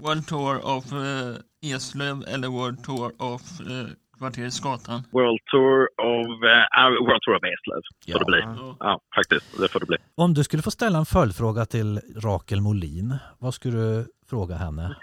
World 0.03 0.27
Tour 0.27 0.55
of 0.77 0.84
eh, 0.91 1.71
Eslöv 1.75 2.17
eller 2.34 2.47
World 2.47 2.84
Tour 2.84 3.12
of 3.34 3.41
eh, 3.71 3.88
kvarteret 4.17 4.53
Skatan. 4.53 5.03
World 5.12 5.39
Tour 5.51 5.77
of, 6.12 6.25
uh, 6.27 7.08
World 7.08 7.21
Tour 7.21 7.36
of 7.36 7.43
Eslöv 7.53 7.82
får 7.82 8.12
Ja. 8.13 8.17
det 8.19 8.25
bli. 8.25 8.39
Ja. 8.39 8.75
Ja, 8.79 8.99
faktiskt. 9.15 9.62
Det 9.62 9.67
får 9.71 9.79
det 9.79 9.86
bli. 9.86 9.97
Om 10.15 10.34
du 10.34 10.43
skulle 10.43 10.63
få 10.63 10.71
ställa 10.71 10.97
en 10.97 11.05
följdfråga 11.05 11.65
till 11.65 11.99
Rakel 12.23 12.62
Molin, 12.62 13.15
vad 13.39 13.53
skulle 13.53 13.77
du 13.77 14.05
fråga 14.29 14.55
henne? 14.55 14.95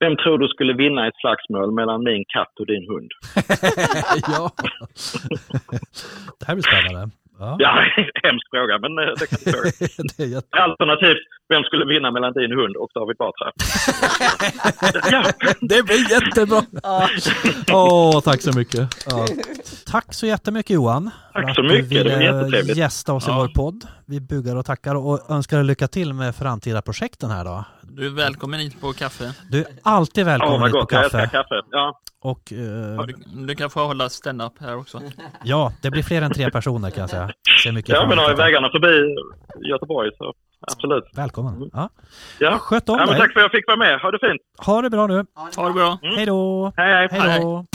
Vem 0.00 0.16
tror 0.16 0.38
du 0.38 0.48
skulle 0.48 0.72
vinna 0.72 1.06
ett 1.08 1.14
slagsmål 1.20 1.74
mellan 1.74 2.04
min 2.04 2.24
katt 2.34 2.54
och 2.60 2.66
din 2.66 2.86
hund? 2.90 3.10
ja. 4.36 4.50
det 6.38 6.46
här 6.46 6.54
blir 6.54 6.62
spännande. 6.62 7.10
Ja. 7.38 7.56
Ja, 7.58 7.72
hemsk 8.22 8.46
fråga, 8.54 8.78
men 8.84 8.92
eh, 8.98 9.12
det 9.18 9.26
kan 9.30 9.38
du 9.44 9.50
fråga. 9.52 9.70
det 10.16 10.22
är 10.22 10.26
jätte... 10.26 10.48
Alternativt, 10.58 11.18
vem 11.48 11.62
skulle 11.62 11.84
vinna 11.94 12.10
mellan 12.10 12.32
din 12.32 12.52
hund 12.58 12.76
och 12.76 12.90
David 12.94 13.16
Batra? 13.16 13.48
ja, 15.10 15.22
Det 15.60 15.82
blir 15.82 16.10
jättebra! 16.10 16.62
Åh, 17.72 18.20
tack 18.20 18.40
så 18.42 18.58
mycket. 18.58 18.88
Ja. 19.06 19.26
Tack 19.86 20.14
så 20.14 20.26
jättemycket 20.26 20.70
Johan. 20.70 21.10
Tack 21.32 21.54
så 21.54 21.62
mycket, 21.62 21.88
det 22.04 22.14
var 22.16 22.22
jättetrevligt. 22.22 22.76
gästa 22.76 23.12
oss 23.12 23.26
i 23.28 23.30
Ja. 23.30 23.36
vår 23.38 23.48
podd. 23.48 23.84
Vi 24.06 24.20
bugar 24.20 24.56
och 24.56 24.66
tackar 24.66 24.94
och 24.94 25.30
önskar 25.30 25.56
dig 25.56 25.66
lycka 25.66 25.88
till 25.88 26.12
med 26.14 26.34
framtida 26.36 26.82
projekten 26.82 27.30
här 27.30 27.44
då. 27.44 27.64
Du 27.82 28.06
är 28.06 28.10
välkommen 28.10 28.60
hit 28.60 28.80
på 28.80 28.92
kaffe. 28.92 29.34
Du 29.50 29.58
är 29.58 29.66
alltid 29.82 30.24
välkommen 30.24 30.60
vad 30.60 30.68
hit 30.70 30.72
på 30.74 30.78
gott. 30.80 30.92
Jag 30.92 31.04
älskar 31.04 31.20
kaffe. 31.20 31.36
kaffe. 31.36 31.54
Ja, 31.70 32.00
och, 32.24 32.52
eh, 32.52 32.58
ja, 32.96 33.06
du, 33.06 33.14
du 33.46 33.54
kan 33.54 33.70
få 33.70 33.80
hålla 33.80 34.08
stand-up 34.08 34.52
här 34.60 34.76
också. 34.76 35.00
Ja, 35.44 35.72
det 35.82 35.90
blir 35.90 36.02
fler 36.02 36.22
än 36.22 36.32
tre 36.32 36.50
personer 36.50 36.90
kan 36.90 37.00
jag 37.00 37.10
säga. 37.10 37.30
Ser 37.62 37.72
mycket 37.72 37.94
ja, 37.94 38.06
men 38.08 38.18
har 38.18 38.36
vägarna 38.36 38.68
förbi 38.70 39.14
Göteborg 39.70 40.10
så 40.18 40.34
absolut. 40.60 41.04
Välkommen. 41.14 41.54
Mm. 41.56 41.70
Ja. 41.72 41.88
Ja. 42.38 42.58
Sköt 42.58 42.88
om 42.88 42.98
ja, 42.98 43.06
men 43.06 43.14
dig. 43.14 43.20
Tack 43.20 43.32
för 43.32 43.40
att 43.40 43.44
jag 43.44 43.50
fick 43.50 43.66
vara 43.66 43.76
med. 43.76 44.00
Ha 44.00 44.10
det 44.10 44.18
fint. 44.18 44.40
Ha 44.58 44.82
det 44.82 44.90
bra 44.90 45.06
nu. 45.06 45.24
Ha 45.34 45.46
det 45.46 45.52
bra. 45.54 45.62
Ha 45.62 45.68
det 45.68 45.74
bra. 45.74 45.98
Mm. 46.02 46.16
Hej 46.16 46.26
då. 46.26 46.72
Hej, 46.76 46.94
hej. 46.94 47.08
hej, 47.10 47.40
då. 47.40 47.56
hej. 47.56 47.66